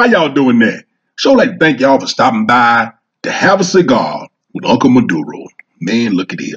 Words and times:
How 0.00 0.06
y'all 0.06 0.32
doing 0.32 0.58
there? 0.58 0.84
Sure 1.16 1.36
like 1.36 1.50
to 1.50 1.58
thank 1.58 1.78
y'all 1.78 2.00
for 2.00 2.06
stopping 2.06 2.46
by 2.46 2.90
to 3.20 3.30
have 3.30 3.60
a 3.60 3.64
cigar 3.64 4.30
with 4.54 4.64
Uncle 4.64 4.88
Maduro. 4.88 5.44
Man, 5.78 6.14
look 6.14 6.32
at 6.32 6.40
here. 6.40 6.56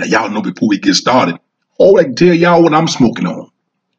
Now 0.00 0.06
y'all 0.06 0.28
know 0.28 0.42
before 0.42 0.68
we 0.68 0.76
get 0.80 0.94
started, 0.94 1.38
all 1.78 2.00
I 2.00 2.02
can 2.02 2.16
tell 2.16 2.34
y'all 2.34 2.64
what 2.64 2.74
I'm 2.74 2.88
smoking 2.88 3.28
on. 3.28 3.48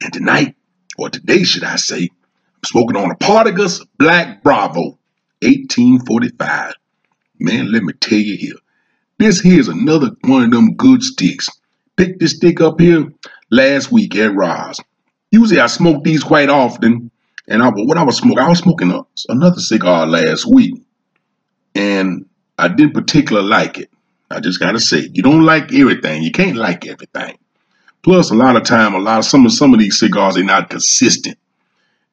And 0.03 0.11
tonight, 0.11 0.55
or 0.97 1.09
today 1.09 1.43
should 1.43 1.63
I 1.63 1.77
say, 1.77 2.01
I'm 2.01 2.63
smoking 2.65 2.97
on 2.97 3.11
a 3.11 3.15
Partagas 3.15 3.79
Black 3.97 4.43
Bravo 4.43 4.99
1845. 5.41 6.73
Man, 7.39 7.71
let 7.71 7.83
me 7.83 7.93
tell 7.93 8.19
you 8.19 8.35
here. 8.35 8.59
This 9.19 9.39
here's 9.39 9.69
another 9.69 10.09
one 10.25 10.43
of 10.43 10.51
them 10.51 10.75
good 10.75 11.01
sticks. 11.01 11.47
Picked 11.95 12.19
this 12.19 12.35
stick 12.35 12.59
up 12.59 12.81
here 12.81 13.13
last 13.49 13.89
week 13.89 14.17
at 14.17 14.35
Ross. 14.35 14.81
Usually 15.31 15.61
I 15.61 15.67
smoke 15.67 16.03
these 16.03 16.25
quite 16.25 16.49
often. 16.49 17.10
And 17.51 17.61
I, 17.61 17.69
what 17.69 17.97
I 17.97 18.03
was 18.03 18.17
smoking, 18.17 18.39
I 18.39 18.49
was 18.49 18.59
smoking 18.59 18.91
a, 18.91 19.01
another 19.27 19.59
cigar 19.59 20.07
last 20.07 20.45
week. 20.45 20.81
And 21.75 22.25
I 22.57 22.69
didn't 22.69 22.93
particularly 22.93 23.47
like 23.47 23.77
it. 23.77 23.89
I 24.29 24.39
just 24.39 24.59
gotta 24.59 24.79
say, 24.79 25.09
you 25.13 25.21
don't 25.21 25.43
like 25.43 25.73
everything. 25.73 26.23
You 26.23 26.31
can't 26.31 26.55
like 26.55 26.87
everything. 26.87 27.37
Plus, 28.03 28.31
a 28.31 28.35
lot 28.35 28.55
of 28.55 28.63
time, 28.63 28.93
a 28.95 28.99
lot 28.99 29.19
of 29.19 29.25
some 29.25 29.45
of 29.45 29.51
some 29.51 29.73
of 29.73 29.79
these 29.79 29.99
cigars 29.99 30.37
are 30.37 30.43
not 30.43 30.69
consistent. 30.69 31.37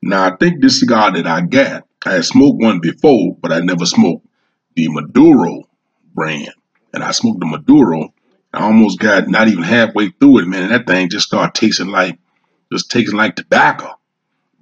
Now, 0.03 0.25
I 0.27 0.37
think 0.37 0.61
this 0.61 0.81
cigar 0.81 1.13
that 1.13 1.27
I 1.27 1.41
got, 1.43 1.87
I 2.05 2.15
had 2.15 2.25
smoked 2.25 2.61
one 2.61 2.81
before, 2.81 3.37
but 3.41 3.53
I 3.53 3.61
never 3.61 3.87
smoked 3.87 4.27
the 4.75 4.89
Maduro 4.89 5.69
brand. 6.15 6.53
And 6.93 7.03
I 7.03 7.13
smoked 7.13 7.41
the 7.41 7.47
Maduro. 7.47 8.13
I 8.53 8.65
almost 8.65 8.99
got 8.99 9.29
not 9.29 9.49
even 9.49 9.63
halfway 9.63 10.11
through 10.11 10.41
it, 10.41 10.47
man. 10.47 10.65
And 10.65 10.73
that 10.73 10.87
thing 10.87 11.11
just 11.11 11.27
started 11.27 11.55
tasting 11.55 11.89
like, 11.89 12.19
just 12.73 12.91
tasting 12.91 13.17
like 13.17 13.37
tobacco, 13.37 13.98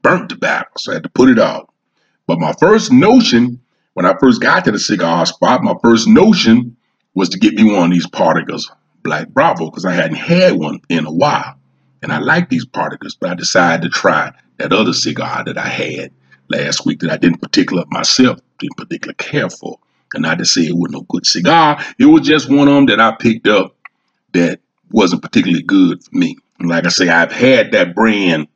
burnt 0.06 0.28
tobacco. 0.28 0.70
So 0.78 0.92
I 0.92 0.94
had 0.94 1.02
to 1.02 1.08
put 1.08 1.28
it 1.28 1.38
out. 1.38 1.72
But 2.26 2.38
my 2.38 2.52
first 2.60 2.92
notion, 2.92 3.60
when 3.94 4.06
I 4.06 4.14
first 4.20 4.40
got 4.40 4.64
to 4.64 4.72
the 4.72 4.78
cigar 4.78 5.26
spot, 5.26 5.64
my 5.64 5.74
first 5.82 6.06
notion 6.06 6.76
was 7.14 7.28
to 7.30 7.38
get 7.38 7.54
me 7.54 7.64
one 7.64 7.86
of 7.86 7.90
these 7.90 8.06
Partagas 8.06 8.70
Black 9.02 9.28
Bravo 9.28 9.68
because 9.70 9.84
I 9.84 9.92
hadn't 9.92 10.16
had 10.16 10.52
one 10.54 10.80
in 10.88 11.06
a 11.06 11.12
while. 11.12 11.56
And 12.02 12.12
I 12.12 12.18
like 12.18 12.48
these 12.48 12.66
Partagas, 12.66 13.16
but 13.18 13.30
I 13.30 13.34
decided 13.34 13.82
to 13.82 13.88
try 13.88 14.32
that 14.58 14.72
other 14.72 14.92
cigar 14.92 15.42
that 15.44 15.58
I 15.58 15.68
had 15.68 16.12
last 16.48 16.86
week 16.86 17.00
that 17.00 17.10
I 17.10 17.16
didn't 17.16 17.40
particular 17.40 17.84
myself, 17.88 18.38
didn't 18.58 18.76
particularly 18.76 19.16
care 19.16 19.50
for. 19.50 19.80
And 20.14 20.22
not 20.22 20.38
to 20.38 20.44
say 20.44 20.62
it 20.62 20.76
wasn't 20.76 21.02
a 21.02 21.06
good 21.08 21.26
cigar, 21.26 21.82
it 21.98 22.06
was 22.06 22.26
just 22.26 22.48
one 22.48 22.68
of 22.68 22.74
them 22.74 22.86
that 22.86 23.00
I 23.00 23.16
picked 23.18 23.48
up 23.48 23.74
that 24.34 24.60
wasn't 24.90 25.22
particularly 25.22 25.64
good 25.64 26.04
for 26.04 26.16
me. 26.16 26.36
And 26.60 26.68
like 26.68 26.86
I 26.86 26.90
say, 26.90 27.08
I've 27.08 27.32
had 27.32 27.72
that 27.72 27.94
brand, 27.94 28.46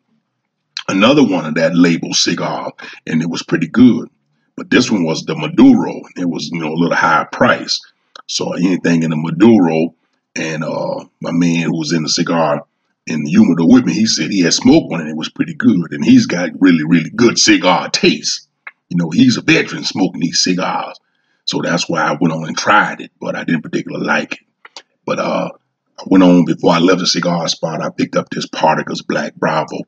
another 0.91 1.25
one 1.25 1.47
of 1.47 1.55
that 1.55 1.75
label 1.75 2.13
cigar, 2.13 2.73
and 3.07 3.23
it 3.23 3.31
was 3.31 3.43
pretty 3.43 3.69
good. 3.69 4.09
But 4.57 4.71
this 4.71 4.91
one 4.91 5.05
was 5.05 5.25
the 5.25 5.35
Maduro, 5.35 6.03
it 6.17 6.29
was, 6.29 6.51
you 6.53 6.61
know, 6.61 6.73
a 6.73 6.75
little 6.75 6.97
higher 6.97 7.25
price. 7.25 7.81
So 8.27 8.53
anything 8.53 9.03
in 9.03 9.11
the 9.11 9.17
Maduro, 9.17 9.95
and 10.37 10.63
uh, 10.63 11.05
my 11.21 11.33
man 11.33 11.65
who 11.65 11.79
was 11.79 11.93
in 11.93 12.03
the 12.03 12.09
cigar 12.09 12.65
in 13.07 13.25
the 13.25 13.31
humidor 13.31 13.67
with 13.67 13.85
me, 13.85 13.93
he 13.93 14.07
said 14.07 14.31
he 14.31 14.43
had 14.43 14.55
smoked 14.55 14.91
one 14.91 15.01
and 15.01 15.09
it 15.09 15.17
was 15.17 15.29
pretty 15.29 15.55
good. 15.55 15.93
And 15.93 16.05
he's 16.05 16.27
got 16.27 16.51
really, 16.61 16.85
really 16.85 17.11
good 17.11 17.39
cigar 17.39 17.91
taste. 17.91 18.49
You 18.89 18.97
know, 18.97 19.11
he's 19.11 19.37
a 19.37 19.43
veteran 19.43 19.85
smoking 19.85 20.21
these 20.21 20.43
cigars. 20.43 20.99
So 21.45 21.61
that's 21.63 21.89
why 21.89 22.03
I 22.03 22.17
went 22.21 22.33
on 22.33 22.47
and 22.47 22.57
tried 22.57 23.01
it, 23.01 23.11
but 23.21 23.35
I 23.35 23.45
didn't 23.45 23.63
particularly 23.63 24.07
like 24.07 24.35
it. 24.35 24.83
But 25.05 25.19
uh, 25.19 25.51
I 25.99 26.03
went 26.07 26.23
on 26.23 26.45
before 26.45 26.73
I 26.73 26.79
left 26.79 27.01
the 27.01 27.07
cigar 27.07 27.49
spot. 27.49 27.83
I 27.83 27.91
picked 27.91 28.17
up 28.17 28.29
this 28.31 28.47
Partagas 28.47 29.07
Black 29.07 29.35
Bravo. 29.35 29.79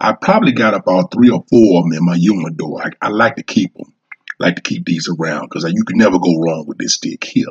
I 0.00 0.12
probably 0.12 0.52
got 0.52 0.74
about 0.74 1.12
three 1.12 1.30
or 1.30 1.44
four 1.48 1.78
of 1.78 1.84
them 1.84 1.92
in 1.92 2.04
my 2.04 2.16
humidor. 2.16 2.82
I, 2.82 2.90
I 3.06 3.08
like 3.08 3.36
to 3.36 3.42
keep 3.42 3.74
them. 3.74 3.92
I 4.40 4.44
like 4.44 4.56
to 4.56 4.62
keep 4.62 4.84
these 4.84 5.08
around 5.08 5.48
because 5.48 5.64
uh, 5.64 5.68
you 5.68 5.84
can 5.84 5.98
never 5.98 6.18
go 6.18 6.34
wrong 6.40 6.64
with 6.66 6.78
this 6.78 6.94
stick 6.94 7.24
here. 7.24 7.46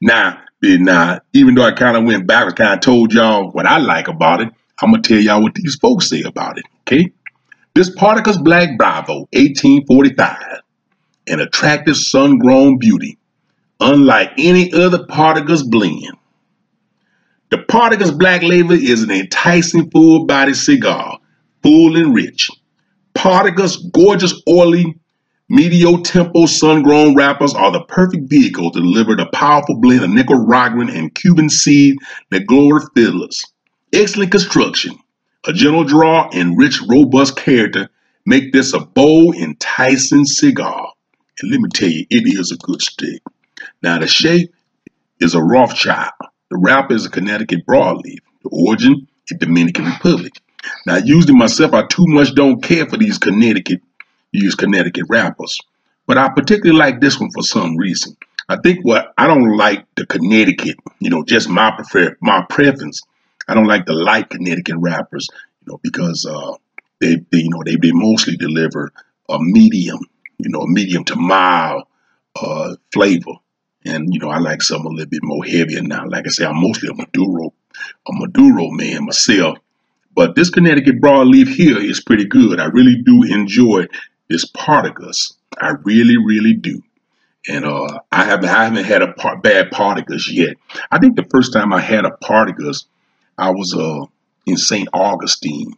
Now, 0.00 0.42
now, 0.62 1.20
even 1.34 1.54
though 1.54 1.64
I 1.64 1.72
kind 1.72 1.96
of 1.96 2.04
went 2.04 2.26
back, 2.26 2.46
I 2.46 2.50
kind 2.52 2.74
of 2.74 2.80
told 2.80 3.12
y'all 3.12 3.50
what 3.50 3.66
I 3.66 3.78
like 3.78 4.08
about 4.08 4.40
it, 4.40 4.48
I'm 4.80 4.92
to 4.94 5.00
tell 5.00 5.20
y'all 5.20 5.42
what 5.42 5.54
these 5.54 5.76
folks 5.76 6.08
say 6.08 6.22
about 6.22 6.58
it, 6.58 6.64
okay? 6.82 7.12
This 7.74 7.90
Partagas 7.90 8.42
Black 8.42 8.76
Bravo, 8.78 9.28
1845, 9.32 10.62
an 11.28 11.40
attractive 11.40 11.96
sun-grown 11.96 12.78
beauty, 12.78 13.18
unlike 13.80 14.32
any 14.38 14.72
other 14.72 15.04
Partagas 15.06 15.68
blend. 15.68 16.16
The 17.50 17.58
Partagas 17.58 18.16
Black 18.18 18.42
Label 18.42 18.72
is 18.72 19.02
an 19.02 19.10
enticing 19.10 19.90
full-body 19.90 20.54
cigar, 20.54 21.18
full 21.64 21.96
and 21.96 22.14
rich. 22.14 22.50
Partagas 23.14 23.90
gorgeous 23.90 24.40
oily 24.48 25.00
Medio 25.48 26.02
Tiempo 26.02 26.46
sun-grown 26.46 27.14
wrappers 27.14 27.54
are 27.54 27.72
the 27.72 27.84
perfect 27.84 28.28
vehicle 28.28 28.70
to 28.70 28.80
deliver 28.80 29.16
the 29.16 29.26
powerful 29.32 29.80
blend 29.80 30.02
of 30.02 30.10
Nicaraguan 30.10 30.90
and 30.90 31.14
Cuban 31.14 31.48
seed 31.48 31.96
Negroni 32.30 32.86
fiddlers. 32.94 33.44
Excellent 33.92 34.30
construction, 34.30 34.98
a 35.46 35.52
gentle 35.52 35.84
draw, 35.84 36.28
and 36.32 36.58
rich, 36.58 36.80
robust 36.88 37.36
character 37.36 37.88
make 38.26 38.52
this 38.52 38.72
a 38.74 38.80
bold, 38.80 39.36
enticing 39.36 40.24
cigar. 40.24 40.92
And 41.40 41.50
let 41.50 41.60
me 41.60 41.68
tell 41.72 41.90
you, 41.90 42.06
it 42.10 42.38
is 42.38 42.52
a 42.52 42.56
good 42.56 42.82
stick. 42.82 43.22
Now, 43.82 43.98
the 43.98 44.06
shape 44.06 44.54
is 45.20 45.34
a 45.34 45.42
Rothschild. 45.42 46.12
The 46.50 46.58
wrapper 46.58 46.94
is 46.94 47.06
a 47.06 47.10
Connecticut 47.10 47.66
broadleaf. 47.66 48.18
The 48.42 48.50
origin 48.50 49.08
is 49.28 49.38
Dominican 49.38 49.86
Republic. 49.86 50.32
Now, 50.86 50.96
usually 50.96 51.34
myself, 51.34 51.72
I 51.74 51.86
too 51.86 52.06
much 52.06 52.34
don't 52.34 52.62
care 52.62 52.86
for 52.86 52.96
these 52.96 53.18
Connecticut 53.18 53.80
use 54.34 54.54
Connecticut 54.54 55.06
wrappers, 55.08 55.60
But 56.06 56.18
I 56.18 56.28
particularly 56.28 56.78
like 56.78 57.00
this 57.00 57.18
one 57.18 57.30
for 57.30 57.42
some 57.42 57.76
reason. 57.76 58.16
I 58.48 58.56
think 58.56 58.84
what 58.84 59.14
I 59.16 59.26
don't 59.26 59.56
like 59.56 59.86
the 59.94 60.04
Connecticut, 60.06 60.76
you 61.00 61.08
know, 61.08 61.24
just 61.24 61.48
my 61.48 61.70
prefer 61.70 62.16
my 62.20 62.44
preference. 62.48 63.02
I 63.48 63.54
don't 63.54 63.66
like 63.66 63.86
the 63.86 63.94
light 63.94 64.28
Connecticut 64.28 64.76
wrappers, 64.78 65.28
you 65.62 65.72
know, 65.72 65.80
because 65.82 66.26
uh, 66.26 66.52
they, 67.00 67.16
they, 67.30 67.38
you 67.38 67.50
know, 67.50 67.62
they, 67.64 67.76
they 67.76 67.92
mostly 67.92 68.36
deliver 68.36 68.92
a 69.28 69.38
medium, 69.40 70.00
you 70.38 70.50
know, 70.50 70.62
a 70.62 70.68
medium 70.68 71.04
to 71.04 71.16
mild 71.16 71.84
uh, 72.36 72.74
flavor. 72.92 73.32
And, 73.86 74.12
you 74.12 74.20
know, 74.20 74.30
I 74.30 74.38
like 74.38 74.62
some 74.62 74.84
a 74.84 74.88
little 74.88 75.08
bit 75.08 75.22
more 75.22 75.44
heavier 75.44 75.82
now. 75.82 76.06
Like 76.06 76.26
I 76.26 76.30
say, 76.30 76.44
I'm 76.44 76.60
mostly 76.60 76.88
a 76.88 76.94
Maduro, 76.94 77.52
a 78.08 78.12
Maduro 78.12 78.70
man 78.70 79.06
myself. 79.06 79.58
But 80.14 80.34
this 80.34 80.50
Connecticut 80.50 81.00
broadleaf 81.00 81.48
here 81.48 81.78
is 81.78 82.00
pretty 82.00 82.24
good. 82.24 82.60
I 82.60 82.66
really 82.66 83.02
do 83.02 83.22
enjoy 83.24 83.86
this 84.28 84.50
Partagas. 84.50 85.34
I 85.60 85.74
really, 85.84 86.16
really 86.16 86.54
do. 86.54 86.82
And 87.48 87.64
uh, 87.64 88.00
I 88.10 88.24
haven't 88.24 88.48
I 88.48 88.64
haven't 88.64 88.84
had 88.84 89.02
a 89.02 89.12
par- 89.12 89.38
bad 89.38 89.70
Partagas 89.70 90.30
yet. 90.30 90.56
I 90.90 90.98
think 90.98 91.16
the 91.16 91.26
first 91.30 91.52
time 91.52 91.72
I 91.72 91.80
had 91.80 92.04
a 92.04 92.16
Partagas, 92.22 92.84
I 93.36 93.50
was 93.50 93.74
uh, 93.74 94.06
in 94.46 94.56
St. 94.56 94.88
Augustine 94.92 95.74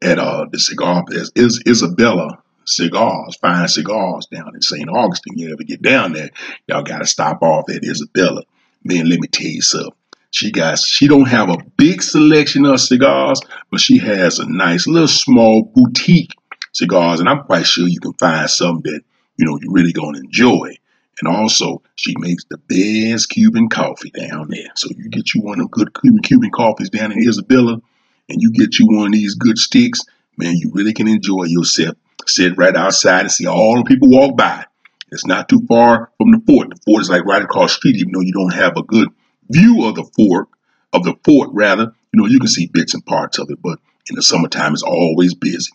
at 0.00 0.18
uh, 0.18 0.46
the 0.50 0.58
cigar 0.58 1.04
is 1.34 1.62
Isabella 1.66 2.42
Cigars, 2.64 3.36
fine 3.36 3.68
cigars 3.68 4.26
down 4.26 4.54
in 4.54 4.62
St. 4.62 4.88
Augustine. 4.88 5.36
You 5.36 5.52
ever 5.52 5.64
get 5.64 5.82
down 5.82 6.12
there, 6.12 6.30
y'all 6.66 6.82
gotta 6.82 7.06
stop 7.06 7.42
off 7.42 7.68
at 7.68 7.84
Isabella. 7.84 8.42
Man, 8.84 9.08
let 9.08 9.20
me 9.20 9.28
tell 9.28 9.46
you 9.46 9.62
something. 9.62 9.92
She 10.32 10.50
got 10.50 10.78
she 10.78 11.08
don't 11.08 11.28
have 11.28 11.50
a 11.50 11.58
big 11.76 12.02
selection 12.02 12.64
of 12.64 12.80
cigars, 12.80 13.38
but 13.70 13.80
she 13.80 13.98
has 13.98 14.38
a 14.38 14.50
nice 14.50 14.86
little 14.86 15.06
small 15.06 15.70
boutique 15.74 16.32
cigars, 16.72 17.20
and 17.20 17.28
I'm 17.28 17.44
quite 17.44 17.66
sure 17.66 17.86
you 17.86 18.00
can 18.00 18.14
find 18.14 18.48
some 18.48 18.80
that 18.84 19.02
you 19.36 19.44
know 19.44 19.58
you're 19.60 19.72
really 19.72 19.92
gonna 19.92 20.18
enjoy. 20.18 20.74
And 21.20 21.36
also, 21.36 21.82
she 21.96 22.14
makes 22.16 22.44
the 22.46 22.56
best 22.56 23.28
Cuban 23.28 23.68
coffee 23.68 24.10
down 24.10 24.48
there. 24.48 24.70
So 24.74 24.88
you 24.96 25.10
get 25.10 25.34
you 25.34 25.42
one 25.42 25.60
of 25.60 25.70
good 25.70 25.92
Cuban 26.00 26.22
Cuban 26.22 26.50
coffees 26.50 26.88
down 26.88 27.12
in 27.12 27.18
Isabella, 27.18 27.82
and 28.30 28.40
you 28.40 28.52
get 28.52 28.78
you 28.78 28.86
one 28.86 29.08
of 29.08 29.12
these 29.12 29.34
good 29.34 29.58
sticks, 29.58 30.00
man, 30.38 30.56
you 30.56 30.70
really 30.72 30.94
can 30.94 31.08
enjoy 31.08 31.44
yourself. 31.44 31.94
Sit 32.26 32.56
right 32.56 32.74
outside 32.74 33.20
and 33.20 33.30
see 33.30 33.46
all 33.46 33.76
the 33.76 33.84
people 33.84 34.08
walk 34.08 34.34
by. 34.38 34.64
It's 35.10 35.26
not 35.26 35.50
too 35.50 35.60
far 35.68 36.10
from 36.16 36.30
the 36.30 36.42
fort. 36.46 36.70
The 36.70 36.80
fort 36.86 37.02
is 37.02 37.10
like 37.10 37.26
right 37.26 37.42
across 37.42 37.72
the 37.72 37.76
street, 37.76 37.96
even 37.96 38.12
though 38.12 38.22
you 38.22 38.32
don't 38.32 38.54
have 38.54 38.78
a 38.78 38.82
good 38.82 39.08
view 39.52 39.84
of 39.84 39.96
the 39.96 40.04
fort, 40.16 40.48
of 40.92 41.04
the 41.04 41.14
fort 41.24 41.50
rather. 41.52 41.92
You 42.12 42.20
know, 42.20 42.26
you 42.26 42.38
can 42.38 42.48
see 42.48 42.66
bits 42.66 42.94
and 42.94 43.04
parts 43.04 43.38
of 43.38 43.50
it, 43.50 43.60
but 43.62 43.78
in 44.08 44.16
the 44.16 44.22
summertime 44.22 44.72
it's 44.72 44.82
always 44.82 45.34
busy. 45.34 45.70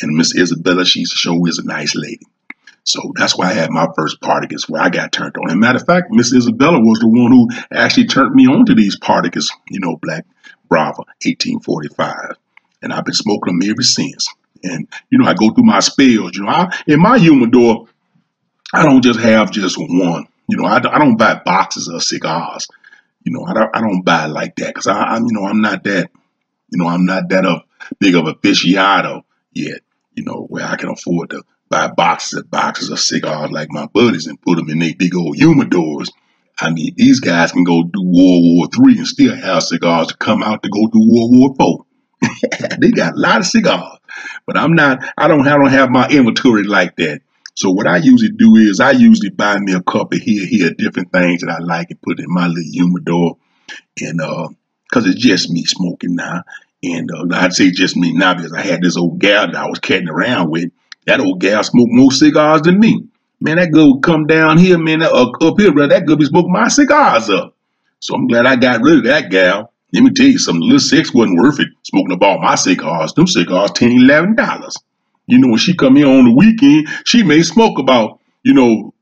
And 0.00 0.16
Miss 0.16 0.36
Isabella, 0.36 0.84
she's 0.84 1.12
a 1.12 1.16
show 1.16 1.46
is 1.46 1.58
a 1.58 1.66
nice 1.66 1.94
lady. 1.94 2.26
So 2.84 3.12
that's 3.14 3.38
why 3.38 3.50
I 3.50 3.52
had 3.52 3.70
my 3.70 3.86
first 3.96 4.20
Partagas 4.20 4.68
where 4.68 4.82
I 4.82 4.88
got 4.90 5.12
turned 5.12 5.36
on. 5.36 5.50
And 5.50 5.60
matter 5.60 5.78
of 5.78 5.86
fact, 5.86 6.08
Miss 6.10 6.34
Isabella 6.34 6.80
was 6.80 6.98
the 6.98 7.08
one 7.08 7.30
who 7.30 7.48
actually 7.72 8.06
turned 8.06 8.34
me 8.34 8.46
on 8.46 8.66
to 8.66 8.74
these 8.74 8.98
Partagas, 8.98 9.50
you 9.68 9.78
know, 9.78 9.96
Black 9.96 10.26
Bravo 10.68 11.04
1845. 11.24 12.36
And 12.82 12.92
I've 12.92 13.04
been 13.04 13.14
smoking 13.14 13.58
them 13.58 13.70
ever 13.70 13.82
since. 13.82 14.26
And, 14.64 14.88
you 15.10 15.18
know, 15.18 15.28
I 15.28 15.34
go 15.34 15.50
through 15.50 15.64
my 15.64 15.80
spells. 15.80 16.34
You 16.34 16.42
know, 16.42 16.48
I, 16.48 16.76
in 16.88 17.00
my 17.00 17.18
humidor, 17.18 17.86
I 18.72 18.84
don't 18.84 19.02
just 19.02 19.20
have 19.20 19.52
just 19.52 19.76
one. 19.78 20.26
You 20.48 20.56
know, 20.56 20.64
I, 20.64 20.78
I 20.78 20.98
don't 20.98 21.16
buy 21.16 21.40
boxes 21.44 21.88
of 21.88 22.02
cigars. 22.02 22.66
You 23.24 23.32
know, 23.32 23.44
I 23.44 23.54
don't, 23.54 23.76
I 23.76 23.80
don't 23.80 24.02
buy 24.02 24.26
like 24.26 24.56
that 24.56 24.68
because 24.68 24.86
I, 24.86 25.16
am 25.16 25.26
you 25.26 25.32
know, 25.32 25.44
I'm 25.44 25.60
not 25.60 25.84
that, 25.84 26.10
you 26.70 26.78
know, 26.78 26.88
I'm 26.88 27.06
not 27.06 27.28
that 27.28 27.46
of 27.46 27.62
big 27.98 28.14
of 28.14 28.26
a 28.26 28.34
aficionado 28.34 29.22
yet 29.52 29.82
you 30.14 30.24
know, 30.24 30.46
where 30.48 30.66
I 30.66 30.76
can 30.76 30.90
afford 30.90 31.30
to 31.30 31.42
buy 31.68 31.88
boxes 31.88 32.40
and 32.40 32.50
boxes 32.50 32.90
of 32.90 33.00
cigars 33.00 33.50
like 33.50 33.70
my 33.70 33.86
buddies 33.86 34.26
and 34.26 34.40
put 34.40 34.56
them 34.56 34.68
in 34.68 34.78
their 34.78 34.94
big 34.96 35.14
old 35.14 35.36
humidors. 35.36 36.10
I 36.60 36.70
mean, 36.70 36.94
these 36.96 37.20
guys 37.20 37.52
can 37.52 37.64
go 37.64 37.82
do 37.82 38.02
World 38.02 38.42
War 38.44 38.68
Three 38.74 38.98
and 38.98 39.06
still 39.06 39.34
have 39.34 39.62
cigars 39.62 40.08
to 40.08 40.16
come 40.16 40.42
out 40.42 40.62
to 40.62 40.68
go 40.68 40.86
do 40.86 41.00
World 41.00 41.30
War 41.34 41.54
Four. 41.58 41.86
they 42.78 42.90
got 42.90 43.14
a 43.14 43.18
lot 43.18 43.40
of 43.40 43.46
cigars, 43.46 43.98
but 44.46 44.56
I'm 44.56 44.74
not. 44.74 45.02
I 45.16 45.28
don't. 45.28 45.46
I 45.46 45.56
don't 45.56 45.70
have 45.70 45.90
my 45.90 46.08
inventory 46.08 46.64
like 46.64 46.96
that. 46.96 47.22
So 47.54 47.70
what 47.70 47.86
I 47.86 47.98
usually 47.98 48.32
do 48.32 48.56
is 48.56 48.80
I 48.80 48.92
usually 48.92 49.30
buy 49.30 49.58
me 49.58 49.74
a 49.74 49.82
couple 49.82 50.18
here, 50.18 50.46
here, 50.46 50.70
different 50.70 51.12
things 51.12 51.42
that 51.42 51.50
I 51.50 51.58
like 51.62 51.90
and 51.90 52.00
put 52.00 52.18
in 52.18 52.26
my 52.28 52.46
little 52.46 52.62
humidor, 52.62 53.36
and 54.00 54.20
uh, 54.20 54.48
cause 54.90 55.06
it's 55.06 55.20
just 55.20 55.50
me 55.50 55.64
smoking 55.64 56.16
now. 56.16 56.44
And 56.82 57.10
uh, 57.12 57.26
I'd 57.36 57.52
say 57.52 57.70
just 57.70 57.96
me 57.96 58.12
now 58.12 58.34
because 58.34 58.52
I 58.52 58.62
had 58.62 58.82
this 58.82 58.96
old 58.96 59.18
gal 59.18 59.46
that 59.46 59.56
I 59.56 59.66
was 59.66 59.78
catting 59.78 60.08
around 60.08 60.50
with. 60.50 60.72
That 61.06 61.20
old 61.20 61.40
gal 61.40 61.62
smoked 61.62 61.92
more 61.92 62.10
cigars 62.10 62.62
than 62.62 62.78
me. 62.78 63.06
Man, 63.40 63.56
that 63.56 63.72
girl 63.72 63.94
would 63.94 64.02
come 64.02 64.26
down 64.26 64.56
here, 64.56 64.78
man, 64.78 65.02
uh, 65.02 65.08
up 65.08 65.60
here, 65.60 65.72
bro. 65.72 65.88
That 65.88 66.06
girl 66.06 66.16
be 66.16 66.24
smoking 66.24 66.52
my 66.52 66.68
cigars 66.68 67.28
up. 67.28 67.56
So 67.98 68.14
I'm 68.14 68.28
glad 68.28 68.46
I 68.46 68.56
got 68.56 68.82
rid 68.82 68.98
of 68.98 69.04
that 69.04 69.30
gal. 69.30 69.72
Let 69.92 70.02
me 70.04 70.10
tell 70.10 70.26
you 70.26 70.38
something, 70.38 70.62
little 70.62 70.78
six 70.78 71.12
wasn't 71.12 71.38
worth 71.38 71.60
it 71.60 71.68
smoking 71.82 72.12
up 72.12 72.22
all 72.22 72.40
my 72.40 72.54
cigars. 72.54 73.12
Them 73.12 73.26
cigars, 73.26 73.72
$10, 73.72 74.08
$11. 74.08 74.72
You 75.26 75.38
know, 75.38 75.48
when 75.48 75.58
she 75.58 75.74
come 75.74 75.96
in 75.96 76.04
on 76.04 76.24
the 76.24 76.32
weekend, 76.34 76.88
she 77.04 77.22
may 77.22 77.42
smoke 77.42 77.78
about, 77.78 78.20
you 78.42 78.54
know, 78.54 78.92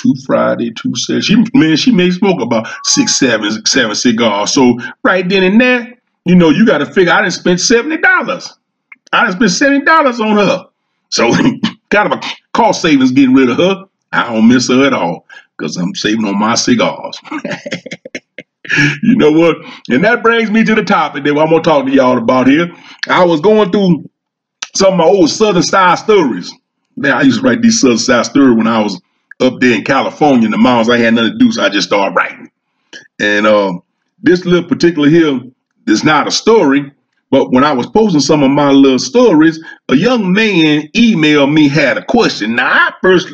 two 0.00 0.14
Friday, 0.26 0.72
two 0.72 0.94
Saturday. 0.96 1.22
She 1.22 1.44
man, 1.54 1.76
she 1.76 1.92
may 1.92 2.10
smoke 2.10 2.40
about 2.40 2.68
six, 2.84 3.16
seven, 3.18 3.64
seven 3.66 3.94
cigars. 3.94 4.52
So 4.52 4.78
right 5.02 5.28
then 5.28 5.44
and 5.44 5.60
there, 5.60 5.98
you 6.24 6.34
know, 6.34 6.50
you 6.50 6.66
got 6.66 6.78
to 6.78 6.86
figure 6.86 7.12
I 7.12 7.22
didn't 7.22 7.34
spend 7.34 7.60
seventy 7.60 7.98
dollars. 7.98 8.52
I 9.12 9.24
didn't 9.24 9.36
spend 9.36 9.52
seventy 9.52 9.84
dollars 9.84 10.20
on 10.20 10.36
her. 10.36 10.66
So 11.10 11.30
kind 11.90 12.12
of 12.12 12.18
a 12.18 12.22
cost 12.52 12.82
savings 12.82 13.12
getting 13.12 13.34
rid 13.34 13.50
of 13.50 13.58
her. 13.58 13.84
I 14.12 14.32
don't 14.32 14.48
miss 14.48 14.68
her 14.68 14.86
at 14.86 14.92
all 14.92 15.26
because 15.56 15.76
I'm 15.76 15.94
saving 15.94 16.24
on 16.24 16.38
my 16.38 16.54
cigars. 16.54 17.18
you 19.02 19.16
know 19.16 19.32
what? 19.32 19.56
And 19.88 20.04
that 20.04 20.22
brings 20.22 20.50
me 20.50 20.64
to 20.64 20.74
the 20.74 20.84
topic 20.84 21.24
that 21.24 21.30
I'm 21.30 21.50
gonna 21.50 21.62
talk 21.62 21.86
to 21.86 21.92
y'all 21.92 22.18
about 22.18 22.46
here. 22.46 22.72
I 23.08 23.24
was 23.24 23.40
going 23.40 23.70
through 23.70 24.09
some 24.74 24.94
of 24.94 24.98
my 24.98 25.04
old 25.04 25.30
Southern 25.30 25.62
style 25.62 25.96
stories. 25.96 26.52
Man, 26.96 27.12
I 27.12 27.22
used 27.22 27.40
to 27.40 27.46
write 27.46 27.62
these 27.62 27.80
Southern 27.80 27.98
style 27.98 28.24
stories 28.24 28.56
when 28.56 28.66
I 28.66 28.82
was 28.82 29.00
up 29.40 29.60
there 29.60 29.74
in 29.76 29.84
California 29.84 30.46
in 30.46 30.50
the 30.50 30.58
mountains. 30.58 30.90
I 30.90 30.98
had 30.98 31.14
nothing 31.14 31.32
to 31.32 31.38
do, 31.38 31.52
so 31.52 31.62
I 31.62 31.68
just 31.68 31.88
started 31.88 32.14
writing. 32.14 32.50
And 33.20 33.46
uh, 33.46 33.72
this 34.22 34.44
little 34.44 34.68
particular 34.68 35.08
here 35.08 35.40
is 35.86 36.04
not 36.04 36.28
a 36.28 36.30
story, 36.30 36.92
but 37.30 37.52
when 37.52 37.64
I 37.64 37.72
was 37.72 37.86
posting 37.86 38.20
some 38.20 38.42
of 38.42 38.50
my 38.50 38.70
little 38.70 38.98
stories, 38.98 39.62
a 39.88 39.96
young 39.96 40.32
man 40.32 40.88
emailed 40.94 41.52
me, 41.52 41.68
had 41.68 41.96
a 41.96 42.04
question. 42.04 42.56
Now, 42.56 42.70
I 42.70 42.92
first 43.02 43.28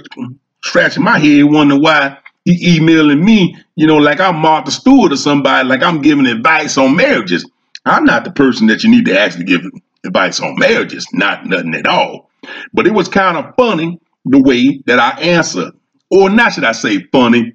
scratching 0.63 1.05
my 1.05 1.19
head, 1.19 1.45
wondering 1.45 1.83
why 1.83 2.19
he 2.45 2.77
emailing 2.77 3.25
me, 3.25 3.57
you 3.75 3.87
know, 3.87 3.97
like 3.97 4.21
I'm 4.21 4.37
Martha 4.37 4.71
Stewart 4.71 5.13
or 5.13 5.17
somebody, 5.17 5.69
like 5.69 5.83
I'm 5.83 6.01
giving 6.01 6.27
advice 6.27 6.79
on 6.79 6.95
marriages. 6.95 7.45
I'm 7.85 8.05
not 8.05 8.25
the 8.25 8.31
person 8.31 8.69
that 8.69 8.85
you 8.85 8.91
need 8.91 9.07
to 9.07 9.19
actually 9.19 9.45
give 9.45 9.63
advice 10.07 10.41
on 10.41 10.59
marriages, 10.59 11.07
not 11.13 11.47
nothing 11.47 11.75
at 11.75 11.87
all. 11.87 12.31
But 12.73 12.87
it 12.87 12.95
was 12.95 13.09
kind 13.09 13.37
of 13.37 13.55
funny 13.57 14.01
the 14.25 14.41
way 14.41 14.83
that 14.87 14.99
I 14.99 15.21
answered. 15.21 15.73
Or 16.11 16.31
not 16.31 16.53
should 16.53 16.65
I 16.65 16.73
say 16.73 17.03
funny? 17.13 17.55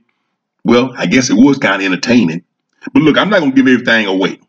Well, 0.63 0.93
I 0.97 1.05
guess 1.05 1.29
it 1.29 1.37
was 1.37 1.57
kind 1.57 1.81
of 1.81 1.85
entertaining. 1.85 2.43
But 2.93 3.03
look, 3.03 3.17
I'm 3.17 3.29
not 3.29 3.39
going 3.39 3.51
to 3.51 3.55
give 3.55 3.67
everything 3.67 4.05
away. 4.07 4.39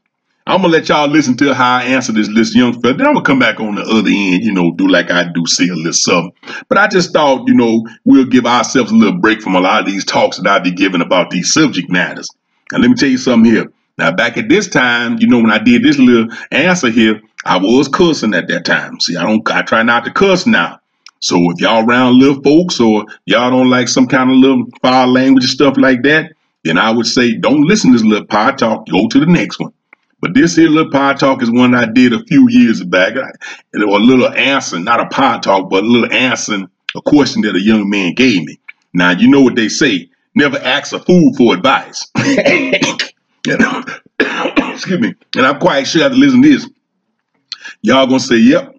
I'm 0.44 0.62
gonna 0.62 0.72
let 0.72 0.88
y'all 0.88 1.06
listen 1.06 1.36
to 1.36 1.54
how 1.54 1.76
I 1.76 1.84
answer 1.84 2.10
this 2.10 2.28
this 2.34 2.52
young 2.54 2.80
fella. 2.80 2.94
Then 2.94 3.06
I'm 3.06 3.14
gonna 3.14 3.24
come 3.24 3.38
back 3.38 3.60
on 3.60 3.76
the 3.76 3.82
other 3.82 4.10
end, 4.10 4.42
you 4.42 4.52
know, 4.52 4.72
do 4.72 4.88
like 4.88 5.08
I 5.08 5.24
do, 5.32 5.46
say 5.46 5.68
a 5.68 5.74
little 5.74 5.92
something. 5.92 6.32
But 6.68 6.78
I 6.78 6.88
just 6.88 7.12
thought, 7.12 7.46
you 7.46 7.54
know, 7.54 7.86
we'll 8.04 8.24
give 8.24 8.44
ourselves 8.44 8.90
a 8.90 8.94
little 8.94 9.20
break 9.20 9.40
from 9.40 9.54
a 9.54 9.60
lot 9.60 9.80
of 9.80 9.86
these 9.86 10.04
talks 10.04 10.38
that 10.38 10.46
I 10.48 10.58
be 10.58 10.72
giving 10.72 11.00
about 11.00 11.30
these 11.30 11.52
subject 11.52 11.88
matters. 11.90 12.28
Now 12.72 12.78
let 12.78 12.90
me 12.90 12.96
tell 12.96 13.08
you 13.08 13.18
something 13.18 13.52
here. 13.52 13.72
Now 13.98 14.10
back 14.10 14.36
at 14.36 14.48
this 14.48 14.66
time, 14.66 15.18
you 15.20 15.28
know, 15.28 15.38
when 15.38 15.52
I 15.52 15.58
did 15.58 15.84
this 15.84 15.98
little 15.98 16.28
answer 16.50 16.90
here, 16.90 17.20
I 17.44 17.58
was 17.58 17.88
cussing 17.88 18.34
at 18.34 18.48
that 18.48 18.64
time. 18.64 19.00
See, 19.00 19.16
I 19.16 19.24
don't 19.24 19.48
I 19.50 19.62
try 19.62 19.82
not 19.82 20.04
to 20.04 20.12
cuss 20.12 20.46
now. 20.46 20.80
So 21.20 21.36
if 21.50 21.60
y'all 21.60 21.88
around 21.88 22.18
little 22.18 22.42
folks 22.42 22.80
or 22.80 23.06
y'all 23.26 23.50
don't 23.50 23.70
like 23.70 23.88
some 23.88 24.06
kind 24.06 24.30
of 24.30 24.36
little 24.36 24.66
foul 24.80 25.08
language 25.08 25.44
and 25.44 25.50
stuff 25.50 25.76
like 25.76 26.02
that, 26.02 26.32
then 26.64 26.78
I 26.78 26.90
would 26.90 27.06
say 27.06 27.34
don't 27.34 27.62
listen 27.62 27.92
to 27.92 27.98
this 27.98 28.06
little 28.06 28.26
pod 28.26 28.58
talk. 28.58 28.88
Go 28.88 29.08
to 29.08 29.20
the 29.20 29.26
next 29.26 29.60
one. 29.60 29.72
But 30.20 30.34
this 30.34 30.54
here 30.54 30.68
little 30.68 30.90
pod 30.90 31.18
talk 31.18 31.42
is 31.42 31.50
one 31.50 31.74
I 31.74 31.86
did 31.86 32.12
a 32.12 32.24
few 32.24 32.48
years 32.48 32.82
back. 32.84 33.14
It 33.16 33.86
was 33.86 34.00
a 34.00 34.04
little 34.04 34.28
answer, 34.28 34.78
not 34.78 35.00
a 35.00 35.06
pod 35.06 35.42
talk, 35.42 35.68
but 35.68 35.82
a 35.82 35.86
little 35.86 36.12
answer, 36.12 36.68
a 36.94 37.02
question 37.02 37.42
that 37.42 37.56
a 37.56 37.60
young 37.60 37.90
man 37.90 38.14
gave 38.14 38.44
me. 38.44 38.60
Now, 38.94 39.10
you 39.10 39.28
know 39.28 39.40
what 39.40 39.56
they 39.56 39.68
say. 39.68 40.08
Never 40.34 40.58
ask 40.58 40.92
a 40.92 41.00
fool 41.00 41.34
for 41.34 41.54
advice. 41.54 42.08
excuse 44.72 45.00
me. 45.00 45.14
And 45.36 45.46
I'm 45.46 45.58
quite 45.58 45.86
sure 45.86 46.04
after 46.04 46.16
listening 46.16 46.42
to 46.42 46.48
listen 46.48 46.70
this, 46.70 46.78
y'all 47.80 48.06
gonna 48.06 48.20
say, 48.20 48.36
yep, 48.36 48.76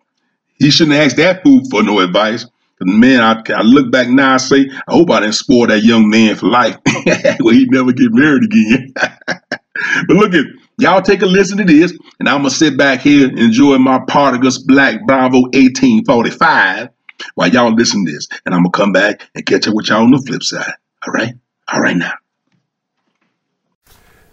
he 0.60 0.72
shouldn't 0.72 0.98
ask 0.98 1.16
that 1.18 1.44
fool 1.44 1.62
for 1.70 1.84
no 1.84 2.00
advice. 2.00 2.46
Man, 2.82 3.22
I, 3.22 3.42
I 3.54 3.62
look 3.62 3.92
back 3.92 4.10
now 4.10 4.34
I 4.34 4.38
say, 4.38 4.70
I 4.70 4.94
hope 4.94 5.10
I 5.10 5.22
didn't 5.22 5.36
spoil 5.36 5.68
that 5.68 5.84
young 5.84 6.10
man 6.10 6.36
for 6.36 6.48
life. 6.48 6.78
well, 7.40 7.54
he 7.54 7.66
never 7.66 7.94
get 7.94 8.12
married 8.12 8.44
again. 8.44 8.94
but 8.96 10.10
look 10.10 10.34
at 10.34 10.46
y'all 10.78 11.02
take 11.02 11.22
a 11.22 11.26
listen 11.26 11.58
to 11.60 11.64
this, 11.64 11.98
and 12.20 12.28
I'm 12.28 12.40
gonna 12.40 12.50
sit 12.50 12.78
back 12.78 13.00
here 13.00 13.30
enjoy 13.30 13.78
my 13.78 14.00
Partagas 14.00 14.66
Black 14.66 15.06
Bravo 15.06 15.42
1845 15.42 16.90
while 17.36 17.50
y'all 17.50 17.74
listen 17.74 18.06
to 18.06 18.12
this. 18.12 18.28
And 18.46 18.54
I'm 18.54 18.64
gonna 18.64 18.72
come 18.72 18.92
back 18.92 19.22
and 19.34 19.46
catch 19.46 19.68
up 19.68 19.76
with 19.76 19.88
y'all 19.88 20.04
on 20.04 20.12
the 20.12 20.22
flip 20.26 20.44
side. 20.44 20.74
All 21.08 21.14
right? 21.14 21.34
All 21.72 21.80
right 21.80 21.98
now. 21.98 22.14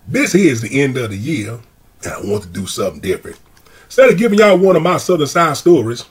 This 0.08 0.32
here 0.32 0.50
is 0.50 0.60
the 0.60 0.80
end 0.80 0.96
of 0.96 1.10
the 1.10 1.16
year, 1.16 1.60
and 2.02 2.12
I 2.12 2.20
want 2.20 2.42
to 2.42 2.48
do 2.48 2.66
something 2.66 3.00
different. 3.00 3.38
Instead 3.90 4.10
of 4.10 4.18
giving 4.18 4.38
y'all 4.38 4.56
one 4.56 4.76
of 4.76 4.84
my 4.84 4.98
Southern 4.98 5.26
side 5.26 5.56
stories, 5.56 6.04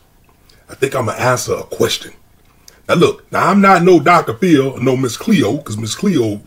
I 0.68 0.76
think 0.76 0.94
I'm 0.94 1.06
gonna 1.06 1.18
answer 1.18 1.54
a 1.54 1.64
question. 1.64 2.12
Now 2.90 2.96
look, 2.96 3.32
now 3.32 3.48
I'm 3.48 3.62
not 3.62 3.84
no 3.84 4.02
Dr. 4.02 4.34
Phil 4.34 4.78
no 4.82 4.98
Miss 4.98 5.16
Cleo, 5.16 5.56
because 5.56 5.78
Miss 5.78 5.96
Cleo, 5.96 6.42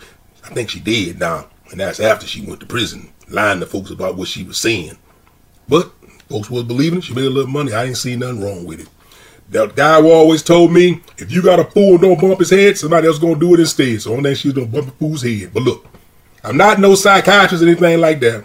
I 0.44 0.48
think 0.50 0.68
she 0.68 0.78
dead 0.78 1.18
now, 1.18 1.46
and 1.70 1.80
that's 1.80 2.00
after 2.00 2.26
she 2.26 2.44
went 2.44 2.60
to 2.60 2.66
prison, 2.66 3.10
lying 3.30 3.60
to 3.60 3.66
folks 3.66 3.90
about 3.90 4.16
what 4.16 4.28
she 4.28 4.42
was 4.42 4.58
saying. 4.58 4.98
But 5.70 5.90
folks 6.28 6.50
was 6.50 6.64
believing 6.64 6.98
it. 6.98 7.04
She 7.04 7.14
made 7.14 7.24
a 7.24 7.30
little 7.30 7.50
money. 7.50 7.72
I 7.72 7.84
ain't 7.84 7.96
seen 7.96 8.18
nothing 8.18 8.42
wrong 8.42 8.66
with 8.66 8.80
it. 8.80 8.88
That 9.48 9.74
guy 9.74 10.02
always 10.02 10.42
told 10.42 10.70
me, 10.70 11.00
if 11.16 11.32
you 11.32 11.42
got 11.42 11.60
a 11.60 11.64
fool, 11.64 11.96
don't 11.96 12.20
bump 12.20 12.40
his 12.40 12.50
head. 12.50 12.76
Somebody 12.76 13.06
else 13.06 13.18
gonna 13.18 13.36
do 13.36 13.54
it 13.54 13.60
instead. 13.60 14.02
So 14.02 14.12
only 14.12 14.24
thing 14.24 14.34
she's 14.34 14.52
gonna 14.52 14.66
bump 14.66 14.88
a 14.88 14.90
fool's 14.90 15.22
head. 15.22 15.54
But 15.54 15.62
look, 15.62 15.86
I'm 16.44 16.58
not 16.58 16.78
no 16.78 16.94
psychiatrist 16.94 17.64
or 17.64 17.68
anything 17.68 18.00
like 18.00 18.20
that. 18.20 18.44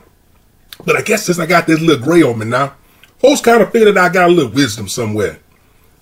But 0.86 0.96
I 0.96 1.02
guess 1.02 1.26
since 1.26 1.40
I 1.40 1.46
got 1.46 1.68
this 1.68 1.82
little 1.82 2.04
gray 2.04 2.22
on 2.22 2.40
me 2.40 2.46
now, 2.46 2.76
folks 3.20 3.42
kind 3.42 3.62
of 3.62 3.72
that 3.72 3.98
I 3.98 4.10
got 4.10 4.30
a 4.30 4.34
little 4.34 4.52
wisdom 4.52 4.88
somewhere. 4.88 5.40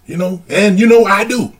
You 0.05 0.17
know, 0.17 0.43
and 0.49 0.79
you 0.79 0.87
know 0.87 1.05
I 1.05 1.23
do. 1.23 1.53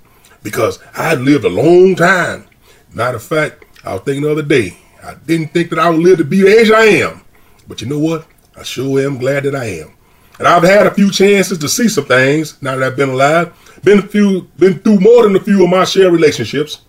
Because 0.44 0.80
I 0.94 1.16
lived 1.16 1.46
a 1.46 1.50
long 1.50 1.96
time. 1.96 2.48
Matter 2.94 3.18
of 3.18 3.24
fact, 3.24 3.66
I 3.84 3.94
was 3.94 4.04
thinking 4.04 4.24
the 4.24 4.32
other 4.32 4.44
day, 4.44 4.78
I 5.04 5.16
didn't 5.16 5.50
think 5.50 5.70
that 5.72 5.80
I 5.80 5.90
would 5.90 6.00
live 6.00 6.20
to 6.20 6.24
be 6.24 6.42
the 6.42 6.48
age 6.48 6.72
I 6.72 6.86
am. 6.86 7.22
But 7.68 7.82
you 7.82 7.88
know 7.88 8.00
what? 8.00 8.28
I 8.56 8.64
sure 8.64 9.00
am 9.00 9.18
glad 9.18 9.44
that 9.44 9.56
I 9.56 9.66
am. 9.66 9.94
And 10.38 10.48
I've 10.48 10.64
had 10.64 10.86
a 10.86 10.94
few 10.94 11.12
chances 11.12 11.58
to 11.60 11.70
see 11.70 11.88
some 11.88 12.06
things 12.06 12.62
now 12.62 12.76
that 12.76 12.84
I've 12.84 12.98
been 12.98 13.10
alive. 13.10 13.54
Been 13.84 14.00
a 14.00 14.08
few, 14.08 14.50
been 14.58 14.80
through 14.80 15.00
more 15.00 15.24
than 15.24 15.36
a 15.36 15.40
few 15.40 15.64
of 15.64 15.70
my 15.70 15.86
share 15.86 16.12
relationships. 16.12 16.82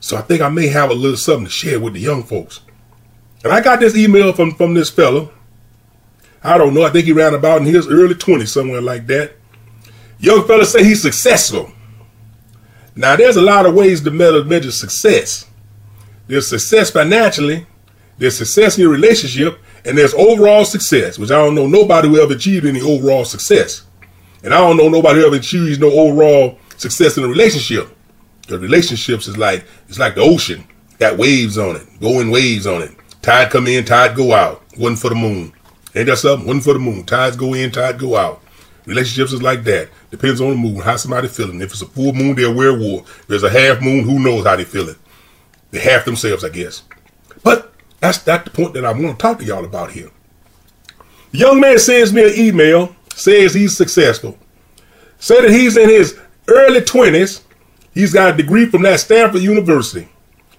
So 0.00 0.16
I 0.16 0.22
think 0.22 0.40
I 0.40 0.48
may 0.48 0.68
have 0.68 0.90
a 0.90 0.94
little 0.94 1.16
something 1.16 1.46
to 1.46 1.50
share 1.50 1.80
with 1.80 1.94
the 1.94 2.00
young 2.00 2.22
folks. 2.22 2.60
And 3.42 3.52
I 3.52 3.60
got 3.60 3.80
this 3.80 3.96
email 3.96 4.32
from, 4.32 4.54
from 4.54 4.74
this 4.74 4.90
fellow. 4.90 5.32
I 6.42 6.56
don't 6.56 6.74
know. 6.74 6.84
I 6.84 6.90
think 6.90 7.06
he 7.06 7.12
ran 7.12 7.34
about 7.34 7.60
in 7.60 7.66
his 7.66 7.86
early 7.86 8.14
20s, 8.14 8.48
somewhere 8.48 8.80
like 8.80 9.06
that. 9.08 9.36
Young 10.18 10.46
fella 10.46 10.64
say 10.64 10.84
he's 10.84 11.02
successful. 11.02 11.72
Now, 12.94 13.16
there's 13.16 13.36
a 13.36 13.42
lot 13.42 13.66
of 13.66 13.74
ways 13.74 14.02
to 14.02 14.10
measure 14.10 14.70
success. 14.70 15.46
There's 16.26 16.48
success 16.48 16.90
financially, 16.90 17.66
there's 18.18 18.36
success 18.36 18.76
in 18.76 18.82
your 18.82 18.92
relationship, 18.92 19.58
and 19.84 19.96
there's 19.96 20.14
overall 20.14 20.64
success, 20.64 21.18
which 21.18 21.30
I 21.30 21.36
don't 21.36 21.54
know 21.54 21.66
nobody 21.66 22.08
who 22.08 22.20
ever 22.20 22.34
achieved 22.34 22.66
any 22.66 22.80
overall 22.80 23.24
success. 23.24 23.84
And 24.42 24.54
I 24.54 24.58
don't 24.58 24.76
know 24.76 24.88
nobody 24.88 25.20
who 25.20 25.26
ever 25.26 25.36
achieved 25.36 25.80
no 25.80 25.90
overall 25.90 26.58
success 26.76 27.16
in 27.16 27.24
a 27.24 27.28
relationship. 27.28 27.88
The 28.46 28.58
relationships 28.58 29.26
is 29.28 29.38
like 29.38 29.64
it's 29.88 29.98
like 29.98 30.14
the 30.14 30.22
ocean, 30.22 30.66
got 30.98 31.18
waves 31.18 31.56
on 31.58 31.76
it, 31.76 32.00
going 32.00 32.30
waves 32.30 32.66
on 32.66 32.82
it. 32.82 32.90
Tide 33.22 33.50
come 33.50 33.66
in, 33.66 33.84
tide 33.84 34.16
go 34.16 34.32
out. 34.32 34.62
One 34.76 34.96
for 34.96 35.08
the 35.08 35.14
moon. 35.14 35.52
Ain't 35.94 36.06
that 36.06 36.18
something? 36.18 36.46
One 36.46 36.60
for 36.60 36.72
the 36.72 36.78
moon. 36.78 37.04
Tides 37.04 37.36
go 37.36 37.54
in, 37.54 37.70
tide 37.70 37.98
go 37.98 38.16
out. 38.16 38.42
Relationships 38.86 39.32
is 39.32 39.42
like 39.42 39.64
that. 39.64 39.88
Depends 40.10 40.40
on 40.40 40.50
the 40.50 40.56
moon, 40.56 40.76
how 40.76 40.96
somebody 40.96 41.28
feeling. 41.28 41.60
If 41.60 41.72
it's 41.72 41.82
a 41.82 41.86
full 41.86 42.12
moon, 42.12 42.34
they're 42.34 42.52
war. 42.52 43.00
If 43.02 43.26
there's 43.26 43.42
a 43.42 43.50
half 43.50 43.80
moon, 43.80 44.04
who 44.04 44.18
knows 44.18 44.44
how 44.44 44.56
they 44.56 44.64
feeling. 44.64 44.96
They 45.70 45.80
half 45.80 46.04
themselves, 46.04 46.44
I 46.44 46.48
guess. 46.48 46.82
But 47.42 47.72
that's 48.00 48.26
not 48.26 48.44
the 48.44 48.50
point 48.50 48.74
that 48.74 48.84
I 48.84 48.92
want 48.92 49.18
to 49.18 49.22
talk 49.22 49.38
to 49.38 49.44
y'all 49.44 49.64
about 49.64 49.92
here. 49.92 50.10
The 51.32 51.38
young 51.38 51.60
man 51.60 51.78
sends 51.78 52.12
me 52.12 52.24
an 52.24 52.38
email, 52.38 52.94
says 53.14 53.54
he's 53.54 53.76
successful. 53.76 54.36
Say 55.18 55.40
that 55.42 55.50
he's 55.50 55.76
in 55.76 55.88
his 55.88 56.18
early 56.48 56.80
20s, 56.80 57.42
he's 57.92 58.12
got 58.12 58.34
a 58.34 58.36
degree 58.36 58.66
from 58.66 58.82
that 58.82 59.00
Stanford 59.00 59.42
University. 59.42 60.08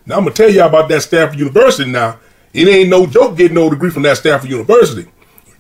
Now 0.05 0.17
I'm 0.17 0.23
gonna 0.23 0.35
tell 0.35 0.49
y'all 0.49 0.69
about 0.69 0.87
that 0.89 1.01
Stanford 1.01 1.39
University 1.39 1.89
now. 1.89 2.19
It 2.53 2.67
ain't 2.67 2.89
no 2.89 3.05
joke 3.05 3.37
getting 3.37 3.55
no 3.55 3.69
degree 3.69 3.89
from 3.89 4.03
that 4.03 4.17
Stanford 4.17 4.49
University. 4.49 5.09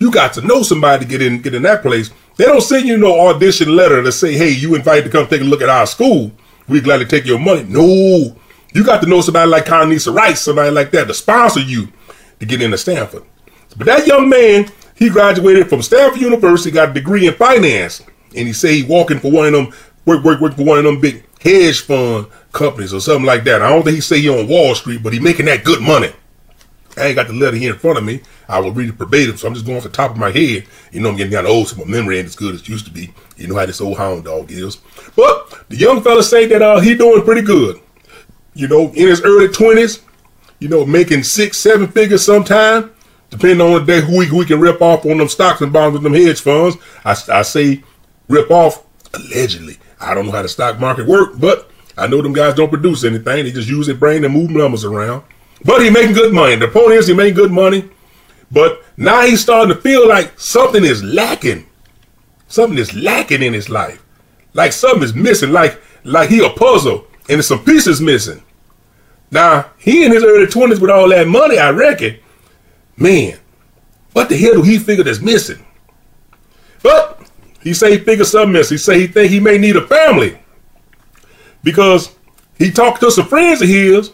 You 0.01 0.09
got 0.09 0.33
to 0.33 0.41
know 0.41 0.63
somebody 0.63 1.05
to 1.05 1.09
get 1.09 1.21
in 1.21 1.43
get 1.43 1.53
in 1.53 1.61
that 1.61 1.83
place. 1.83 2.09
They 2.35 2.45
don't 2.45 2.61
send 2.61 2.87
you 2.87 2.97
no 2.97 3.29
audition 3.29 3.75
letter 3.75 4.01
to 4.01 4.11
say, 4.11 4.33
hey, 4.33 4.49
you 4.49 4.73
invited 4.73 5.03
to 5.03 5.11
come 5.11 5.27
take 5.27 5.41
a 5.41 5.43
look 5.43 5.61
at 5.61 5.69
our 5.69 5.85
school. 5.85 6.31
We'd 6.67 6.85
gladly 6.85 7.05
take 7.05 7.23
your 7.23 7.37
money. 7.37 7.65
No. 7.65 8.35
You 8.73 8.83
got 8.83 9.03
to 9.03 9.07
know 9.07 9.21
somebody 9.21 9.47
like 9.47 9.65
Condoleezza 9.65 10.11
Rice, 10.11 10.41
somebody 10.41 10.71
like 10.71 10.89
that, 10.89 11.05
to 11.05 11.13
sponsor 11.13 11.59
you 11.59 11.89
to 12.39 12.47
get 12.47 12.63
into 12.63 12.79
Stanford. 12.79 13.23
But 13.77 13.85
that 13.85 14.07
young 14.07 14.27
man, 14.27 14.71
he 14.95 15.07
graduated 15.11 15.69
from 15.69 15.83
Stanford 15.83 16.19
University, 16.19 16.71
got 16.71 16.89
a 16.89 16.93
degree 16.93 17.27
in 17.27 17.35
finance, 17.35 18.01
and 18.35 18.47
he 18.47 18.53
say 18.53 18.77
he 18.77 18.83
walking 18.83 19.19
for 19.19 19.29
one 19.29 19.45
of 19.45 19.53
them, 19.53 19.71
work, 20.05 20.23
work, 20.23 20.41
work 20.41 20.55
for 20.55 20.65
one 20.65 20.79
of 20.79 20.83
them 20.83 20.99
big 20.99 21.23
hedge 21.41 21.81
fund 21.81 22.25
companies 22.53 22.91
or 22.91 23.01
something 23.01 23.25
like 23.25 23.43
that. 23.43 23.61
I 23.61 23.69
don't 23.69 23.83
think 23.83 23.95
he 23.95 24.01
say 24.01 24.19
he 24.19 24.29
on 24.29 24.47
Wall 24.47 24.73
Street, 24.73 25.03
but 25.03 25.13
he 25.13 25.19
making 25.19 25.45
that 25.45 25.63
good 25.63 25.79
money. 25.79 26.11
I 26.97 27.07
ain't 27.07 27.15
got 27.15 27.27
the 27.27 27.33
letter 27.33 27.57
here 27.57 27.73
in 27.73 27.79
front 27.79 27.99
of 27.99 28.03
me. 28.03 28.21
I 28.51 28.59
will 28.59 28.71
read 28.71 28.89
it 28.89 28.95
verbatim, 28.95 29.37
so 29.37 29.47
I'm 29.47 29.53
just 29.53 29.65
going 29.65 29.77
off 29.77 29.83
the 29.83 29.89
top 29.89 30.11
of 30.11 30.17
my 30.17 30.29
head. 30.29 30.67
You 30.91 30.99
know, 30.99 31.09
I'm 31.09 31.15
getting 31.15 31.33
kind 31.33 31.47
of 31.47 31.53
old, 31.53 31.69
so 31.69 31.77
my 31.77 31.85
memory 31.85 32.17
ain't 32.17 32.27
as 32.27 32.35
good 32.35 32.53
as 32.53 32.61
it 32.61 32.69
used 32.69 32.85
to 32.85 32.91
be. 32.91 33.13
You 33.37 33.47
know 33.47 33.55
how 33.55 33.65
this 33.65 33.79
old 33.79 33.97
hound 33.97 34.25
dog 34.25 34.51
is. 34.51 34.77
But 35.15 35.69
the 35.69 35.77
young 35.77 36.03
fella 36.03 36.21
say 36.21 36.45
that 36.47 36.61
uh, 36.61 36.79
he 36.81 36.93
doing 36.95 37.23
pretty 37.23 37.41
good. 37.41 37.79
You 38.53 38.67
know, 38.67 38.89
in 38.89 39.07
his 39.07 39.21
early 39.21 39.47
20s, 39.47 40.01
you 40.59 40.67
know, 40.67 40.85
making 40.85 41.23
six, 41.23 41.57
seven 41.57 41.87
figures 41.87 42.25
sometime, 42.25 42.91
depending 43.29 43.61
on 43.61 43.73
the 43.73 43.85
day 43.85 44.01
who 44.05 44.17
we, 44.19 44.25
who 44.25 44.37
we 44.37 44.45
can 44.45 44.59
rip 44.59 44.81
off 44.81 45.05
on 45.05 45.17
them 45.17 45.29
stocks 45.29 45.61
and 45.61 45.71
bonds 45.71 45.93
with 45.93 46.03
them 46.03 46.13
hedge 46.13 46.41
funds. 46.41 46.75
I, 47.05 47.15
I 47.31 47.41
say 47.43 47.83
rip 48.27 48.51
off 48.51 48.83
allegedly. 49.13 49.77
I 49.99 50.13
don't 50.13 50.25
know 50.25 50.33
how 50.33 50.41
the 50.41 50.49
stock 50.49 50.79
market 50.79 51.07
work, 51.07 51.39
but 51.39 51.71
I 51.97 52.07
know 52.07 52.21
them 52.21 52.33
guys 52.33 52.55
don't 52.55 52.69
produce 52.69 53.03
anything. 53.03 53.45
They 53.45 53.51
just 53.51 53.69
use 53.69 53.87
their 53.87 53.95
brain 53.95 54.25
and 54.25 54.33
move 54.33 54.49
numbers 54.49 54.83
around. 54.83 55.23
But 55.63 55.81
he 55.81 55.89
making 55.89 56.13
good 56.13 56.33
money. 56.33 56.55
The 56.55 56.67
point 56.67 56.91
is 56.91 57.07
he 57.07 57.13
making 57.13 57.35
good 57.35 57.51
money. 57.51 57.89
But 58.51 58.83
now 58.97 59.21
he's 59.21 59.41
starting 59.41 59.73
to 59.73 59.81
feel 59.81 60.07
like 60.07 60.39
something 60.39 60.83
is 60.83 61.03
lacking. 61.03 61.67
Something 62.47 62.77
is 62.77 62.93
lacking 62.93 63.41
in 63.41 63.53
his 63.53 63.69
life. 63.69 64.03
Like 64.53 64.73
something 64.73 65.03
is 65.03 65.13
missing. 65.13 65.51
Like 65.51 65.81
like 66.03 66.29
he 66.29 66.45
a 66.45 66.49
puzzle 66.49 67.07
and 67.29 67.37
there's 67.37 67.47
some 67.47 67.63
pieces 67.63 68.01
missing. 68.01 68.43
Now, 69.29 69.71
he 69.77 70.03
in 70.03 70.11
his 70.11 70.23
early 70.23 70.47
20s 70.47 70.81
with 70.81 70.89
all 70.89 71.07
that 71.09 71.27
money, 71.27 71.57
I 71.57 71.69
reckon. 71.69 72.19
Man, 72.97 73.39
what 74.11 74.27
the 74.27 74.37
hell 74.37 74.55
do 74.55 74.61
he 74.61 74.77
figure 74.77 75.05
that's 75.05 75.21
missing? 75.21 75.65
But 76.83 77.29
he 77.61 77.73
say 77.73 77.97
he 77.97 78.03
figured 78.03 78.27
something 78.27 78.51
missing. 78.51 78.75
He 78.75 78.79
say 78.79 78.99
he 78.99 79.07
think 79.07 79.31
he 79.31 79.39
may 79.39 79.57
need 79.57 79.77
a 79.77 79.87
family. 79.87 80.37
Because 81.63 82.13
he 82.57 82.71
talked 82.71 82.99
to 83.01 83.11
some 83.11 83.27
friends 83.27 83.61
of 83.61 83.69
his 83.69 84.11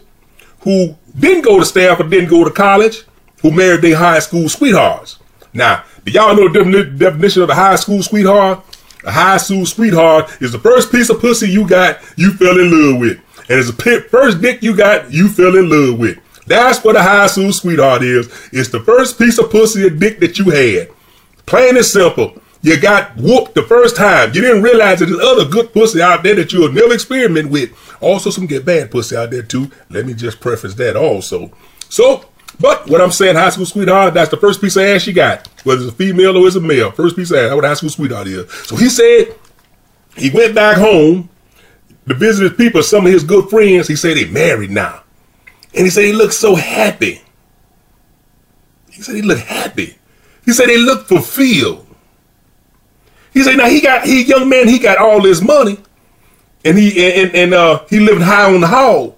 who 0.61 0.95
didn't 1.17 1.43
go 1.43 1.57
to 1.57 1.65
Stanford, 1.65 2.11
didn't 2.11 2.29
go 2.29 2.43
to 2.43 2.51
college, 2.51 3.03
who 3.41 3.51
married 3.51 3.81
their 3.81 3.97
high 3.97 4.19
school 4.19 4.49
sweethearts. 4.49 5.19
Now, 5.53 5.83
do 6.03 6.11
y'all 6.11 6.35
know 6.35 6.47
the 6.49 6.83
definition 6.97 7.43
of 7.43 7.49
a 7.49 7.55
high 7.55 7.75
school 7.75 8.03
sweetheart? 8.03 8.63
A 9.03 9.11
high 9.11 9.37
school 9.37 9.65
sweetheart 9.65 10.41
is 10.41 10.51
the 10.51 10.59
first 10.59 10.91
piece 10.91 11.09
of 11.09 11.19
pussy 11.19 11.49
you 11.49 11.67
got, 11.67 11.99
you 12.17 12.33
fell 12.33 12.59
in 12.59 12.71
love 12.71 12.99
with. 12.99 13.17
And 13.49 13.59
it's 13.59 13.71
the 13.71 14.07
first 14.09 14.41
dick 14.41 14.61
you 14.61 14.75
got, 14.75 15.11
you 15.11 15.29
fell 15.29 15.55
in 15.55 15.69
love 15.69 15.99
with. 15.99 16.19
That's 16.45 16.83
what 16.83 16.95
a 16.95 17.01
high 17.01 17.27
school 17.27 17.51
sweetheart 17.51 18.03
is. 18.03 18.27
It's 18.51 18.69
the 18.69 18.79
first 18.79 19.17
piece 19.17 19.37
of 19.37 19.51
pussy 19.51 19.85
or 19.85 19.89
dick 19.89 20.19
that 20.19 20.39
you 20.39 20.49
had. 20.49 20.89
Plain 21.45 21.77
and 21.77 21.85
simple. 21.85 22.41
You 22.61 22.79
got 22.79 23.15
whooped 23.15 23.55
the 23.55 23.63
first 23.63 23.95
time. 23.95 24.33
You 24.33 24.41
didn't 24.41 24.63
realize 24.63 24.99
that 24.99 25.05
there's 25.05 25.19
other 25.19 25.45
good 25.45 25.71
pussy 25.73 26.01
out 26.01 26.23
there 26.23 26.35
that 26.35 26.51
you'll 26.51 26.71
never 26.71 26.93
experiment 26.93 27.49
with. 27.49 27.71
Also, 28.01 28.29
some 28.29 28.47
get 28.47 28.65
bad 28.65 28.91
pussy 28.91 29.15
out 29.15 29.31
there 29.31 29.43
too. 29.43 29.71
Let 29.89 30.05
me 30.05 30.13
just 30.13 30.39
preface 30.39 30.73
that 30.75 30.95
also. 30.95 31.51
So, 31.89 32.25
but 32.59 32.89
what 32.89 33.01
I'm 33.01 33.11
saying, 33.11 33.35
high 33.35 33.49
school 33.49 33.65
sweetheart, 33.65 34.13
that's 34.13 34.31
the 34.31 34.37
first 34.37 34.61
piece 34.61 34.75
of 34.75 34.83
ass 34.83 35.03
she 35.03 35.13
got. 35.13 35.47
Whether 35.63 35.83
it's 35.83 35.93
a 35.93 35.95
female 35.95 36.37
or 36.37 36.47
it's 36.47 36.55
a 36.55 36.61
male. 36.61 36.91
First 36.91 37.15
piece 37.15 37.29
of 37.31 37.37
ass, 37.37 37.43
that's 37.43 37.55
what 37.55 37.65
high 37.65 37.73
school 37.75 37.89
sweetheart 37.89 38.27
is. 38.27 38.51
So 38.51 38.75
he 38.75 38.89
said 38.89 39.35
he 40.15 40.29
went 40.31 40.55
back 40.55 40.77
home 40.77 41.29
to 42.07 42.13
visit 42.15 42.43
his 42.43 42.57
people, 42.57 42.81
some 42.81 43.05
of 43.05 43.11
his 43.11 43.23
good 43.23 43.49
friends. 43.49 43.87
He 43.87 43.95
said 43.95 44.17
they 44.17 44.25
married 44.25 44.71
now. 44.71 45.03
And 45.75 45.85
he 45.85 45.89
said 45.91 46.05
he 46.05 46.13
looked 46.13 46.33
so 46.33 46.55
happy. 46.55 47.21
He 48.89 49.03
said 49.03 49.15
he 49.15 49.21
looked 49.21 49.41
happy. 49.41 49.95
He 50.43 50.51
said 50.53 50.69
he 50.69 50.77
looked 50.77 51.07
fulfilled. 51.07 51.85
He 53.33 53.43
said 53.43 53.57
now 53.57 53.67
he 53.67 53.81
got 53.81 54.05
he 54.05 54.23
young 54.23 54.49
man, 54.49 54.67
he 54.67 54.79
got 54.79 54.97
all 54.97 55.21
this 55.21 55.41
money. 55.41 55.77
And 56.65 56.75
he 56.77 57.21
and, 57.21 57.35
and 57.35 57.53
uh 57.53 57.83
he 57.87 57.99
lived 57.99 58.23
high 58.23 58.51
on 58.51 58.61
the 58.61 58.67
hog 58.67 59.13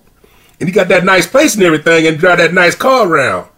and 0.59 0.67
he 0.67 0.73
got 0.73 0.87
that 0.89 1.05
nice 1.05 1.25
place 1.25 1.55
and 1.55 1.63
everything 1.63 2.05
and 2.05 2.17
drive 2.17 2.37
that 2.39 2.53
nice 2.53 2.75
car 2.75 3.07
around. 3.07 3.49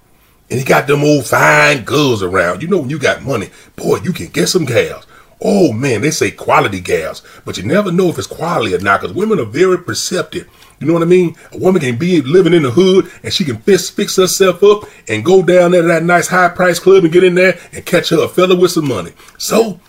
And 0.49 0.59
he 0.59 0.65
got 0.65 0.87
them 0.87 1.03
old 1.03 1.25
fine 1.25 1.83
girls 1.83 2.21
around. 2.21 2.61
You 2.61 2.67
know, 2.67 2.79
when 2.79 2.89
you 2.89 2.99
got 2.99 3.23
money, 3.23 3.49
boy, 3.75 3.97
you 4.03 4.11
can 4.11 4.27
get 4.27 4.47
some 4.47 4.65
gals. 4.65 5.07
Oh 5.43 5.71
man, 5.71 6.01
they 6.01 6.11
say 6.11 6.29
quality 6.29 6.79
gals, 6.79 7.23
but 7.45 7.57
you 7.57 7.63
never 7.63 7.91
know 7.91 8.09
if 8.09 8.17
it's 8.19 8.27
quality 8.27 8.75
or 8.75 8.79
not 8.79 9.01
because 9.01 9.15
women 9.15 9.39
are 9.39 9.45
very 9.45 9.79
perceptive. 9.79 10.47
You 10.79 10.87
know 10.87 10.93
what 10.93 11.01
I 11.01 11.05
mean? 11.05 11.35
A 11.51 11.57
woman 11.57 11.81
can 11.81 11.97
be 11.97 12.21
living 12.21 12.53
in 12.53 12.63
the 12.63 12.71
hood 12.71 13.09
and 13.23 13.33
she 13.33 13.43
can 13.43 13.57
fix, 13.57 13.89
fix 13.89 14.17
herself 14.17 14.63
up 14.63 14.83
and 15.07 15.25
go 15.25 15.41
down 15.41 15.71
there 15.71 15.81
to 15.81 15.87
that 15.87 16.03
nice 16.03 16.27
high 16.27 16.49
price 16.49 16.79
club 16.79 17.03
and 17.03 17.13
get 17.13 17.23
in 17.23 17.35
there 17.35 17.59
and 17.71 17.85
catch 17.85 18.09
her 18.09 18.23
a 18.23 18.27
fella 18.27 18.55
with 18.55 18.71
some 18.71 18.87
money. 18.87 19.13
So, 19.39 19.79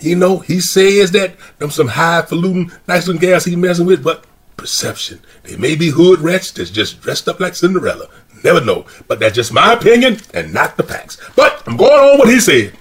you 0.00 0.16
know, 0.16 0.38
he 0.38 0.60
says 0.60 1.10
that 1.12 1.36
them 1.58 1.70
some 1.70 1.88
highfalutin, 1.88 2.72
nice 2.88 3.06
looking 3.06 3.20
gals 3.20 3.44
he 3.44 3.56
messing 3.56 3.86
with, 3.86 4.02
but 4.02 4.24
perception. 4.62 5.20
They 5.42 5.56
may 5.56 5.74
be 5.74 5.90
hood 5.90 6.20
rats 6.20 6.52
that's 6.52 6.70
just 6.70 7.00
dressed 7.00 7.28
up 7.28 7.40
like 7.40 7.56
Cinderella. 7.56 8.06
Never 8.44 8.64
know. 8.64 8.86
But 9.08 9.18
that's 9.18 9.34
just 9.34 9.52
my 9.52 9.72
opinion 9.72 10.18
and 10.32 10.54
not 10.54 10.76
the 10.76 10.84
facts. 10.84 11.18
But 11.34 11.64
I'm 11.66 11.76
going 11.76 11.92
on 11.92 12.18
what 12.18 12.28
he 12.28 12.38
said. 12.38 12.72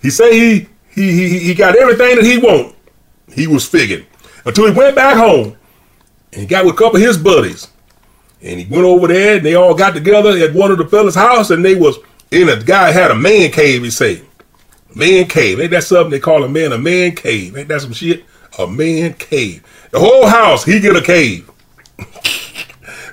He 0.00 0.10
say 0.10 0.38
he 0.38 0.68
he 0.90 1.12
he, 1.12 1.38
he 1.40 1.54
got 1.54 1.76
everything 1.76 2.14
that 2.14 2.24
he 2.24 2.38
want. 2.38 2.76
He 3.32 3.48
was 3.48 3.68
figuring. 3.68 4.06
Until 4.44 4.66
he 4.66 4.72
went 4.72 4.94
back 4.94 5.16
home 5.16 5.56
and 6.32 6.42
he 6.42 6.46
got 6.46 6.64
with 6.64 6.74
a 6.74 6.78
couple 6.78 6.96
of 6.96 7.02
his 7.02 7.18
buddies. 7.18 7.66
And 8.40 8.60
he 8.60 8.66
went 8.72 8.84
over 8.84 9.08
there 9.08 9.38
and 9.38 9.44
they 9.44 9.56
all 9.56 9.74
got 9.74 9.94
together 9.94 10.30
at 10.30 10.54
one 10.54 10.70
of 10.70 10.78
the 10.78 10.86
fellas' 10.86 11.16
house 11.16 11.50
and 11.50 11.64
they 11.64 11.74
was 11.74 11.98
in 12.30 12.48
a 12.48 12.62
guy 12.62 12.92
had 12.92 13.10
a 13.10 13.16
man 13.16 13.50
cave, 13.50 13.82
he 13.82 13.90
say. 13.90 14.22
Man 14.94 15.26
cave. 15.26 15.58
Ain't 15.58 15.72
that 15.72 15.82
something 15.82 16.12
they 16.12 16.20
call 16.20 16.44
a 16.44 16.48
man 16.48 16.70
a 16.70 16.78
man 16.78 17.16
cave? 17.16 17.56
Ain't 17.56 17.66
that 17.66 17.80
some 17.80 17.92
shit? 17.92 18.24
A 18.58 18.66
man 18.66 19.14
cave. 19.14 19.64
The 19.90 20.00
whole 20.00 20.26
house, 20.26 20.64
he 20.64 20.80
get 20.80 20.96
a 20.96 21.02
cave. 21.02 21.50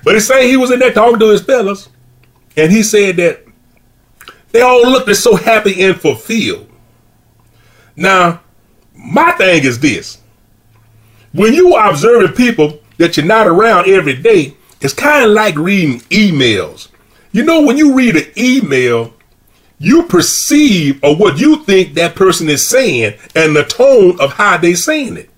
but 0.04 0.14
he 0.14 0.20
say 0.20 0.48
he 0.48 0.56
was 0.56 0.70
in 0.70 0.80
there 0.80 0.92
talking 0.92 1.20
to 1.20 1.30
his 1.30 1.42
fellas, 1.42 1.88
and 2.56 2.72
he 2.72 2.82
said 2.82 3.16
that 3.16 3.44
they 4.52 4.60
all 4.60 4.82
looked 4.82 5.14
so 5.16 5.36
happy 5.36 5.82
and 5.82 6.00
fulfilled. 6.00 6.68
Now, 7.94 8.40
my 8.94 9.32
thing 9.32 9.64
is 9.64 9.78
this. 9.78 10.18
When 11.32 11.52
you 11.54 11.74
are 11.74 11.90
observing 11.90 12.34
people 12.34 12.80
that 12.98 13.16
you're 13.16 13.26
not 13.26 13.46
around 13.46 13.88
every 13.88 14.16
day, 14.16 14.56
it's 14.80 14.94
kind 14.94 15.24
of 15.24 15.30
like 15.30 15.56
reading 15.56 16.00
emails. 16.10 16.88
You 17.32 17.44
know, 17.44 17.62
when 17.62 17.76
you 17.76 17.94
read 17.94 18.16
an 18.16 18.26
email, 18.36 19.14
you 19.78 20.04
perceive 20.04 21.02
or 21.04 21.16
what 21.16 21.38
you 21.38 21.62
think 21.64 21.94
that 21.94 22.14
person 22.14 22.48
is 22.48 22.66
saying 22.66 23.14
and 23.34 23.54
the 23.54 23.64
tone 23.64 24.18
of 24.20 24.32
how 24.32 24.56
they 24.56 24.74
saying 24.74 25.16
it 25.16 25.30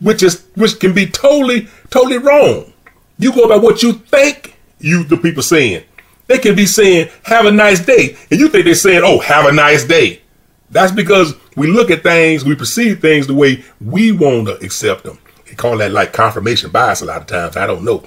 which 0.00 0.22
is 0.22 0.44
which 0.54 0.78
can 0.78 0.92
be 0.92 1.06
totally 1.06 1.68
totally 1.90 2.18
wrong. 2.18 2.72
You 3.18 3.32
go 3.32 3.48
by 3.48 3.56
what 3.56 3.82
you 3.82 3.92
think 3.92 4.58
you 4.78 5.04
the 5.04 5.16
people 5.16 5.42
saying. 5.42 5.84
They 6.26 6.38
can 6.38 6.54
be 6.54 6.66
saying 6.66 7.08
"Have 7.24 7.46
a 7.46 7.52
nice 7.52 7.84
day," 7.84 8.16
and 8.30 8.40
you 8.40 8.48
think 8.48 8.64
they're 8.64 8.74
saying 8.74 9.02
"Oh, 9.04 9.18
have 9.20 9.46
a 9.46 9.52
nice 9.52 9.84
day." 9.84 10.22
That's 10.70 10.92
because 10.92 11.34
we 11.56 11.68
look 11.68 11.90
at 11.90 12.02
things, 12.02 12.44
we 12.44 12.54
perceive 12.56 13.00
things 13.00 13.26
the 13.26 13.34
way 13.34 13.64
we 13.80 14.12
want 14.12 14.48
to 14.48 14.54
accept 14.64 15.04
them. 15.04 15.18
They 15.46 15.54
call 15.54 15.78
that 15.78 15.92
like 15.92 16.12
confirmation 16.12 16.70
bias 16.70 17.02
a 17.02 17.04
lot 17.04 17.20
of 17.20 17.26
times. 17.26 17.56
I 17.56 17.66
don't 17.66 17.84
know. 17.84 18.04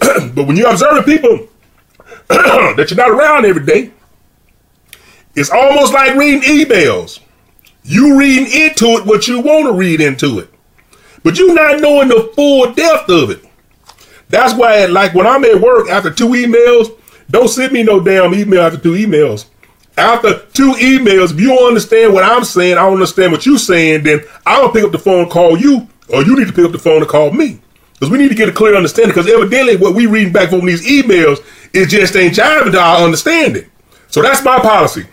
but 0.34 0.46
when 0.46 0.56
you're 0.56 0.70
observing 0.70 1.04
people 1.04 1.48
that 2.28 2.86
you're 2.90 2.96
not 2.96 3.10
around 3.10 3.46
every 3.46 3.64
day, 3.64 3.92
it's 5.36 5.50
almost 5.50 5.92
like 5.92 6.16
reading 6.16 6.42
emails. 6.42 7.20
You 7.82 8.18
reading 8.18 8.46
into 8.46 8.86
it 8.98 9.06
what 9.06 9.26
you 9.28 9.40
want 9.40 9.66
to 9.66 9.72
read 9.72 10.00
into 10.00 10.40
it. 10.40 10.49
But 11.22 11.38
you 11.38 11.54
not 11.54 11.80
knowing 11.80 12.08
the 12.08 12.32
full 12.34 12.72
depth 12.72 13.08
of 13.08 13.30
it. 13.30 13.44
That's 14.28 14.54
why, 14.54 14.86
like 14.86 15.14
when 15.14 15.26
I'm 15.26 15.44
at 15.44 15.60
work 15.60 15.88
after 15.88 16.10
two 16.10 16.28
emails, 16.28 16.96
don't 17.30 17.48
send 17.48 17.72
me 17.72 17.82
no 17.82 18.00
damn 18.00 18.34
email 18.34 18.62
after 18.62 18.78
two 18.78 18.92
emails. 18.92 19.46
After 19.98 20.46
two 20.52 20.72
emails, 20.74 21.32
if 21.32 21.40
you 21.40 21.48
don't 21.48 21.68
understand 21.68 22.14
what 22.14 22.24
I'm 22.24 22.44
saying, 22.44 22.78
I 22.78 22.82
don't 22.82 22.94
understand 22.94 23.32
what 23.32 23.44
you're 23.44 23.58
saying, 23.58 24.04
then 24.04 24.20
I'll 24.46 24.72
pick 24.72 24.84
up 24.84 24.92
the 24.92 24.98
phone 24.98 25.22
and 25.22 25.30
call 25.30 25.58
you, 25.58 25.88
or 26.08 26.22
you 26.22 26.36
need 26.38 26.46
to 26.46 26.52
pick 26.52 26.64
up 26.64 26.72
the 26.72 26.78
phone 26.78 26.98
and 26.98 27.08
call 27.08 27.32
me. 27.32 27.60
Because 27.94 28.10
we 28.10 28.18
need 28.18 28.28
to 28.28 28.34
get 28.34 28.48
a 28.48 28.52
clear 28.52 28.76
understanding, 28.76 29.14
because 29.14 29.30
evidently 29.30 29.76
what 29.76 29.94
we 29.94 30.06
reading 30.06 30.32
back 30.32 30.50
from 30.50 30.64
these 30.64 30.86
emails 30.86 31.44
is 31.74 31.88
just 31.88 32.16
ain't 32.16 32.34
jiving 32.34 32.72
to 32.72 32.80
our 32.80 33.04
understanding. 33.04 33.70
So 34.08 34.22
that's 34.22 34.42
my 34.42 34.58
policy. 34.58 35.06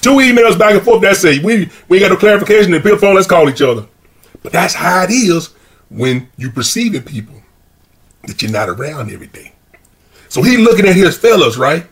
Two 0.00 0.12
emails 0.12 0.58
back 0.58 0.74
and 0.74 0.82
forth 0.82 1.02
that's 1.02 1.24
it. 1.24 1.42
we 1.42 1.68
we 1.88 1.98
ain't 1.98 2.08
got 2.08 2.14
no 2.14 2.16
clarification 2.16 2.72
and 2.72 2.82
pick 2.82 2.92
up 2.92 3.00
the 3.00 3.06
phone, 3.06 3.16
let's 3.16 3.26
call 3.26 3.50
each 3.50 3.60
other. 3.60 3.86
But 4.42 4.52
that's 4.52 4.74
how 4.74 5.04
it 5.04 5.10
is 5.10 5.50
when 5.88 6.28
you 6.36 6.50
perceiving 6.50 7.02
people 7.02 7.42
that 8.24 8.42
you're 8.42 8.50
not 8.50 8.68
around 8.68 9.10
every 9.10 9.26
day. 9.26 9.52
So 10.28 10.42
he 10.42 10.56
looking 10.58 10.86
at 10.86 10.96
his 10.96 11.16
fellas, 11.16 11.56
right? 11.56 11.86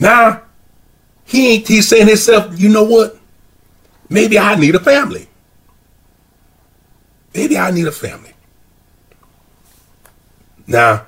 Now, 0.00 0.42
he 1.24 1.54
ain't 1.54 1.68
he's 1.68 1.88
saying 1.88 2.08
himself, 2.08 2.58
you 2.58 2.68
know 2.68 2.84
what? 2.84 3.18
Maybe 4.08 4.38
I 4.38 4.54
need 4.54 4.74
a 4.74 4.80
family. 4.80 5.28
Maybe 7.34 7.58
I 7.58 7.70
need 7.70 7.86
a 7.86 7.92
family. 7.92 8.32
Now, 10.66 11.06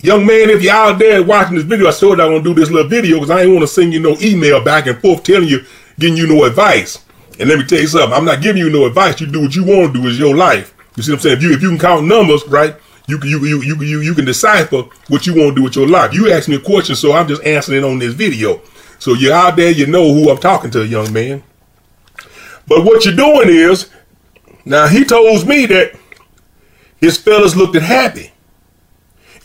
young 0.00 0.26
man, 0.26 0.50
if 0.50 0.62
you're 0.62 0.74
out 0.74 0.98
there 0.98 1.22
watching 1.22 1.56
this 1.56 1.64
video, 1.64 1.88
I 1.88 1.92
told 1.92 2.18
you 2.18 2.24
I'm 2.24 2.32
gonna 2.32 2.42
do 2.42 2.54
this 2.54 2.70
little 2.70 2.88
video 2.88 3.16
because 3.16 3.30
I 3.30 3.42
ain't 3.42 3.50
want 3.50 3.62
to 3.62 3.66
send 3.66 3.92
you 3.92 4.00
no 4.00 4.16
email 4.20 4.62
back 4.62 4.86
and 4.86 5.00
forth 5.00 5.22
telling 5.22 5.48
you, 5.48 5.64
giving 5.98 6.16
you 6.16 6.26
no 6.26 6.44
advice. 6.44 6.98
And 7.40 7.48
let 7.48 7.58
me 7.58 7.64
tell 7.64 7.80
you 7.80 7.86
something, 7.86 8.12
I'm 8.12 8.26
not 8.26 8.42
giving 8.42 8.60
you 8.60 8.68
no 8.68 8.84
advice. 8.84 9.18
You 9.18 9.26
do 9.26 9.40
what 9.40 9.56
you 9.56 9.64
want 9.64 9.94
to 9.94 10.00
do 10.02 10.06
is 10.06 10.18
your 10.18 10.36
life. 10.36 10.74
You 10.94 11.02
see 11.02 11.12
what 11.12 11.16
I'm 11.16 11.22
saying? 11.22 11.36
If 11.38 11.42
you 11.42 11.52
if 11.52 11.62
you 11.62 11.70
can 11.70 11.78
count 11.78 12.06
numbers, 12.06 12.46
right? 12.46 12.76
You 13.06 13.18
can 13.18 13.30
you 13.30 13.42
you 13.46 13.62
you 13.62 13.82
you, 13.82 14.00
you 14.00 14.14
can 14.14 14.26
decipher 14.26 14.82
what 15.08 15.26
you 15.26 15.34
want 15.34 15.50
to 15.50 15.54
do 15.54 15.62
with 15.62 15.74
your 15.74 15.88
life. 15.88 16.12
You 16.12 16.30
asked 16.30 16.50
me 16.50 16.56
a 16.56 16.60
question, 16.60 16.94
so 16.94 17.12
I'm 17.12 17.26
just 17.26 17.42
answering 17.42 17.78
it 17.78 17.84
on 17.84 17.98
this 17.98 18.12
video. 18.12 18.60
So 18.98 19.14
you're 19.14 19.32
out 19.32 19.56
there, 19.56 19.70
you 19.70 19.86
know 19.86 20.12
who 20.12 20.30
I'm 20.30 20.36
talking 20.36 20.70
to, 20.72 20.86
young 20.86 21.10
man. 21.14 21.42
But 22.68 22.84
what 22.84 23.06
you're 23.06 23.16
doing 23.16 23.48
is, 23.48 23.88
now 24.66 24.86
he 24.86 25.06
told 25.06 25.48
me 25.48 25.64
that 25.64 25.98
his 26.98 27.16
fellas 27.16 27.56
looked 27.56 27.74
at 27.74 27.82
happy. 27.82 28.32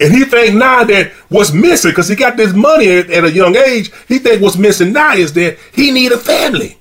And 0.02 0.14
he 0.14 0.26
think 0.26 0.56
now 0.56 0.84
that 0.84 1.14
what's 1.30 1.54
missing, 1.54 1.92
because 1.92 2.10
he 2.10 2.18
got 2.18 2.36
this 2.36 2.54
money 2.54 2.90
at, 2.90 3.10
at, 3.10 3.24
a 3.24 3.32
young 3.32 3.56
age, 3.56 3.94
he 4.10 4.20
think 4.20 4.42
what's 4.42 4.58
missing 4.58 4.92
now 4.92 5.14
is 5.14 5.32
that 5.34 5.58
he 5.74 5.92
need 5.92 6.12
a 6.12 6.18
family. 6.18 6.78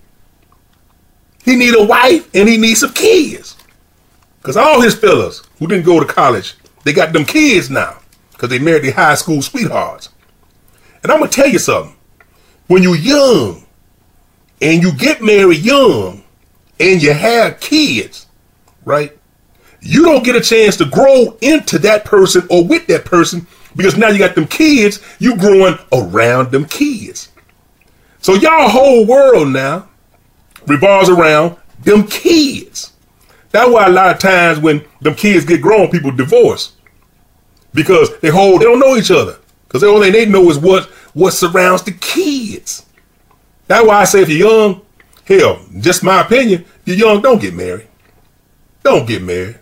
He 1.44 1.56
need 1.56 1.74
a 1.74 1.84
wife 1.84 2.28
and 2.34 2.48
he 2.48 2.56
needs 2.56 2.80
some 2.80 2.92
kids. 2.94 3.56
Because 4.40 4.56
all 4.56 4.80
his 4.80 4.94
fellas 4.94 5.42
who 5.58 5.66
didn't 5.66 5.84
go 5.84 6.00
to 6.00 6.06
college, 6.06 6.54
they 6.84 6.92
got 6.92 7.12
them 7.12 7.24
kids 7.24 7.70
now 7.70 7.98
because 8.32 8.48
they 8.48 8.58
married 8.58 8.84
their 8.84 8.92
high 8.92 9.14
school 9.14 9.42
sweethearts. 9.42 10.10
And 11.02 11.12
I'm 11.12 11.18
going 11.18 11.30
to 11.30 11.36
tell 11.36 11.48
you 11.48 11.58
something. 11.58 11.96
When 12.66 12.82
you're 12.82 12.96
young 12.96 13.66
and 14.60 14.82
you 14.82 14.92
get 14.92 15.22
married 15.22 15.58
young 15.58 16.24
and 16.80 17.02
you 17.02 17.12
have 17.12 17.60
kids, 17.60 18.26
right? 18.84 19.16
You 19.80 20.04
don't 20.04 20.24
get 20.24 20.36
a 20.36 20.40
chance 20.40 20.78
to 20.78 20.86
grow 20.86 21.36
into 21.42 21.78
that 21.80 22.06
person 22.06 22.46
or 22.48 22.66
with 22.66 22.86
that 22.86 23.04
person 23.04 23.46
because 23.76 23.98
now 23.98 24.08
you 24.08 24.18
got 24.18 24.34
them 24.34 24.46
kids, 24.46 25.00
you 25.18 25.36
growing 25.36 25.78
around 25.92 26.52
them 26.52 26.64
kids. 26.64 27.28
So 28.20 28.32
y'all 28.32 28.70
whole 28.70 29.06
world 29.06 29.48
now 29.48 29.88
revolves 30.66 31.08
around 31.08 31.56
them 31.82 32.06
kids. 32.06 32.92
That's 33.50 33.70
why 33.70 33.86
a 33.86 33.90
lot 33.90 34.10
of 34.10 34.18
times 34.18 34.58
when 34.58 34.84
them 35.00 35.14
kids 35.14 35.44
get 35.44 35.60
grown, 35.60 35.90
people 35.90 36.10
divorce 36.10 36.72
because 37.72 38.16
they 38.20 38.30
hold 38.30 38.60
they 38.60 38.64
don't 38.64 38.80
know 38.80 38.96
each 38.96 39.10
other 39.10 39.38
because 39.66 39.82
the 39.82 39.88
only 39.88 40.10
thing 40.10 40.24
they 40.24 40.30
know 40.30 40.50
is 40.50 40.58
what 40.58 40.84
what 41.14 41.32
surrounds 41.32 41.82
the 41.82 41.92
kids. 41.92 42.86
That's 43.66 43.86
why 43.86 44.00
I 44.00 44.04
say 44.04 44.22
if 44.22 44.28
you're 44.28 44.48
young, 44.48 44.82
hell, 45.24 45.64
just 45.80 46.02
my 46.02 46.20
opinion, 46.20 46.62
if 46.62 46.88
you're 46.98 47.08
young, 47.08 47.22
don't 47.22 47.40
get 47.40 47.54
married. 47.54 47.88
Don't 48.82 49.06
get 49.06 49.22
married. 49.22 49.58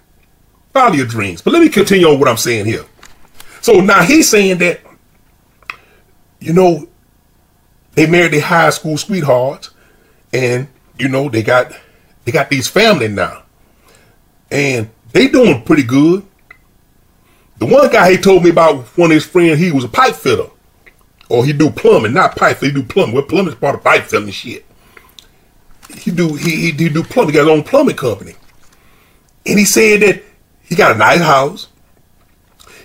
Follow 0.72 0.94
your 0.94 1.06
dreams. 1.06 1.42
But 1.42 1.52
let 1.52 1.62
me 1.62 1.68
continue 1.68 2.06
on 2.06 2.18
what 2.18 2.28
I'm 2.28 2.36
saying 2.36 2.66
here. 2.66 2.84
So 3.60 3.80
now 3.80 4.02
he's 4.02 4.28
saying 4.28 4.58
that, 4.58 4.80
you 6.40 6.52
know, 6.52 6.88
they 7.92 8.06
married 8.06 8.32
their 8.32 8.40
high 8.40 8.70
school 8.70 8.96
sweethearts, 8.98 9.70
and 10.32 10.66
you 10.98 11.08
know 11.08 11.28
they 11.28 11.42
got 11.42 11.72
they 12.24 12.32
got 12.32 12.50
these 12.50 12.68
family 12.68 13.08
now, 13.08 13.42
and 14.50 14.90
they 15.12 15.28
doing 15.28 15.62
pretty 15.62 15.82
good. 15.82 16.24
The 17.58 17.66
one 17.66 17.90
guy 17.90 18.12
he 18.12 18.16
told 18.16 18.44
me 18.44 18.50
about 18.50 18.84
one 18.98 19.10
of 19.10 19.14
his 19.14 19.24
friends, 19.24 19.58
he 19.58 19.70
was 19.70 19.84
a 19.84 19.88
pipe 19.88 20.14
fitter, 20.14 20.48
or 21.28 21.44
he 21.44 21.52
do 21.52 21.70
plumbing, 21.70 22.12
not 22.12 22.36
pipe. 22.36 22.58
He 22.58 22.70
do 22.70 22.82
plumbing. 22.82 23.14
Well, 23.14 23.24
plumbing 23.24 23.52
is 23.52 23.58
part 23.58 23.74
of 23.74 23.84
pipe 23.84 24.04
fitting 24.04 24.30
shit. 24.30 24.64
He 25.96 26.10
do 26.10 26.34
he, 26.34 26.50
he, 26.50 26.70
he 26.72 26.88
do 26.88 27.02
plumbing. 27.02 27.34
He 27.34 27.38
got 27.38 27.48
his 27.48 27.58
own 27.58 27.62
plumbing 27.64 27.96
company, 27.96 28.34
and 29.46 29.58
he 29.58 29.64
said 29.64 30.00
that 30.00 30.22
he 30.62 30.74
got 30.74 30.96
a 30.96 30.98
nice 30.98 31.20
house. 31.20 31.68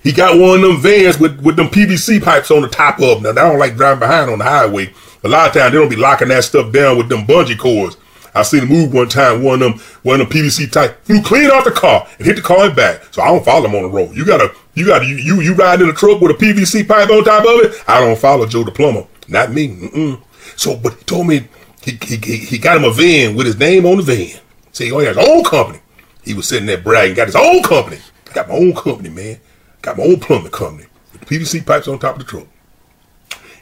He 0.04 0.12
got 0.14 0.38
one 0.38 0.56
of 0.56 0.62
them 0.62 0.82
vans 0.82 1.20
with, 1.20 1.42
with 1.42 1.58
them 1.58 1.68
PVC 1.68 2.24
pipes 2.24 2.50
on 2.50 2.62
the 2.62 2.70
top 2.70 3.02
of 3.02 3.22
them. 3.22 3.36
Now, 3.36 3.46
I 3.46 3.50
don't 3.50 3.60
like 3.60 3.76
driving 3.76 4.00
behind 4.00 4.32
on 4.32 4.40
the 4.40 4.46
highway. 4.46 4.94
A 5.24 5.28
lot 5.28 5.48
of 5.48 5.54
times 5.54 5.72
they 5.72 5.80
don't 5.80 5.90
be 5.90 5.96
locking 5.96 6.28
that 6.30 6.44
stuff 6.44 6.72
down 6.72 6.98
with 6.98 7.10
them 7.10 7.26
bungee 7.26 7.58
cords. 7.58 7.98
I 8.36 8.44
seen 8.44 8.64
a 8.64 8.66
move 8.68 8.94
one 8.94 9.10
time, 9.10 9.42
one 9.42 9.62
of 9.64 9.72
them, 9.72 9.82
one 10.04 10.22
of 10.22 10.30
them 10.30 10.38
PVC 10.38 10.72
type 10.72 11.04
flew 11.06 11.22
clean 11.24 11.50
off 11.50 11.64
the 11.64 11.72
car 11.72 12.08
and 12.18 12.28
hit 12.28 12.36
the 12.36 12.42
car 12.42 12.66
and 12.66 12.76
back. 12.76 13.02
So 13.12 13.22
I 13.24 13.28
don't 13.28 13.44
follow 13.44 13.68
him 13.68 13.76
on 13.76 13.84
the 13.84 13.90
road. 13.90 14.16
You 14.16 14.26
gotta, 14.26 14.54
you 14.76 14.86
gotta, 14.86 15.06
you, 15.06 15.16
you, 15.16 15.42
you 15.42 15.56
ride 15.56 15.82
in 15.82 15.90
a 15.90 15.94
truck 15.94 16.22
with 16.22 16.32
a 16.32 16.34
PVC 16.36 16.88
pipe 16.88 17.10
on 17.10 17.24
top 17.24 17.42
of 17.44 17.62
it. 17.62 17.84
I 17.88 18.00
don't 18.00 18.18
follow 18.18 18.46
Joe 18.46 18.64
the 18.64 18.72
plumber. 18.72 19.08
Not 19.28 19.52
me. 19.52 19.70
Mm-mm. 19.70 20.22
So, 20.56 20.78
but 20.78 20.94
he 20.94 21.04
told 21.06 21.28
me 21.28 21.48
he, 21.82 21.98
he, 22.04 22.38
he 22.38 22.58
got 22.60 22.78
him 22.78 22.84
a 22.84 22.92
van 22.92 23.36
with 23.36 23.48
his 23.48 23.58
name 23.58 23.86
on 23.86 23.98
the 23.98 24.04
van. 24.04 24.40
See, 24.72 24.92
oh, 24.92 25.00
he 25.00 25.08
has 25.08 25.18
his 25.18 25.28
own 25.28 25.44
company. 25.44 25.80
He 26.24 26.34
was 26.34 26.48
sitting 26.48 26.68
there 26.68 26.78
bragging, 26.78 27.16
got 27.16 27.28
his 27.28 27.36
own 27.36 27.64
company. 27.64 28.00
Got 28.34 28.50
my 28.50 28.56
own 28.56 28.76
company, 28.76 29.10
man. 29.10 29.40
Got 29.82 29.98
my 29.98 30.04
own 30.04 30.20
plumbing 30.20 30.52
company 30.52 30.88
with 31.12 31.22
the 31.22 31.26
PVC 31.26 31.66
pipes 31.66 31.88
on 31.88 31.98
top 31.98 32.20
of 32.20 32.20
the 32.20 32.26
truck. 32.26 32.48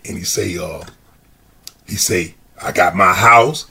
And 0.03 0.17
he 0.17 0.23
say, 0.23 0.57
uh, 0.57 0.83
he 1.87 1.95
say, 1.95 2.35
I 2.61 2.71
got 2.71 2.95
my 2.95 3.13
house. 3.13 3.67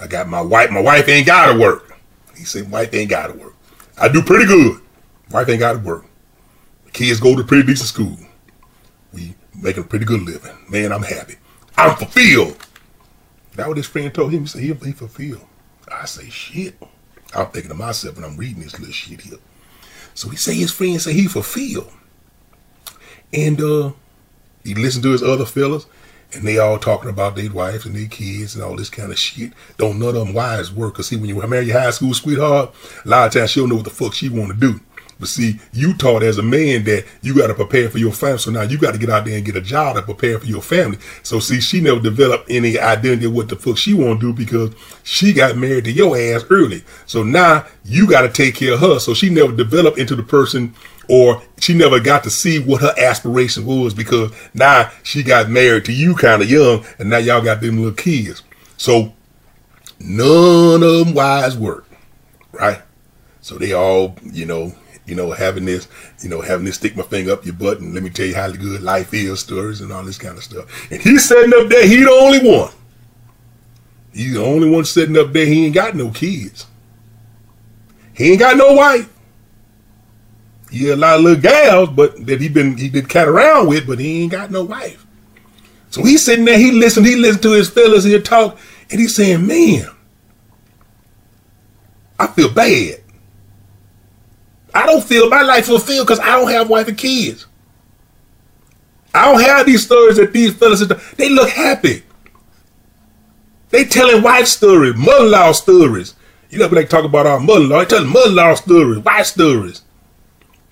I 0.00 0.06
got 0.06 0.28
my 0.28 0.40
wife. 0.40 0.70
My 0.70 0.80
wife 0.80 1.08
ain't 1.08 1.26
got 1.26 1.52
to 1.52 1.58
work. 1.58 1.98
He 2.36 2.44
said, 2.44 2.70
wife 2.70 2.94
ain't 2.94 3.10
got 3.10 3.28
to 3.28 3.32
work. 3.34 3.54
I 3.96 4.08
do 4.08 4.22
pretty 4.22 4.46
good. 4.46 4.80
Wife 5.30 5.48
ain't 5.48 5.60
got 5.60 5.72
to 5.72 5.78
work. 5.78 6.04
Kids 6.92 7.20
go 7.20 7.36
to 7.36 7.44
pretty 7.44 7.66
decent 7.66 7.88
school. 7.88 8.16
We 9.12 9.34
making 9.60 9.84
a 9.84 9.86
pretty 9.86 10.04
good 10.04 10.22
living. 10.22 10.56
Man, 10.68 10.92
I'm 10.92 11.02
happy. 11.02 11.36
I'm 11.76 11.96
fulfilled. 11.96 12.56
That 13.56 13.68
what 13.68 13.76
his 13.76 13.86
friend 13.86 14.12
told 14.14 14.32
him. 14.32 14.42
He 14.42 14.46
said, 14.46 14.62
he, 14.62 14.72
he 14.72 14.92
fulfilled. 14.92 15.44
I 15.90 16.06
say, 16.06 16.28
shit. 16.28 16.76
I'm 17.34 17.46
thinking 17.46 17.70
to 17.70 17.74
myself 17.74 18.16
when 18.16 18.24
I'm 18.24 18.36
reading 18.36 18.62
this 18.62 18.78
little 18.78 18.92
shit 18.92 19.20
here. 19.20 19.38
So 20.14 20.28
he 20.28 20.36
say 20.36 20.54
his 20.54 20.72
friend 20.72 21.00
say 21.00 21.12
he 21.12 21.26
fulfilled. 21.26 21.92
And 23.32 23.60
uh 23.60 23.92
he 24.64 24.74
listened 24.74 25.04
to 25.04 25.12
his 25.12 25.22
other 25.22 25.44
fellas 25.44 25.86
and 26.32 26.46
they 26.46 26.58
all 26.58 26.78
talking 26.78 27.10
about 27.10 27.36
their 27.36 27.50
wives 27.50 27.86
and 27.86 27.96
their 27.96 28.06
kids 28.06 28.54
and 28.54 28.62
all 28.62 28.76
this 28.76 28.90
kind 28.90 29.10
of 29.10 29.18
shit. 29.18 29.52
Don't 29.76 29.98
none 29.98 30.08
of 30.10 30.14
them 30.14 30.34
wise 30.34 30.72
work. 30.72 30.94
Cause 30.94 31.08
see, 31.08 31.16
when 31.16 31.28
you 31.28 31.46
marry 31.46 31.66
your 31.66 31.80
high 31.80 31.90
school 31.90 32.14
sweetheart, 32.14 32.74
a 33.04 33.08
lot 33.08 33.26
of 33.26 33.32
times 33.32 33.50
she 33.50 33.60
don't 33.60 33.70
know 33.70 33.76
what 33.76 33.84
the 33.84 33.90
fuck 33.90 34.14
she 34.14 34.28
want 34.28 34.52
to 34.52 34.56
do. 34.56 34.80
But 35.18 35.28
see, 35.28 35.58
you 35.72 35.94
taught 35.94 36.22
as 36.22 36.38
a 36.38 36.42
man 36.42 36.84
that 36.84 37.04
you 37.22 37.34
got 37.34 37.48
to 37.48 37.54
prepare 37.54 37.88
for 37.90 37.98
your 37.98 38.12
family. 38.12 38.38
So 38.38 38.50
now 38.50 38.62
you 38.62 38.78
got 38.78 38.92
to 38.92 38.98
get 38.98 39.10
out 39.10 39.24
there 39.24 39.36
and 39.36 39.44
get 39.44 39.56
a 39.56 39.60
job 39.60 39.96
to 39.96 40.02
prepare 40.02 40.38
for 40.38 40.46
your 40.46 40.62
family. 40.62 40.98
So 41.22 41.40
see, 41.40 41.60
she 41.60 41.80
never 41.80 42.00
developed 42.00 42.50
any 42.50 42.78
identity 42.78 43.26
of 43.26 43.34
what 43.34 43.48
the 43.48 43.56
fuck 43.56 43.78
she 43.78 43.94
want 43.94 44.20
to 44.20 44.28
do 44.28 44.32
because 44.32 44.74
she 45.02 45.32
got 45.32 45.56
married 45.56 45.84
to 45.84 45.92
your 45.92 46.16
ass 46.16 46.44
early. 46.50 46.84
So 47.06 47.24
now 47.24 47.66
you 47.84 48.08
got 48.08 48.22
to 48.22 48.28
take 48.28 48.54
care 48.54 48.74
of 48.74 48.80
her. 48.80 48.98
So 49.00 49.12
she 49.12 49.28
never 49.28 49.52
developed 49.52 49.98
into 49.98 50.14
the 50.14 50.22
person 50.22 50.74
or 51.08 51.42
she 51.58 51.74
never 51.74 51.98
got 51.98 52.22
to 52.24 52.30
see 52.30 52.60
what 52.60 52.82
her 52.82 52.94
aspiration 52.98 53.66
was 53.66 53.94
because 53.94 54.30
now 54.54 54.90
she 55.02 55.22
got 55.22 55.48
married 55.48 55.86
to 55.86 55.92
you 55.92 56.14
kind 56.14 56.42
of 56.42 56.50
young 56.50 56.84
and 56.98 57.10
now 57.10 57.18
y'all 57.18 57.42
got 57.42 57.60
them 57.60 57.78
little 57.78 57.92
kids. 57.92 58.42
So 58.76 59.14
none 59.98 60.82
of 60.82 61.06
them 61.06 61.14
wise 61.14 61.56
work, 61.56 61.86
right? 62.52 62.82
So 63.40 63.56
they 63.56 63.72
all, 63.72 64.14
you 64.22 64.44
know, 64.44 64.74
you 65.08 65.14
know, 65.14 65.30
having 65.32 65.64
this, 65.64 65.88
you 66.22 66.28
know, 66.28 66.42
having 66.42 66.66
this 66.66 66.76
stick 66.76 66.96
my 66.96 67.02
finger 67.02 67.32
up 67.32 67.44
your 67.44 67.54
butt 67.54 67.80
and 67.80 67.94
let 67.94 68.02
me 68.02 68.10
tell 68.10 68.26
you 68.26 68.34
how 68.34 68.50
good 68.50 68.82
life 68.82 69.14
is 69.14 69.40
stories 69.40 69.80
and 69.80 69.90
all 69.90 70.04
this 70.04 70.18
kind 70.18 70.36
of 70.36 70.44
stuff. 70.44 70.92
And 70.92 71.00
he's 71.00 71.26
sitting 71.26 71.52
up 71.54 71.68
there, 71.68 71.86
he 71.86 72.04
the 72.04 72.10
only 72.10 72.38
one. 72.38 72.72
He's 74.12 74.34
the 74.34 74.44
only 74.44 74.68
one 74.68 74.84
sitting 74.84 75.16
up 75.16 75.32
there, 75.32 75.46
he 75.46 75.66
ain't 75.66 75.74
got 75.74 75.96
no 75.96 76.10
kids. 76.10 76.66
He 78.12 78.32
ain't 78.32 78.40
got 78.40 78.56
no 78.56 78.74
wife. 78.74 79.08
He 80.70 80.84
had 80.88 80.98
a 80.98 81.00
lot 81.00 81.16
of 81.16 81.22
little 81.22 81.40
gals, 81.40 81.88
but 81.90 82.26
that 82.26 82.40
he 82.40 82.48
been 82.48 82.76
he 82.76 82.90
did 82.90 83.08
cat 83.08 83.28
around 83.28 83.68
with, 83.68 83.86
but 83.86 83.98
he 83.98 84.22
ain't 84.22 84.32
got 84.32 84.50
no 84.50 84.64
wife. 84.64 85.06
So 85.88 86.02
he's 86.04 86.24
sitting 86.24 86.44
there, 86.44 86.58
he 86.58 86.72
listened, 86.72 87.06
he 87.06 87.16
listened 87.16 87.42
to 87.44 87.52
his 87.52 87.70
fellas 87.70 88.04
here 88.04 88.20
talk, 88.20 88.58
and 88.90 89.00
he's 89.00 89.16
saying, 89.16 89.46
Man, 89.46 89.88
I 92.18 92.26
feel 92.26 92.52
bad. 92.52 93.00
I 94.74 94.86
don't 94.86 95.02
feel 95.02 95.28
my 95.28 95.42
life 95.42 95.66
fulfilled 95.66 96.06
because 96.06 96.20
I 96.20 96.36
don't 96.36 96.50
have 96.50 96.68
wife 96.68 96.88
and 96.88 96.98
kids. 96.98 97.46
I 99.14 99.24
don't 99.24 99.40
have 99.40 99.66
these 99.66 99.84
stories 99.84 100.16
that 100.16 100.32
these 100.32 100.54
fellas, 100.54 100.86
they 101.16 101.30
look 101.30 101.48
happy. 101.48 102.02
They 103.70 103.84
telling 103.84 104.22
wife 104.22 104.46
stories, 104.46 104.94
mother-in-law 104.96 105.52
stories. 105.52 106.14
You 106.50 106.58
know, 106.58 106.66
like 106.68 106.88
talk 106.88 107.04
about 107.04 107.26
our 107.26 107.40
mother-in-law. 107.40 107.80
They 107.80 107.84
telling 107.86 108.08
mother-in-law 108.08 108.54
stories, 108.54 108.98
wife 109.04 109.26
stories. 109.26 109.82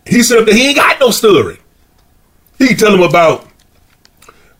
He 0.06 0.22
said 0.22 0.46
that 0.46 0.54
he 0.54 0.68
ain't 0.68 0.76
got 0.76 1.00
no 1.00 1.10
story. 1.10 1.58
He 2.58 2.74
tell 2.74 2.92
them 2.92 3.02
about 3.02 3.46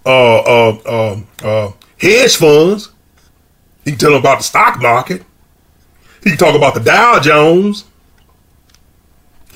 uh, 0.05 0.38
uh, 0.38 0.79
uh, 0.85 1.20
uh, 1.42 1.72
hedge 1.99 2.37
funds. 2.37 2.90
He 3.85 3.92
can 3.92 3.99
tell 3.99 4.11
them 4.11 4.20
about 4.20 4.38
the 4.38 4.44
stock 4.44 4.83
market. 4.83 5.22
He 6.22 6.31
can 6.31 6.38
talk 6.38 6.55
about 6.55 6.75
the 6.75 6.81
Dow 6.81 7.20
Jones. 7.20 7.85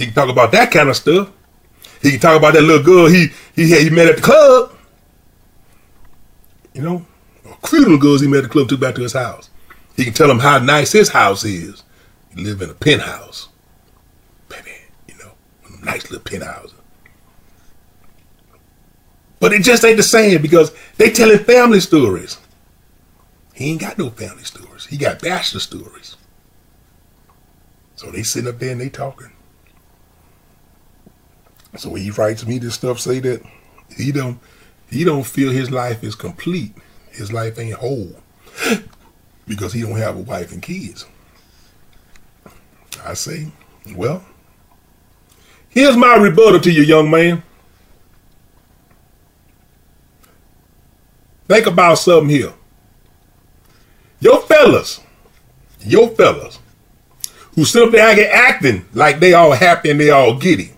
He 0.00 0.06
can 0.06 0.14
talk 0.14 0.30
about 0.30 0.50
that 0.52 0.70
kind 0.70 0.88
of 0.88 0.96
stuff. 0.96 1.30
He 2.00 2.12
can 2.12 2.20
talk 2.20 2.34
about 2.34 2.54
that 2.54 2.62
little 2.62 2.82
girl 2.82 3.06
he 3.06 3.28
he 3.54 3.70
had, 3.70 3.82
he 3.82 3.90
met 3.90 4.08
at 4.08 4.16
the 4.16 4.22
club. 4.22 4.74
You 6.72 6.80
know, 6.80 7.06
a 7.44 7.66
few 7.66 7.80
little 7.80 7.98
girls 7.98 8.22
he 8.22 8.26
met 8.26 8.38
at 8.38 8.44
the 8.44 8.48
club 8.48 8.70
took 8.70 8.80
back 8.80 8.94
to 8.94 9.02
his 9.02 9.12
house. 9.12 9.50
He 9.96 10.04
can 10.04 10.14
tell 10.14 10.28
them 10.28 10.38
how 10.38 10.58
nice 10.58 10.92
his 10.92 11.10
house 11.10 11.44
is. 11.44 11.82
He 12.34 12.42
live 12.42 12.62
in 12.62 12.70
a 12.70 12.74
penthouse. 12.74 13.50
Baby, 14.48 14.70
you 15.06 15.18
know, 15.18 15.32
nice 15.82 16.10
little 16.10 16.24
penthouse. 16.24 16.72
But 19.38 19.52
it 19.52 19.62
just 19.62 19.84
ain't 19.84 19.98
the 19.98 20.02
same 20.02 20.40
because 20.40 20.72
they 20.96 21.10
telling 21.10 21.40
family 21.40 21.80
stories. 21.80 22.38
He 23.52 23.72
ain't 23.72 23.82
got 23.82 23.98
no 23.98 24.08
family 24.08 24.44
stories. 24.44 24.86
He 24.86 24.96
got 24.96 25.20
bachelor 25.20 25.60
stories. 25.60 26.16
So 27.96 28.10
they 28.10 28.22
sitting 28.22 28.48
up 28.48 28.58
there 28.58 28.72
and 28.72 28.80
they 28.80 28.88
talking. 28.88 29.32
So 31.76 31.94
he 31.94 32.10
writes 32.10 32.46
me 32.46 32.58
this 32.58 32.74
stuff, 32.74 32.98
say 32.98 33.20
that 33.20 33.42
he 33.96 34.12
don't 34.12 34.38
he 34.88 35.04
don't 35.04 35.24
feel 35.24 35.50
his 35.50 35.70
life 35.70 36.02
is 36.02 36.14
complete. 36.14 36.74
His 37.10 37.32
life 37.32 37.58
ain't 37.58 37.74
whole 37.74 38.16
because 39.46 39.72
he 39.72 39.82
don't 39.82 39.96
have 39.96 40.16
a 40.16 40.20
wife 40.20 40.52
and 40.52 40.62
kids. 40.62 41.06
I 43.04 43.14
say, 43.14 43.50
well, 43.94 44.24
here's 45.68 45.96
my 45.96 46.16
rebuttal 46.16 46.60
to 46.60 46.70
you, 46.70 46.82
young 46.82 47.10
man. 47.10 47.42
Think 51.48 51.66
about 51.66 51.96
something 51.96 52.28
here. 52.28 52.52
Your 54.20 54.40
fellas, 54.42 55.00
your 55.80 56.08
fellas, 56.10 56.58
who 57.54 57.62
up 57.82 57.90
there 57.90 58.32
acting 58.32 58.84
like 58.92 59.18
they 59.18 59.34
all 59.34 59.52
happy 59.52 59.90
and 59.90 59.98
they 59.98 60.10
all 60.10 60.38
giddy. 60.38 60.72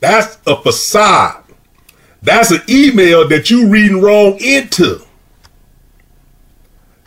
That's 0.00 0.38
a 0.46 0.60
facade. 0.60 1.44
That's 2.22 2.50
an 2.50 2.62
email 2.68 3.28
that 3.28 3.50
you 3.50 3.68
reading 3.68 4.00
wrong 4.00 4.38
into. 4.40 5.00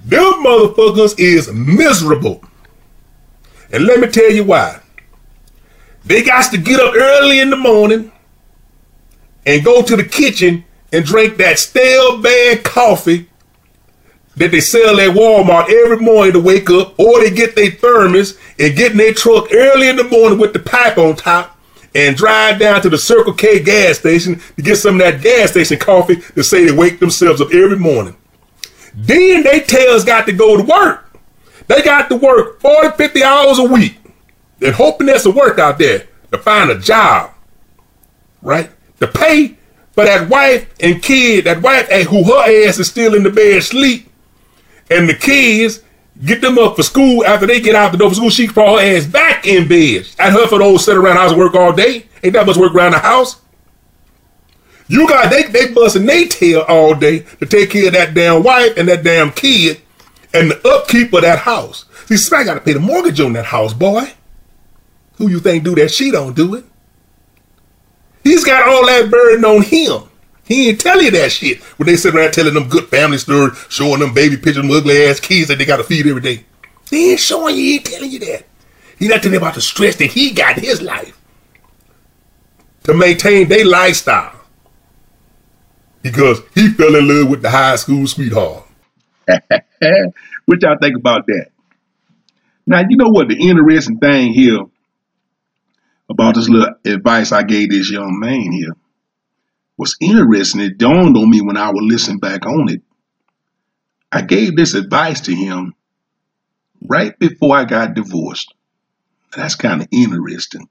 Them 0.03 0.43
motherfuckers 0.43 1.19
is 1.19 1.51
miserable. 1.51 2.43
And 3.71 3.85
let 3.85 3.99
me 3.99 4.07
tell 4.07 4.31
you 4.31 4.43
why. 4.43 4.81
They 6.03 6.23
got 6.23 6.51
to 6.51 6.57
get 6.57 6.79
up 6.79 6.95
early 6.95 7.39
in 7.39 7.49
the 7.49 7.57
morning 7.57 8.11
and 9.45 9.63
go 9.63 9.81
to 9.81 9.95
the 9.95 10.03
kitchen 10.03 10.65
and 10.91 11.05
drink 11.05 11.37
that 11.37 11.59
stale 11.59 12.21
bad 12.21 12.63
coffee 12.63 13.29
that 14.35 14.51
they 14.51 14.59
sell 14.59 14.99
at 14.99 15.15
Walmart 15.15 15.69
every 15.69 15.97
morning 15.97 16.33
to 16.33 16.39
wake 16.39 16.69
up, 16.69 16.97
or 16.97 17.19
they 17.19 17.29
get 17.29 17.55
their 17.55 17.71
thermos 17.71 18.37
and 18.57 18.75
get 18.75 18.93
in 18.93 18.97
their 18.97 19.13
truck 19.13 19.53
early 19.53 19.89
in 19.89 19.97
the 19.97 20.03
morning 20.05 20.39
with 20.39 20.53
the 20.53 20.59
pipe 20.59 20.97
on 20.97 21.15
top 21.15 21.50
and 21.93 22.15
drive 22.15 22.59
down 22.59 22.81
to 22.81 22.89
the 22.89 22.97
Circle 22.97 23.33
K 23.33 23.61
gas 23.61 23.99
station 23.99 24.41
to 24.55 24.61
get 24.61 24.77
some 24.77 24.95
of 24.95 25.01
that 25.01 25.21
gas 25.21 25.51
station 25.51 25.77
coffee 25.77 26.17
to 26.35 26.43
say 26.43 26.65
they 26.65 26.71
wake 26.71 26.99
themselves 26.99 27.41
up 27.41 27.53
every 27.53 27.77
morning. 27.77 28.15
Then 28.93 29.43
they 29.43 29.61
tails 29.61 30.03
got 30.03 30.25
to 30.25 30.33
go 30.33 30.57
to 30.57 30.63
work. 30.63 31.17
They 31.67 31.81
got 31.81 32.09
to 32.09 32.15
work 32.15 32.59
40, 32.59 32.97
50 32.97 33.23
hours 33.23 33.59
a 33.59 33.63
week. 33.63 33.97
They're 34.59 34.71
hoping 34.71 35.07
there's 35.07 35.23
some 35.23 35.35
work 35.35 35.59
out 35.59 35.79
there 35.79 36.07
to 36.31 36.37
find 36.37 36.69
a 36.69 36.79
job, 36.79 37.31
right? 38.41 38.69
To 38.99 39.07
pay 39.07 39.57
for 39.93 40.05
that 40.05 40.29
wife 40.29 40.73
and 40.79 41.01
kid, 41.01 41.45
that 41.45 41.61
wife 41.61 41.89
who 42.07 42.23
her 42.23 42.67
ass 42.67 42.79
is 42.79 42.87
still 42.87 43.15
in 43.15 43.23
the 43.23 43.29
bed 43.29 43.63
sleep, 43.63 44.09
and 44.89 45.07
the 45.07 45.13
kids 45.13 45.81
get 46.23 46.41
them 46.41 46.57
up 46.57 46.75
for 46.75 46.83
school 46.83 47.25
after 47.25 47.47
they 47.47 47.61
get 47.61 47.75
out 47.75 47.91
the 47.91 47.97
door 47.97 48.09
for 48.09 48.15
school. 48.15 48.29
She 48.29 48.47
fall 48.47 48.77
her 48.77 48.83
ass 48.83 49.05
back 49.05 49.45
in 49.47 49.67
bed. 49.67 50.07
At 50.19 50.33
her 50.33 50.47
for 50.47 50.59
those 50.59 50.85
sit 50.85 50.97
around 50.97 51.17
house 51.17 51.33
work 51.33 51.55
all 51.55 51.73
day. 51.73 52.05
Ain't 52.23 52.33
that 52.33 52.45
much 52.45 52.57
work 52.57 52.73
around 52.73 52.91
the 52.91 52.99
house. 52.99 53.41
You 54.87 55.07
got 55.07 55.29
they 55.29 55.43
they 55.43 55.73
busting 55.73 56.05
their 56.05 56.27
tail 56.27 56.65
all 56.67 56.93
day 56.95 57.19
to 57.39 57.45
take 57.45 57.69
care 57.69 57.87
of 57.87 57.93
that 57.93 58.13
damn 58.13 58.43
wife 58.43 58.77
and 58.77 58.87
that 58.89 59.03
damn 59.03 59.31
kid 59.31 59.81
and 60.33 60.51
the 60.51 60.67
upkeep 60.67 61.13
of 61.13 61.21
that 61.21 61.39
house. 61.39 61.85
See, 62.07 62.17
somebody 62.17 62.45
got 62.45 62.53
to 62.55 62.59
pay 62.61 62.73
the 62.73 62.79
mortgage 62.79 63.19
on 63.19 63.33
that 63.33 63.45
house, 63.45 63.73
boy. 63.73 64.11
Who 65.15 65.29
you 65.29 65.39
think 65.39 65.63
do 65.63 65.75
that? 65.75 65.91
She 65.91 66.11
don't 66.11 66.35
do 66.35 66.55
it. 66.55 66.65
He's 68.23 68.43
got 68.43 68.67
all 68.67 68.85
that 68.85 69.09
burden 69.09 69.45
on 69.45 69.63
him. 69.63 70.03
He 70.45 70.69
ain't 70.69 70.81
tell 70.81 71.01
you 71.01 71.11
that 71.11 71.31
shit 71.31 71.61
when 71.77 71.87
they 71.87 71.95
sit 71.95 72.15
around 72.15 72.33
telling 72.33 72.53
them 72.53 72.67
good 72.67 72.87
family 72.89 73.17
stories, 73.17 73.57
showing 73.69 73.99
them 73.99 74.13
baby 74.13 74.37
pictures 74.37 74.65
ugly 74.69 75.05
ass 75.05 75.19
kids 75.19 75.47
that 75.47 75.57
they 75.57 75.65
got 75.65 75.77
to 75.77 75.83
feed 75.83 76.07
every 76.07 76.21
day. 76.21 76.45
He 76.89 77.11
ain't 77.11 77.19
showing 77.19 77.55
you, 77.55 77.61
he 77.61 77.75
ain't 77.75 77.85
telling 77.85 78.11
you 78.11 78.19
that. 78.19 78.45
He 78.99 79.07
not 79.07 79.21
telling 79.21 79.33
you 79.33 79.39
about 79.39 79.55
the 79.55 79.61
stress 79.61 79.95
that 79.97 80.11
he 80.11 80.31
got 80.31 80.57
in 80.57 80.63
his 80.63 80.81
life 80.81 81.17
to 82.83 82.93
maintain 82.93 83.47
their 83.47 83.65
lifestyle 83.65 84.33
because 86.01 86.41
he 86.53 86.69
fell 86.69 86.95
in 86.95 87.07
love 87.07 87.29
with 87.29 87.41
the 87.41 87.49
high 87.49 87.75
school 87.75 88.05
sweetheart. 88.07 88.65
what 90.45 90.61
y'all 90.61 90.77
think 90.81 90.97
about 90.97 91.25
that? 91.27 91.47
Now, 92.65 92.81
you 92.87 92.97
know 92.97 93.09
what 93.09 93.27
the 93.27 93.35
interesting 93.35 93.97
thing 93.99 94.33
here 94.33 94.59
about 96.09 96.35
this 96.35 96.49
little 96.49 96.75
advice 96.85 97.31
I 97.31 97.43
gave 97.43 97.69
this 97.69 97.89
young 97.89 98.19
man 98.19 98.51
here 98.51 98.75
was 99.81 99.97
interesting. 99.99 100.61
It 100.61 100.77
dawned 100.77 101.17
on 101.17 101.27
me 101.27 101.41
when 101.41 101.57
I 101.57 101.71
would 101.71 101.83
listen 101.83 102.19
back 102.19 102.45
on 102.45 102.69
it. 102.69 102.83
I 104.11 104.21
gave 104.21 104.55
this 104.55 104.75
advice 104.75 105.21
to 105.21 105.33
him 105.33 105.73
right 106.87 107.17
before 107.17 107.57
I 107.57 107.65
got 107.65 107.95
divorced. 107.95 108.53
That's 109.35 109.55
kind 109.55 109.81
of 109.81 109.87
interesting. 109.91 110.69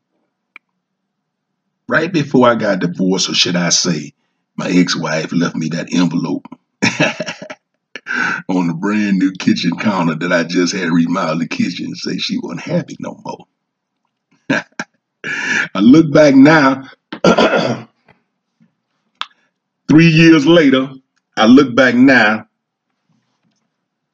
Right 1.89 2.13
before 2.13 2.49
I 2.49 2.55
got 2.55 2.79
divorced, 2.79 3.29
or 3.29 3.35
should 3.35 3.57
I 3.57 3.71
say, 3.71 4.15
my 4.55 4.71
ex-wife 4.71 5.33
left 5.33 5.57
me 5.57 5.71
that 5.71 5.93
envelope 5.93 6.47
on 8.49 8.69
the 8.69 8.75
brand 8.75 9.19
new 9.19 9.33
kitchen 9.33 9.77
counter 9.77 10.15
that 10.15 10.33
I 10.33 10.45
just 10.45 10.73
had 10.73 10.93
remodeled 10.93 11.41
the 11.41 11.49
kitchen 11.49 11.87
and 11.87 11.97
say 11.97 12.17
she 12.19 12.39
wasn't 12.39 12.61
happy 12.61 12.97
no 13.01 13.21
more. 13.25 13.47
I 15.25 15.81
look 15.81 16.13
back 16.13 16.37
now, 16.37 16.85
three 19.91 20.07
years 20.09 20.47
later, 20.47 20.89
I 21.37 21.47
look 21.47 21.75
back 21.75 21.97
now 21.97 22.47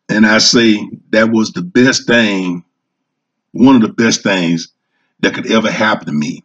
and 0.08 0.26
I 0.26 0.38
say 0.38 0.78
that 1.10 1.30
was 1.30 1.52
the 1.52 1.60
best 1.60 2.06
thing, 2.06 2.64
one 3.52 3.76
of 3.76 3.82
the 3.82 3.92
best 3.92 4.22
things 4.22 4.72
that 5.20 5.34
could 5.34 5.52
ever 5.52 5.70
happen 5.70 6.06
to 6.06 6.12
me. 6.12 6.42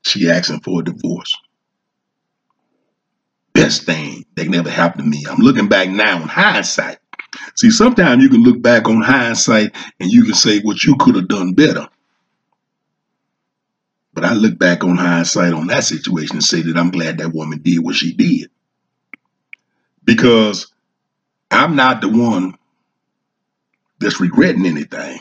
She 0.00 0.30
asking 0.30 0.60
for 0.60 0.80
a 0.80 0.84
divorce. 0.84 1.36
Best 3.52 3.84
thing 3.84 4.24
that 4.34 4.44
can 4.44 4.54
ever 4.54 4.70
happen 4.70 5.04
to 5.04 5.08
me. 5.08 5.24
I'm 5.28 5.40
looking 5.40 5.68
back 5.68 5.90
now 5.90 6.22
in 6.22 6.28
hindsight. 6.28 6.98
See, 7.54 7.70
sometimes 7.70 8.22
you 8.22 8.30
can 8.30 8.42
look 8.42 8.62
back 8.62 8.88
on 8.88 9.02
hindsight 9.02 9.74
and 10.00 10.10
you 10.10 10.24
can 10.24 10.34
say 10.34 10.60
what 10.60 10.84
you 10.84 10.96
could 10.96 11.16
have 11.16 11.28
done 11.28 11.52
better. 11.52 11.88
But 14.14 14.24
I 14.24 14.32
look 14.32 14.58
back 14.58 14.84
on 14.84 14.96
hindsight 14.96 15.52
on 15.52 15.66
that 15.66 15.84
situation 15.84 16.36
and 16.36 16.44
say 16.44 16.62
that 16.62 16.76
I'm 16.76 16.90
glad 16.90 17.18
that 17.18 17.34
woman 17.34 17.60
did 17.60 17.80
what 17.80 17.96
she 17.96 18.14
did. 18.14 18.50
Because 20.04 20.72
I'm 21.50 21.74
not 21.74 22.00
the 22.00 22.08
one 22.08 22.54
that's 23.98 24.20
regretting 24.20 24.66
anything. 24.66 25.18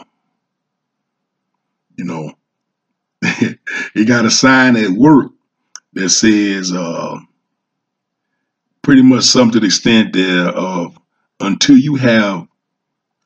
You 1.95 2.05
know, 2.05 2.33
he 3.93 4.05
got 4.05 4.25
a 4.25 4.31
sign 4.31 4.75
at 4.77 4.89
work 4.91 5.31
that 5.93 6.09
says 6.09 6.71
uh, 6.71 7.17
pretty 8.81 9.01
much 9.01 9.23
something 9.23 9.53
to 9.53 9.59
the 9.59 9.67
extent 9.67 10.13
there 10.13 10.47
of 10.47 10.97
until 11.39 11.77
you 11.77 11.95
have 11.95 12.47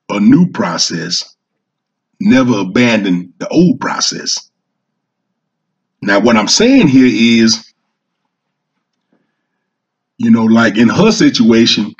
a 0.10 0.20
new 0.20 0.50
process, 0.52 1.36
never 2.20 2.60
abandon 2.60 3.34
the 3.38 3.48
old 3.50 3.80
process. 3.80 4.50
Now, 6.02 6.20
what 6.20 6.38
I'm 6.38 6.48
saying 6.48 6.88
here 6.88 7.08
is, 7.46 7.74
you 10.18 10.32
know, 10.32 10.46
like 10.46 10.78
in 10.78 10.90
her 10.90 11.12
situation, 11.12 11.96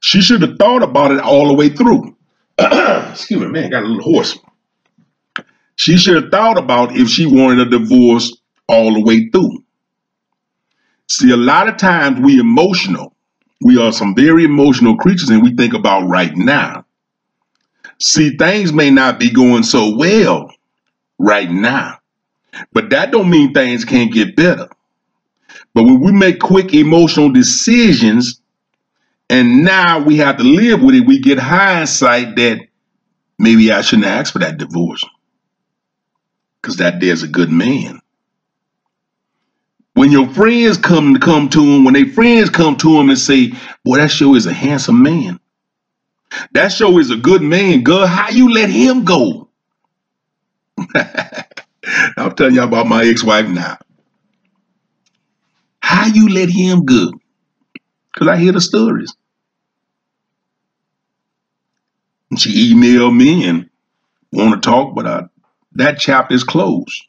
she 0.00 0.22
should 0.22 0.42
have 0.42 0.56
thought 0.58 0.82
about 0.82 1.12
it 1.12 1.20
all 1.20 1.48
the 1.48 1.54
way 1.54 1.68
through. 1.68 2.16
Excuse 2.58 3.40
me, 3.40 3.46
man, 3.48 3.70
got 3.70 3.82
a 3.82 3.86
little 3.86 4.02
hoarse. 4.02 4.38
She 5.76 5.96
should 5.96 6.22
have 6.22 6.30
thought 6.30 6.58
about 6.58 6.96
if 6.96 7.08
she 7.08 7.26
wanted 7.26 7.66
a 7.66 7.78
divorce 7.78 8.36
all 8.68 8.94
the 8.94 9.02
way 9.02 9.28
through. 9.30 9.64
See, 11.08 11.30
a 11.30 11.36
lot 11.36 11.68
of 11.68 11.76
times 11.78 12.20
we 12.20 12.38
emotional. 12.38 13.14
We 13.62 13.80
are 13.82 13.92
some 13.92 14.14
very 14.14 14.44
emotional 14.44 14.96
creatures 14.96 15.30
and 15.30 15.42
we 15.42 15.54
think 15.54 15.74
about 15.74 16.08
right 16.08 16.36
now. 16.36 16.86
See, 18.00 18.36
things 18.36 18.72
may 18.72 18.90
not 18.90 19.20
be 19.20 19.30
going 19.30 19.62
so 19.64 19.96
well 19.96 20.52
right 21.18 21.50
now. 21.50 21.99
But 22.72 22.90
that 22.90 23.12
don't 23.12 23.30
mean 23.30 23.54
things 23.54 23.84
can't 23.84 24.12
get 24.12 24.36
better. 24.36 24.68
But 25.74 25.84
when 25.84 26.00
we 26.00 26.12
make 26.12 26.40
quick 26.40 26.74
emotional 26.74 27.30
decisions 27.32 28.40
and 29.30 29.64
now 29.64 30.00
we 30.00 30.18
have 30.18 30.38
to 30.38 30.44
live 30.44 30.82
with 30.82 30.94
it, 30.96 31.06
we 31.06 31.20
get 31.20 31.38
hindsight 31.38 32.36
that 32.36 32.60
maybe 33.38 33.72
I 33.72 33.82
shouldn't 33.82 34.08
ask 34.08 34.32
for 34.32 34.40
that 34.40 34.58
divorce. 34.58 35.04
Because 36.60 36.78
that 36.78 37.00
there's 37.00 37.22
a 37.22 37.28
good 37.28 37.50
man. 37.50 38.00
When 39.94 40.12
your 40.12 40.28
friends 40.30 40.78
come 40.78 41.14
to 41.14 41.20
come 41.20 41.48
to 41.50 41.62
him, 41.62 41.84
when 41.84 41.94
they 41.94 42.04
friends 42.04 42.50
come 42.50 42.76
to 42.78 42.98
him 43.00 43.10
and 43.10 43.18
say, 43.18 43.52
boy, 43.84 43.98
that 43.98 44.10
show 44.10 44.34
is 44.34 44.46
a 44.46 44.52
handsome 44.52 45.02
man. 45.02 45.40
That 46.52 46.68
show 46.68 46.98
is 46.98 47.10
a 47.10 47.16
good 47.16 47.42
man. 47.42 47.82
God, 47.82 48.08
how 48.08 48.30
you 48.30 48.52
let 48.52 48.70
him 48.70 49.04
go? 49.04 49.48
I'm 52.16 52.34
telling 52.34 52.54
y'all 52.54 52.68
about 52.68 52.86
my 52.86 53.04
ex-wife 53.04 53.48
now. 53.48 53.78
How 55.80 56.06
you 56.06 56.28
let 56.28 56.48
him 56.48 56.84
go? 56.84 57.10
Because 58.12 58.28
I 58.28 58.36
hear 58.36 58.52
the 58.52 58.60
stories. 58.60 59.14
And 62.30 62.40
she 62.40 62.72
emailed 62.74 63.16
me 63.16 63.48
and 63.48 63.68
want 64.32 64.62
to 64.62 64.68
talk, 64.68 64.94
but 64.94 65.06
I, 65.06 65.22
that 65.72 65.98
chapter 65.98 66.34
is 66.34 66.44
closed. 66.44 67.04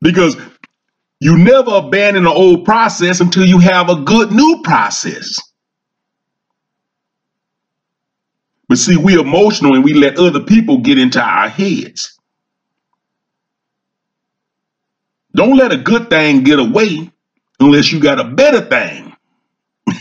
Because 0.00 0.36
you 1.20 1.38
never 1.38 1.76
abandon 1.76 2.26
an 2.26 2.32
old 2.32 2.64
process 2.64 3.20
until 3.20 3.44
you 3.44 3.60
have 3.60 3.88
a 3.88 4.02
good 4.02 4.32
new 4.32 4.60
process. 4.64 5.38
But 8.68 8.78
see, 8.78 8.96
we 8.96 9.18
emotional 9.18 9.74
and 9.74 9.84
we 9.84 9.94
let 9.94 10.18
other 10.18 10.40
people 10.40 10.78
get 10.78 10.98
into 10.98 11.22
our 11.22 11.48
heads. 11.48 12.18
Don't 15.34 15.56
let 15.56 15.72
a 15.72 15.76
good 15.78 16.10
thing 16.10 16.42
get 16.44 16.58
away 16.58 17.10
unless 17.60 17.92
you 17.92 18.00
got 18.00 18.20
a 18.20 18.24
better 18.24 18.60
thing. 18.62 19.14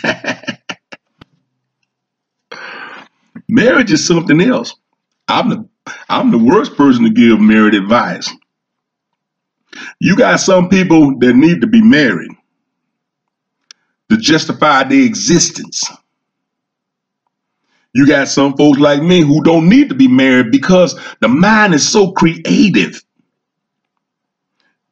Marriage 3.49 3.91
is 3.91 4.05
something 4.05 4.39
else. 4.41 4.75
I'm 5.27 5.49
the 5.49 5.69
I'm 6.09 6.31
the 6.31 6.37
worst 6.37 6.75
person 6.75 7.03
to 7.05 7.09
give 7.09 7.39
married 7.41 7.73
advice. 7.75 8.29
You 9.99 10.15
got 10.17 10.39
some 10.39 10.69
people 10.69 11.17
that 11.19 11.33
need 11.35 11.61
to 11.61 11.67
be 11.67 11.81
married 11.81 12.31
to 14.09 14.17
justify 14.17 14.83
their 14.83 15.03
existence. 15.03 15.83
You 17.93 18.07
got 18.07 18.27
some 18.29 18.55
folks 18.57 18.79
like 18.79 19.01
me 19.03 19.21
who 19.21 19.43
don't 19.43 19.67
need 19.69 19.89
to 19.89 19.95
be 19.95 20.07
married 20.07 20.51
because 20.51 20.97
the 21.19 21.27
mind 21.27 21.73
is 21.73 21.87
so 21.87 22.11
creative. 22.13 23.03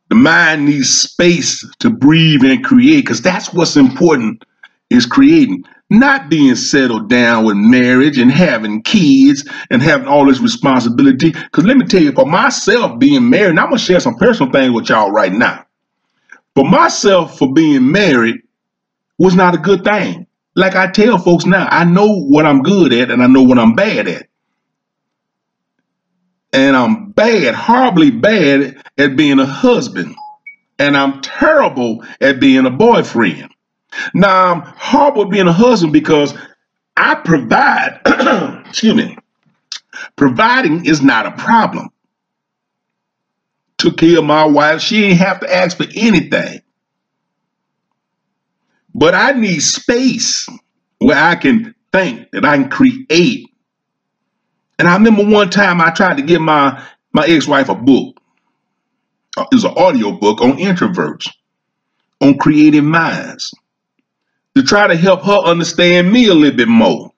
The 0.10 0.16
mind 0.16 0.66
needs 0.66 0.90
space 0.90 1.66
to 1.80 1.92
breathe 1.92 2.44
and 2.44 2.66
create 2.66 3.02
because 3.02 3.22
that's 3.22 3.54
what's 3.54 3.78
important 3.78 4.46
is 4.90 5.06
creating, 5.06 5.66
not 5.92 6.30
being 6.30 6.56
settled 6.56 7.10
down 7.10 7.46
with 7.46 7.58
marriage 7.58 8.18
and 8.18 8.32
having 8.32 8.84
kids 8.84 9.48
and 9.70 9.84
having 9.84 10.08
all 10.08 10.26
this 10.28 10.40
responsibility. 10.42 11.32
Because 11.32 11.66
let 11.66 11.78
me 11.78 11.86
tell 11.86 12.02
you, 12.04 12.14
for 12.14 12.26
myself 12.26 13.00
being 13.00 13.30
married, 13.30 13.52
and 13.52 13.60
I'm 13.60 13.68
going 13.70 13.80
to 13.80 13.86
share 13.86 14.00
some 14.00 14.16
personal 14.16 14.52
things 14.52 14.74
with 14.74 14.90
y'all 14.90 15.12
right 15.12 15.34
now. 15.34 15.66
For 16.56 16.66
myself, 16.66 17.38
for 17.38 17.54
being 17.54 17.92
married 17.92 18.38
was 19.20 19.36
not 19.36 19.56
a 19.56 19.60
good 19.60 19.84
thing. 19.84 20.28
Like 20.56 20.76
I 20.76 20.92
tell 20.92 21.20
folks 21.20 21.46
now, 21.46 21.68
I 21.72 21.86
know 21.86 22.22
what 22.22 22.46
I'm 22.48 22.64
good 22.64 22.94
at 22.94 23.12
and 23.12 23.24
I 23.24 23.28
know 23.28 23.44
what 23.44 23.60
I'm 23.60 23.76
bad 23.76 24.08
at 24.08 24.29
and 26.54 26.76
I'm 26.76 27.12
bad, 27.12 27.56
horribly 27.56 28.12
bad 28.12 28.82
at 28.98 29.16
being 29.16 29.40
a 29.40 29.46
husband, 29.46 30.16
and 30.78 30.98
I'm 30.98 31.22
terrible 31.22 32.04
at 32.22 32.40
being 32.40 32.66
a 32.66 32.72
boyfriend. 32.72 33.52
Now, 34.14 34.54
I'm 34.54 34.62
horrible 34.62 35.24
at 35.24 35.32
being 35.32 35.48
a 35.48 35.54
husband 35.54 35.94
because 35.94 36.34
I 36.98 37.16
provide, 37.16 38.02
excuse 38.68 38.96
me, 38.96 39.18
providing 40.16 40.86
is 40.86 41.02
not 41.02 41.26
a 41.26 41.32
problem. 41.32 41.90
Took 43.78 43.98
care 43.98 44.20
of 44.20 44.26
my 44.26 44.46
wife. 44.46 44.82
She 44.82 45.02
didn't 45.02 45.18
have 45.18 45.40
to 45.42 45.54
ask 45.54 45.78
for 45.78 45.86
anything. 45.96 46.62
But 48.94 49.16
I 49.16 49.32
need 49.32 49.62
space 49.62 50.48
where 51.00 51.18
I 51.18 51.36
can 51.36 51.76
think, 51.94 52.32
that 52.32 52.46
I 52.46 52.58
can 52.58 52.70
create, 52.70 53.49
and 54.80 54.88
I 54.88 54.96
remember 54.96 55.26
one 55.26 55.50
time 55.50 55.82
I 55.82 55.92
tried 55.92 56.18
to 56.18 56.24
give 56.24 56.42
my, 56.42 56.82
my 57.12 57.26
ex-wife 57.28 57.68
a 57.68 57.76
book. 57.76 58.18
Uh, 59.38 59.46
it 59.52 59.56
was 59.56 59.66
an 59.66 59.74
audio 59.78 60.14
book 60.14 60.42
on 60.42 60.54
introverts, 60.54 61.30
on 62.22 62.38
creative 62.38 62.86
minds, 62.86 63.54
to 64.56 64.64
try 64.64 64.88
to 64.88 64.96
help 64.96 65.22
her 65.24 65.38
understand 65.38 66.12
me 66.12 66.30
a 66.30 66.34
little 66.34 66.58
bit 66.58 66.70
more. 66.70 67.12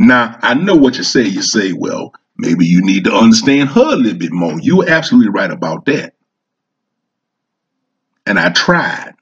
Now, 0.00 0.36
I 0.42 0.54
know 0.54 0.74
what 0.74 0.96
you 0.96 1.04
say. 1.04 1.22
You 1.22 1.42
say, 1.42 1.72
well, 1.72 2.12
maybe 2.36 2.66
you 2.66 2.82
need 2.82 3.04
to 3.04 3.12
understand 3.12 3.68
her 3.70 3.94
a 3.94 3.96
little 3.96 4.18
bit 4.18 4.32
more. 4.32 4.58
You 4.60 4.78
were 4.78 4.88
absolutely 4.88 5.30
right 5.30 5.50
about 5.50 5.84
that. 5.86 6.14
And 8.26 8.38
I 8.38 8.50
tried. 8.50 9.14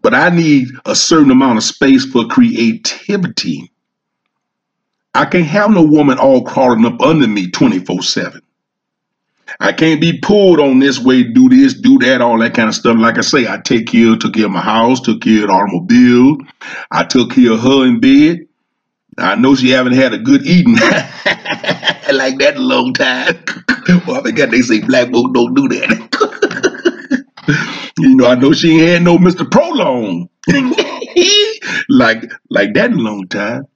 But 0.00 0.14
I 0.14 0.30
need 0.30 0.68
a 0.86 0.94
certain 0.94 1.30
amount 1.30 1.58
of 1.58 1.64
space 1.64 2.06
for 2.06 2.26
creativity 2.26 3.70
I 5.14 5.26
can't 5.26 5.46
have 5.46 5.70
no 5.70 5.82
woman 5.82 6.18
all 6.18 6.42
crawling 6.42 6.84
up 6.84 7.00
under 7.00 7.28
me 7.28 7.50
24 7.50 8.02
7. 8.02 8.40
I 9.60 9.72
can't 9.72 10.00
be 10.00 10.18
pulled 10.18 10.58
on 10.58 10.80
this 10.80 10.98
way, 10.98 11.22
do 11.22 11.48
this, 11.48 11.74
do 11.74 11.98
that, 11.98 12.20
all 12.20 12.38
that 12.40 12.54
kind 12.54 12.68
of 12.68 12.74
stuff. 12.74 12.96
Like 12.98 13.18
I 13.18 13.20
say, 13.20 13.46
I 13.46 13.58
take 13.58 13.86
care, 13.86 14.16
took 14.16 14.34
care 14.34 14.46
of 14.46 14.50
my 14.50 14.60
house, 14.60 15.00
took 15.00 15.22
care 15.22 15.42
of 15.42 15.48
the 15.48 15.52
automobile. 15.52 16.38
I 16.90 17.04
took 17.04 17.32
care 17.32 17.52
of 17.52 17.60
her 17.60 17.86
in 17.86 18.00
bed. 18.00 18.48
I 19.16 19.36
know 19.36 19.54
she 19.54 19.70
haven't 19.70 19.92
had 19.92 20.12
a 20.12 20.18
good 20.18 20.44
eating 20.44 20.74
like 22.12 22.38
that 22.38 22.54
long 22.56 22.94
time. 22.94 23.44
well, 24.06 24.18
I 24.18 24.22
forgot 24.22 24.50
they 24.50 24.62
say 24.62 24.80
black 24.80 25.12
folks 25.12 25.30
don't 25.32 25.54
do 25.54 25.68
that. 25.68 27.24
you 27.98 28.16
know, 28.16 28.26
I 28.26 28.34
know 28.34 28.52
she 28.52 28.72
ain't 28.72 28.88
had 28.88 29.02
no 29.02 29.18
Mr. 29.18 29.48
Prolong 29.48 30.28
like 31.88 32.24
like 32.50 32.74
that 32.74 32.92
long 32.92 33.28
time. 33.28 33.66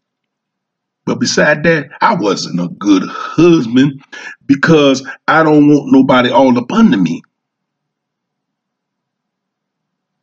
But 1.08 1.20
beside 1.20 1.62
that, 1.62 1.88
I 2.02 2.16
wasn't 2.16 2.60
a 2.60 2.68
good 2.68 3.02
husband 3.06 4.04
because 4.44 5.08
I 5.26 5.42
don't 5.42 5.66
want 5.70 5.90
nobody 5.90 6.28
all 6.28 6.58
up 6.58 6.70
under 6.70 6.98
me. 6.98 7.22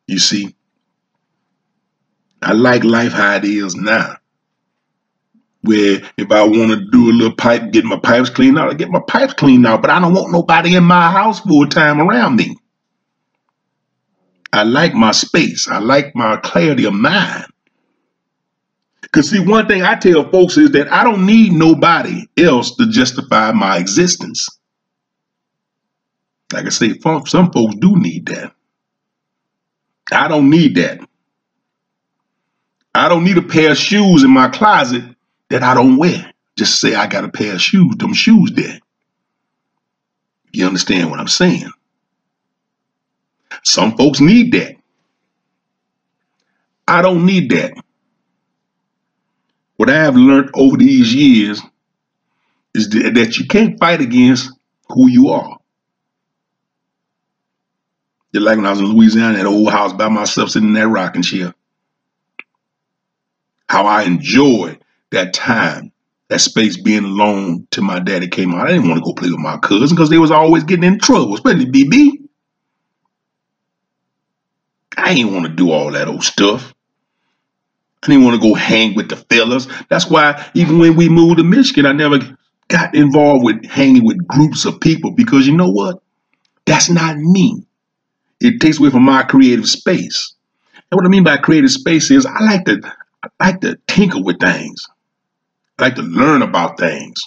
You 0.08 0.19
see, 0.19 0.56
I 2.43 2.54
like 2.54 2.84
life 2.84 3.13
how 3.13 3.38
it 3.38 3.45
is 3.45 3.76
now. 3.76 4.17
Where 5.63 6.04
if 6.17 6.32
I 6.32 6.43
want 6.43 6.69
to 6.69 6.86
do 6.91 7.10
a 7.10 7.13
little 7.13 7.36
pipe, 7.36 7.71
get 7.71 7.84
my 7.86 7.98
pipes 7.98 8.30
cleaned 8.30 8.60
out, 8.60 8.69
I 8.69 8.76
get 8.76 8.91
my 8.91 9.02
pipes 9.08 9.34
cleaned 9.34 9.65
out, 9.65 9.82
but 9.82 9.89
I 9.89 10.00
don't 10.00 10.13
want 10.13 10.32
nobody 10.32 10.76
in 10.76 10.84
my 10.84 11.10
house 11.10 11.39
full 11.39 11.67
time 11.67 12.00
around 12.00 12.36
me. 12.36 12.58
I 14.54 14.63
like 14.63 14.93
my 14.93 15.13
space. 15.13 15.67
I 15.67 15.80
like 15.80 16.15
my 16.15 16.38
clarity 16.38 16.86
of 16.86 16.93
mind. 16.93 17.45
Because 19.15 19.30
see, 19.30 19.39
one 19.39 19.65
thing 19.65 19.82
I 19.82 19.95
tell 19.95 20.30
folks 20.30 20.58
is 20.58 20.71
that 20.71 20.91
I 20.91 21.06
don't 21.06 21.25
need 21.25 21.54
nobody 21.54 22.25
else 22.38 22.75
to 22.75 22.86
justify 22.89 23.54
my 23.54 23.78
existence. 23.78 24.49
Like 26.51 26.65
I 26.65 26.69
say, 26.69 26.99
some 26.99 27.49
folks 27.54 27.75
do 27.75 27.95
need 27.95 28.25
that. 28.25 28.51
I 30.12 30.28
don't 30.28 30.49
need 30.49 30.75
that. 30.75 30.99
I 32.93 33.08
don't 33.08 33.23
need 33.23 33.38
a 33.38 33.41
pair 33.41 33.71
of 33.71 33.78
shoes 33.78 34.23
in 34.23 34.32
my 34.32 34.49
closet 34.49 35.06
that 35.49 35.63
I 35.63 35.73
don't 35.73 35.95
wear. 35.95 36.34
Just 36.58 36.82
say 36.82 36.93
I 36.93 37.08
got 37.08 37.23
a 37.23 37.30
pair 37.30 37.54
of 37.54 37.62
shoes, 37.62 37.95
them 37.95 38.13
shoes 38.13 38.51
there. 38.51 38.82
You 40.51 40.67
understand 40.67 41.10
what 41.10 41.21
I'm 41.21 41.30
saying? 41.30 41.71
Some 43.63 43.95
folks 43.95 44.19
need 44.19 44.51
that. 44.51 44.75
I 46.86 47.01
don't 47.01 47.25
need 47.25 47.49
that. 47.51 47.82
What 49.78 49.90
I 49.90 49.96
have 49.96 50.16
learned 50.16 50.52
over 50.54 50.78
these 50.78 51.14
years 51.14 51.62
is 52.74 52.90
that 52.90 53.38
you 53.38 53.48
can't 53.48 53.80
fight 53.80 54.02
against 54.02 54.52
who 54.90 55.10
you 55.10 55.30
are. 55.30 55.58
Just 58.34 58.46
like 58.46 58.58
when 58.58 58.66
I 58.66 58.72
was 58.72 58.82
in 58.82 58.88
Louisiana, 58.88 59.38
that 59.38 59.46
old 59.46 59.72
house 59.72 59.94
by 59.94 60.10
myself 60.10 60.50
sitting 60.50 60.70
in 60.70 60.76
that 60.76 60.90
rocking 60.90 61.24
chair. 61.24 61.54
How 63.70 63.86
I 63.86 64.04
enjoyed 64.04 64.80
that 65.12 65.34
time, 65.34 65.94
that 66.28 66.42
space 66.42 66.78
being 66.78 67.06
alone 67.06 67.68
till 67.72 67.84
my 67.86 68.00
daddy 68.00 68.28
came 68.28 68.54
out. 68.54 68.68
I 68.68 68.74
didn't 68.74 68.90
want 68.90 69.00
to 69.00 69.06
go 69.06 69.14
play 69.14 69.30
with 69.30 69.40
my 69.40 69.58
cousin 69.58 69.96
because 69.96 70.10
they 70.10 70.18
was 70.18 70.32
always 70.32 70.66
getting 70.66 70.84
in 70.84 71.00
trouble, 71.00 71.34
especially 71.36 71.66
BB. 71.66 72.28
I 74.98 75.12
ain't 75.12 75.32
want 75.32 75.46
to 75.46 75.52
do 75.52 75.72
all 75.72 75.92
that 75.92 76.10
old 76.10 76.24
stuff. 76.24 76.75
I 78.06 78.10
didn't 78.10 78.24
want 78.24 78.41
to 78.41 78.48
go 78.48 78.54
hang 78.54 78.96
with 78.96 79.10
the 79.10 79.15
fellas. 79.15 79.68
That's 79.89 80.10
why 80.10 80.50
even 80.54 80.80
when 80.80 80.96
we 80.96 81.10
moved 81.10 81.38
to 81.38 81.44
Michigan, 81.44 81.86
I 81.86 81.91
never 81.91 82.20
got 82.68 82.96
involved 82.96 83.44
with 83.44 83.65
hanging 83.65 84.06
with 84.06 84.26
groups 84.28 84.65
of 84.65 84.80
people 84.80 85.12
because 85.12 85.48
you 85.48 85.58
know 85.58 85.72
what? 85.72 86.02
That's 86.65 86.89
not 86.89 87.18
me. 87.18 87.65
It 88.39 88.62
takes 88.62 88.80
away 88.80 88.91
from 88.91 89.04
my 89.04 89.24
creative 89.24 89.68
space. 89.68 90.36
And 90.91 90.98
what 90.98 91.06
I 91.06 91.10
mean 91.10 91.24
by 91.24 91.38
creative 91.38 91.72
space 91.72 92.12
is 92.12 92.26
I 92.26 92.44
like 92.44 92.65
to 92.65 92.82
I 93.24 93.46
like 93.48 93.62
to 93.62 93.78
tinker 93.88 94.22
with 94.22 94.39
things. 94.39 94.86
I 95.80 95.84
like 95.84 95.96
to 95.96 96.04
learn 96.04 96.41
about 96.41 96.78
things. 96.80 97.20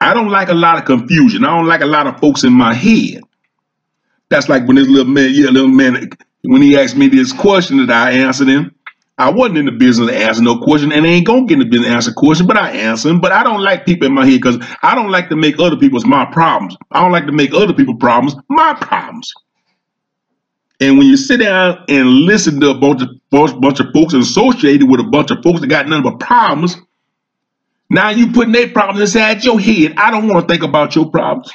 I 0.00 0.14
don't 0.14 0.30
like 0.30 0.48
a 0.48 0.54
lot 0.54 0.78
of 0.78 0.84
confusion. 0.84 1.44
I 1.44 1.48
don't 1.56 1.66
like 1.66 1.80
a 1.80 1.86
lot 1.86 2.06
of 2.06 2.20
folks 2.20 2.44
in 2.44 2.52
my 2.52 2.74
head. 2.74 3.22
That's 4.30 4.48
like 4.48 4.66
when 4.66 4.76
this 4.76 4.88
little 4.88 5.12
man, 5.12 5.30
yeah, 5.32 5.50
little 5.50 5.68
man, 5.68 6.10
when 6.42 6.62
he 6.62 6.76
asked 6.76 6.96
me 6.96 7.08
this 7.08 7.32
question 7.32 7.84
that 7.86 7.90
I 7.90 8.12
answered 8.12 8.48
him. 8.48 8.74
I 9.18 9.30
wasn't 9.30 9.58
in 9.58 9.66
the 9.66 9.72
business 9.72 10.08
of 10.08 10.14
answering 10.14 10.44
no 10.46 10.58
question, 10.58 10.92
and 10.92 11.06
I 11.06 11.10
ain't 11.10 11.26
gonna 11.26 11.46
get 11.46 11.54
in 11.54 11.58
the 11.60 11.64
business 11.66 11.88
of 11.88 11.94
answer 11.94 12.12
question, 12.12 12.46
but 12.46 12.56
I 12.56 12.70
answer 12.70 13.08
them. 13.08 13.20
But 13.20 13.32
I 13.32 13.44
don't 13.44 13.62
like 13.62 13.86
people 13.86 14.06
in 14.06 14.14
my 14.14 14.26
head 14.26 14.40
because 14.40 14.58
I 14.82 14.94
don't 14.94 15.10
like 15.10 15.28
to 15.28 15.36
make 15.36 15.58
other 15.58 15.76
people's 15.76 16.06
my 16.06 16.24
problems. 16.26 16.76
I 16.90 17.02
don't 17.02 17.12
like 17.12 17.26
to 17.26 17.32
make 17.32 17.54
other 17.54 17.74
people's 17.74 17.98
problems 18.00 18.36
my 18.48 18.74
problems. 18.74 19.32
And 20.80 20.98
when 20.98 21.06
you 21.06 21.16
sit 21.16 21.38
down 21.38 21.84
and 21.88 22.08
listen 22.08 22.60
to 22.60 22.70
a 22.70 22.74
bunch 22.74 23.02
of 23.02 23.10
bunch, 23.30 23.58
bunch 23.60 23.80
of 23.80 23.86
folks 23.92 24.14
associated 24.14 24.88
with 24.88 25.00
a 25.00 25.04
bunch 25.04 25.30
of 25.30 25.42
folks 25.42 25.60
that 25.60 25.68
got 25.68 25.86
nothing 25.86 26.04
but 26.04 26.18
problems, 26.18 26.76
now 27.90 28.10
you 28.10 28.32
putting 28.32 28.52
their 28.52 28.68
problems 28.68 29.00
inside 29.00 29.44
your 29.44 29.60
head. 29.60 29.94
I 29.96 30.10
don't 30.10 30.28
want 30.28 30.48
to 30.48 30.52
think 30.52 30.64
about 30.64 30.96
your 30.96 31.10
problems. 31.10 31.52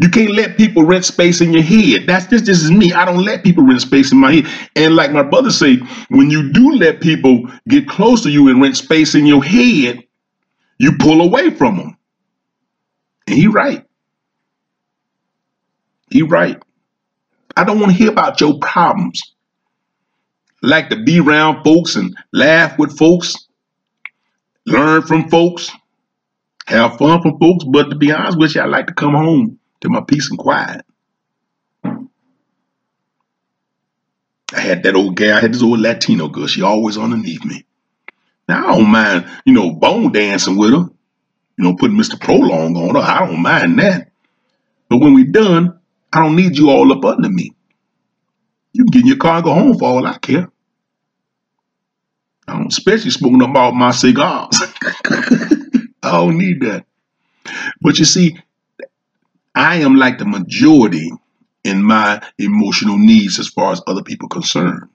You 0.00 0.08
can't 0.08 0.32
let 0.32 0.56
people 0.56 0.84
rent 0.84 1.04
space 1.04 1.42
in 1.42 1.52
your 1.52 1.62
head. 1.62 2.06
That's 2.06 2.26
this. 2.26 2.42
This 2.42 2.62
is 2.62 2.70
me. 2.70 2.92
I 2.92 3.04
don't 3.04 3.24
let 3.24 3.44
people 3.44 3.64
rent 3.64 3.82
space 3.82 4.12
in 4.12 4.18
my 4.18 4.32
head. 4.32 4.46
And 4.74 4.96
like 4.96 5.12
my 5.12 5.22
brother 5.22 5.50
say, 5.50 5.76
when 6.08 6.30
you 6.30 6.52
do 6.52 6.72
let 6.72 7.02
people 7.02 7.50
get 7.68 7.86
close 7.88 8.22
to 8.22 8.30
you 8.30 8.48
and 8.48 8.62
rent 8.62 8.78
space 8.78 9.14
in 9.14 9.26
your 9.26 9.44
head, 9.44 10.02
you 10.78 10.92
pull 10.98 11.20
away 11.20 11.50
from 11.50 11.76
them. 11.76 11.98
And 13.28 13.36
he 13.36 13.46
right. 13.48 13.84
He 16.10 16.22
right. 16.22 16.62
I 17.56 17.64
don't 17.64 17.80
want 17.80 17.92
to 17.92 17.98
hear 17.98 18.10
about 18.10 18.40
your 18.40 18.58
problems. 18.58 19.22
I 20.64 20.68
like 20.68 20.90
to 20.90 21.04
be 21.04 21.20
around 21.20 21.62
folks 21.62 21.96
and 21.96 22.16
laugh 22.32 22.78
with 22.78 22.98
folks, 22.98 23.36
learn 24.66 25.02
from 25.02 25.28
folks, 25.30 25.70
have 26.66 26.98
fun 26.98 27.22
from 27.22 27.38
folks. 27.38 27.64
But 27.64 27.90
to 27.90 27.96
be 27.96 28.12
honest 28.12 28.38
with 28.38 28.56
you, 28.56 28.62
I 28.62 28.66
like 28.66 28.88
to 28.88 28.94
come 28.94 29.14
home 29.14 29.59
to 29.80 29.88
my 29.88 30.00
peace 30.00 30.30
and 30.30 30.38
quiet. 30.38 30.84
I 34.52 34.60
had 34.60 34.82
that 34.82 34.96
old 34.96 35.16
gal, 35.16 35.38
I 35.38 35.40
had 35.40 35.54
this 35.54 35.62
old 35.62 35.80
Latino 35.80 36.28
girl. 36.28 36.46
She 36.46 36.62
always 36.62 36.98
underneath 36.98 37.44
me. 37.44 37.64
Now 38.48 38.66
I 38.66 38.78
don't 38.78 38.90
mind, 38.90 39.30
you 39.44 39.52
know, 39.52 39.72
bone 39.72 40.12
dancing 40.12 40.56
with 40.56 40.70
her. 40.70 40.88
You 41.56 41.64
know, 41.64 41.76
putting 41.76 41.96
Mr. 41.96 42.18
Prolong 42.18 42.76
on 42.76 42.94
her. 42.94 43.00
I 43.00 43.26
don't 43.26 43.42
mind 43.42 43.78
that. 43.78 44.10
But 44.88 44.98
when 44.98 45.14
we 45.14 45.24
done, 45.24 45.78
I 46.12 46.20
don't 46.20 46.34
need 46.34 46.56
you 46.56 46.70
all 46.70 46.92
up 46.92 47.04
under 47.04 47.28
me. 47.28 47.52
You 48.72 48.84
can 48.84 48.90
get 48.90 49.02
in 49.02 49.08
your 49.08 49.16
car 49.18 49.36
and 49.36 49.44
go 49.44 49.54
home 49.54 49.78
for 49.78 49.84
all 49.84 50.06
I 50.06 50.18
care. 50.18 50.50
I 52.48 52.54
don't 52.54 52.72
especially 52.72 53.10
smoking 53.10 53.42
about 53.42 53.74
my 53.74 53.92
cigars. 53.92 54.56
I 56.02 56.12
don't 56.12 56.38
need 56.38 56.60
that. 56.62 56.86
But 57.80 57.98
you 57.98 58.04
see, 58.04 58.38
I 59.60 59.76
am 59.82 59.96
like 59.96 60.16
the 60.16 60.24
majority 60.24 61.12
in 61.64 61.82
my 61.82 62.22
emotional 62.38 62.96
needs 62.96 63.38
as 63.38 63.48
far 63.48 63.72
as 63.72 63.82
other 63.86 64.02
people 64.02 64.26
concerned. 64.26 64.88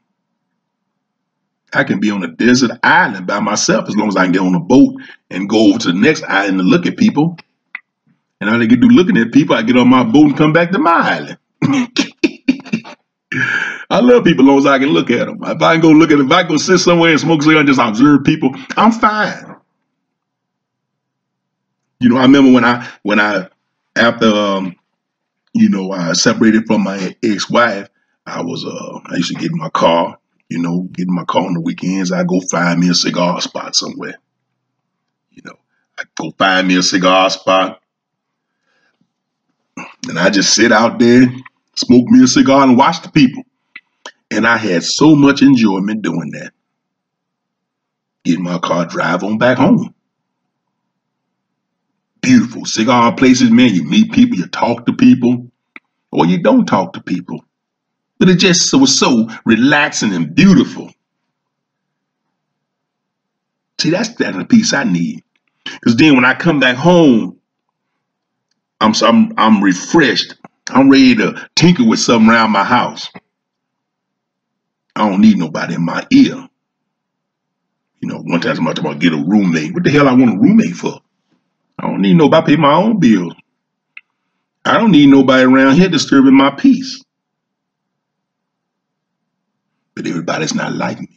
I 1.71 1.83
can 1.83 1.99
be 1.99 2.09
on 2.09 2.23
a 2.23 2.29
desert 2.29 2.71
island 2.81 3.27
by 3.27 3.41
myself 3.41 3.87
as 3.87 3.95
long 3.95 4.07
as 4.07 4.15
I 4.15 4.23
can 4.23 4.31
get 4.31 4.41
on 4.41 4.55
a 4.55 4.59
boat 4.59 4.95
and 5.29 5.47
go 5.47 5.69
over 5.69 5.77
to 5.77 5.91
the 5.91 5.99
next 5.99 6.23
island 6.23 6.61
and 6.61 6.67
look 6.67 6.87
at 6.87 6.97
people. 6.97 7.37
And 8.41 8.49
all 8.49 8.59
I 8.59 8.65
get 8.65 8.79
do 8.79 8.87
looking 8.87 9.17
at 9.17 9.31
people, 9.31 9.55
I 9.55 9.61
get 9.61 9.77
on 9.77 9.87
my 9.87 10.03
boat 10.03 10.29
and 10.29 10.37
come 10.37 10.51
back 10.51 10.71
to 10.71 10.79
my 10.79 10.91
island. 10.91 11.37
I 13.91 13.99
love 13.99 14.23
people 14.23 14.45
as 14.45 14.47
long 14.47 14.57
as 14.57 14.65
I 14.65 14.79
can 14.79 14.89
look 14.89 15.11
at 15.11 15.27
them. 15.27 15.43
If 15.43 15.61
I 15.61 15.73
can 15.73 15.81
go 15.81 15.89
look 15.89 16.09
at, 16.09 16.17
them, 16.17 16.25
if 16.25 16.33
I 16.33 16.41
go 16.41 16.57
sit 16.57 16.79
somewhere 16.79 17.11
and 17.11 17.19
smoke 17.19 17.41
a 17.41 17.43
cigar 17.43 17.59
and 17.59 17.67
just 17.67 17.79
observe 17.79 18.23
people, 18.23 18.49
I'm 18.75 18.91
fine. 18.91 19.57
You 21.99 22.09
know, 22.09 22.17
I 22.17 22.23
remember 22.23 22.51
when 22.51 22.65
I 22.65 22.89
when 23.03 23.19
I 23.19 23.49
after 23.95 24.27
um, 24.27 24.75
you 25.53 25.69
know 25.69 25.91
I 25.91 26.13
separated 26.13 26.67
from 26.67 26.83
my 26.83 27.15
ex-wife, 27.23 27.89
I 28.25 28.41
was 28.41 28.65
uh 28.65 28.99
I 29.05 29.15
used 29.15 29.33
to 29.33 29.39
get 29.39 29.51
in 29.51 29.57
my 29.57 29.69
car, 29.69 30.17
you 30.49 30.59
know, 30.59 30.81
get 30.91 31.07
in 31.07 31.15
my 31.15 31.25
car 31.25 31.45
on 31.45 31.53
the 31.53 31.61
weekends. 31.61 32.11
I 32.11 32.23
go 32.23 32.41
find 32.41 32.79
me 32.79 32.89
a 32.89 32.95
cigar 32.95 33.39
spot 33.41 33.75
somewhere. 33.75 34.15
You 35.31 35.43
know, 35.45 35.57
I 35.97 36.03
go 36.15 36.31
find 36.37 36.67
me 36.67 36.77
a 36.77 36.83
cigar 36.83 37.29
spot, 37.29 37.81
and 40.07 40.19
I 40.19 40.29
just 40.29 40.53
sit 40.53 40.71
out 40.71 40.99
there, 40.99 41.23
smoke 41.75 42.07
me 42.07 42.23
a 42.23 42.27
cigar, 42.27 42.63
and 42.63 42.77
watch 42.77 43.01
the 43.01 43.09
people. 43.09 43.43
And 44.31 44.45
I 44.45 44.57
had 44.57 44.83
so 44.83 45.15
much 45.15 45.41
enjoyment 45.41 46.01
doing 46.01 46.31
that. 46.31 46.51
Get 48.23 48.37
in 48.37 48.43
my 48.43 48.57
car, 48.57 48.85
drive 48.85 49.23
on 49.23 49.37
back 49.37 49.57
home 49.57 49.94
beautiful. 52.25 52.65
Cigar 52.65 53.13
places, 53.15 53.51
man, 53.51 53.73
you 53.73 53.83
meet 53.83 54.11
people, 54.11 54.37
you 54.37 54.47
talk 54.47 54.85
to 54.87 54.93
people, 54.93 55.51
or 56.11 56.25
you 56.25 56.41
don't 56.41 56.65
talk 56.65 56.93
to 56.93 57.01
people. 57.03 57.45
But 58.17 58.29
it 58.29 58.39
just 58.39 58.73
was 58.73 58.97
so 58.97 59.29
relaxing 59.45 60.13
and 60.13 60.33
beautiful. 60.33 60.91
See, 63.79 63.91
that's 63.91 64.15
that 64.15 64.33
the 64.33 64.45
peace 64.45 64.73
I 64.73 64.85
need. 64.85 65.23
Because 65.65 65.95
then 65.97 66.15
when 66.15 66.25
I 66.25 66.33
come 66.33 66.59
back 66.59 66.75
home, 66.75 67.39
I'm, 68.81 68.93
I'm 69.01 69.33
I'm 69.37 69.63
refreshed. 69.63 70.35
I'm 70.69 70.89
ready 70.89 71.15
to 71.15 71.49
tinker 71.55 71.87
with 71.87 71.99
something 71.99 72.29
around 72.29 72.51
my 72.51 72.63
house. 72.63 73.09
I 74.95 75.07
don't 75.09 75.21
need 75.21 75.37
nobody 75.37 75.75
in 75.75 75.85
my 75.85 76.05
ear. 76.11 76.47
You 77.99 78.09
know, 78.09 78.19
one 78.19 78.41
time 78.41 78.55
somebody 78.55 78.75
talking 78.75 78.91
about 78.91 79.01
get 79.01 79.13
a 79.13 79.17
roommate. 79.17 79.73
What 79.73 79.83
the 79.83 79.91
hell 79.91 80.07
I 80.07 80.13
want 80.13 80.35
a 80.35 80.39
roommate 80.39 80.75
for? 80.75 81.01
I 81.85 81.89
don't 81.91 82.01
need 82.01 82.15
nobody 82.17 82.55
pay 82.55 82.61
my 82.61 82.75
own 82.75 82.99
bills. 82.99 83.35
I 84.65 84.77
don't 84.79 84.91
need 84.91 85.09
nobody 85.09 85.43
around 85.43 85.75
here 85.75 85.89
disturbing 85.89 86.35
my 86.35 86.51
peace. 86.51 87.03
But 89.95 90.07
everybody's 90.07 90.55
not 90.55 90.73
like 90.73 90.99
me. 90.99 91.09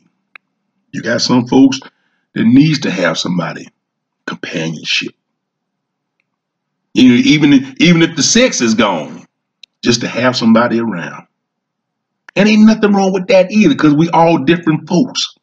You 0.92 1.02
got 1.02 1.22
some 1.22 1.46
folks 1.46 1.80
that 2.34 2.44
needs 2.44 2.80
to 2.80 2.90
have 2.90 3.18
somebody 3.18 3.68
companionship. 4.26 5.14
You 6.94 7.08
know, 7.10 7.14
even 7.24 7.52
even 7.80 8.02
if 8.02 8.16
the 8.16 8.22
sex 8.22 8.60
is 8.60 8.74
gone, 8.74 9.26
just 9.84 10.02
to 10.02 10.08
have 10.08 10.36
somebody 10.36 10.80
around. 10.80 11.26
And 12.36 12.48
ain't 12.48 12.66
nothing 12.66 12.92
wrong 12.92 13.12
with 13.12 13.28
that 13.28 13.50
either, 13.52 13.74
because 13.74 13.94
we 13.94 14.10
all 14.10 14.38
different 14.38 14.88
folks. 14.88 15.37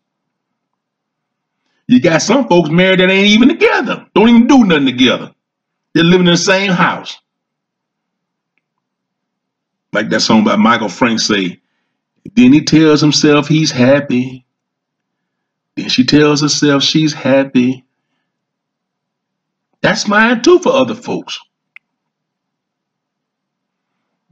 You 1.88 2.02
got 2.02 2.22
some 2.22 2.48
folks 2.48 2.70
married 2.70 3.00
that 3.02 3.10
ain't 3.12 3.28
even 3.28 3.50
together, 3.50 4.08
don't 4.16 4.30
even 4.30 4.48
do 4.48 4.66
nothing 4.66 4.86
together. 4.88 5.34
They're 5.94 6.04
living 6.06 6.28
in 6.28 6.34
the 6.34 6.38
same 6.38 6.72
house. 6.72 7.18
Like 9.94 10.10
that 10.10 10.22
song 10.22 10.44
by 10.46 10.56
Michael 10.58 10.90
Frank 10.90 11.20
say, 11.20 11.62
then 12.36 12.54
he 12.54 12.64
tells 12.64 13.02
himself 13.02 13.48
he's 13.48 13.72
happy. 13.72 14.46
Then 15.78 15.90
she 15.90 16.06
tells 16.06 16.42
herself 16.42 16.84
she's 16.84 17.14
happy. 17.14 17.86
That's 19.82 20.08
mine 20.08 20.44
too 20.44 20.60
for 20.60 20.74
other 20.74 20.96
folks. 20.96 21.40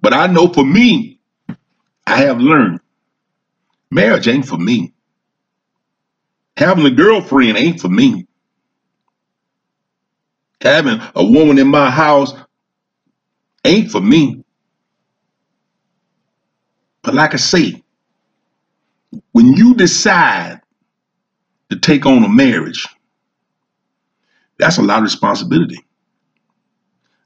But 0.02 0.13
I 0.13 0.28
know 0.28 0.48
for 0.50 0.66
me, 0.66 1.20
I 2.08 2.18
have 2.24 2.39
learned 2.39 2.82
marriage 3.92 4.28
ain't 4.28 4.48
for 4.48 4.58
me. 4.58 4.93
Having 6.58 6.86
a 6.88 6.92
girlfriend 6.92 7.58
ain't 7.58 7.82
for 7.82 7.89
me. 7.89 8.28
Having 10.62 11.02
a 11.16 11.26
woman 11.26 11.60
in 11.60 11.68
my 11.68 11.89
house 11.92 12.34
ain't 13.66 13.92
for 13.92 14.02
me. 14.02 14.44
But 17.04 17.16
like 17.16 17.34
I 17.34 17.38
say, 17.38 17.84
when 19.34 19.54
you 19.54 19.76
decide 19.76 20.62
to 21.70 21.80
take 21.80 22.06
on 22.06 22.24
a 22.24 22.30
marriage, 22.30 22.88
that's 24.60 24.78
a 24.78 24.82
lot 24.84 24.99
of 24.99 25.04
responsibility. 25.04 25.80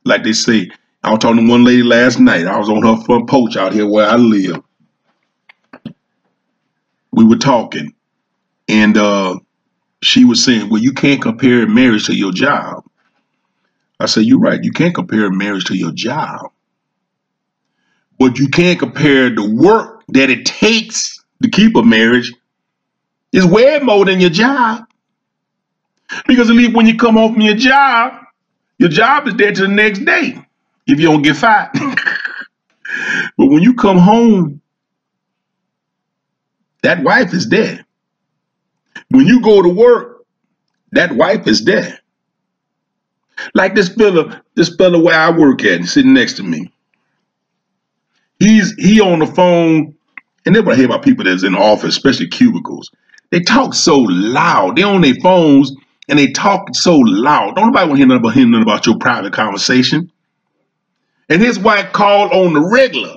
Like 0.06 0.24
they 0.24 0.34
say, 0.34 0.72
I 1.04 1.12
was 1.12 1.20
talking 1.20 1.46
to 1.46 1.52
one 1.52 1.66
lady 1.66 1.84
last 1.84 2.20
night. 2.20 2.48
I 2.48 2.58
was 2.60 2.70
on 2.70 2.84
her 2.84 3.04
front 3.06 3.30
porch 3.30 3.58
out 3.58 3.74
here 3.74 3.88
where 3.88 4.08
I 4.10 4.16
live. 4.16 4.62
We 7.12 7.26
were 7.26 7.38
talking, 7.38 7.94
and 8.68 8.98
uh, 8.98 9.40
she 10.02 10.26
was 10.26 10.44
saying, 10.44 10.70
well, 10.70 10.82
you 10.82 10.94
can't 10.94 11.22
compare 11.22 11.68
marriage 11.68 12.06
to 12.08 12.16
your 12.16 12.32
job. 12.32 12.84
I 14.00 14.06
said, 14.06 14.26
you're 14.26 14.40
right. 14.40 14.64
You 14.64 14.72
can't 14.72 14.94
compare 14.94 15.30
marriage 15.32 15.66
to 15.66 15.76
your 15.76 15.92
job. 15.92 16.52
But 18.20 18.40
you 18.40 18.50
can't 18.50 18.80
compare 18.80 19.30
the 19.30 19.48
work 19.50 20.04
that 20.10 20.30
it 20.30 20.46
takes 20.46 21.24
to 21.42 21.50
keep 21.50 21.76
a 21.76 21.84
marriage 21.84 22.34
is 23.32 23.46
way 23.46 23.80
more 23.80 24.06
than 24.06 24.20
your 24.20 24.30
job. 24.30 24.86
Because 26.28 26.50
at 26.50 26.56
least 26.56 26.76
when 26.76 26.88
you 26.88 26.98
come 26.98 27.16
home 27.16 27.34
from 27.34 27.42
your 27.42 27.56
job, 27.56 28.14
your 28.80 28.90
job 28.90 29.28
is 29.28 29.36
there 29.36 29.52
to 29.52 29.62
the 29.64 29.68
next 29.68 30.06
day 30.06 30.36
if 30.88 31.00
you 31.00 31.08
don't 31.08 31.22
get 31.22 31.36
fired. 31.36 31.70
but 33.38 33.48
when 33.48 33.62
you 33.62 33.74
come 33.74 33.98
home 33.98 34.62
that 36.84 37.04
wife 37.04 37.34
is 37.34 37.50
there. 37.50 37.87
When 39.10 39.26
you 39.26 39.42
go 39.42 39.62
to 39.62 39.70
work, 39.70 40.26
that 40.92 41.14
wife 41.14 41.48
is 41.48 41.64
there. 41.66 42.00
Like 43.54 43.76
this 43.76 43.90
fella, 43.90 44.42
this 44.56 44.76
fella 44.76 45.00
where 45.00 45.18
I 45.18 45.32
work 45.32 45.64
at, 45.64 45.86
sitting 45.86 46.14
next 46.14 46.34
to 46.34 46.44
me. 46.44 46.72
He's 48.40 48.74
he 48.78 49.00
on 49.02 49.20
the 49.20 49.26
phone, 49.28 49.96
and 50.46 50.56
everybody 50.56 50.78
hear 50.78 50.86
about 50.88 51.04
people 51.04 51.26
that's 51.26 51.44
in 51.44 51.54
the 51.54 51.60
office, 51.60 51.96
especially 51.96 52.28
cubicles. 52.28 52.92
They 53.30 53.42
talk 53.42 53.74
so 53.74 54.00
loud. 54.00 54.76
They 54.76 54.84
on 54.84 55.02
their 55.02 55.16
phones 55.22 55.74
and 56.08 56.18
they 56.18 56.32
talk 56.32 56.70
so 56.74 56.98
loud. 56.98 57.56
Don't 57.56 57.68
nobody 57.68 57.88
want 57.88 57.92
to 57.92 57.98
hear 57.98 58.08
nothing 58.08 58.22
about, 58.22 58.34
hear 58.34 58.48
nothing 58.48 58.64
about 58.64 58.86
your 58.86 58.98
private 58.98 59.34
conversation. 59.34 60.12
And 61.30 61.42
his 61.42 61.60
wife 61.60 61.92
called 61.92 62.32
on 62.32 62.54
the 62.54 62.62
regular 62.62 63.17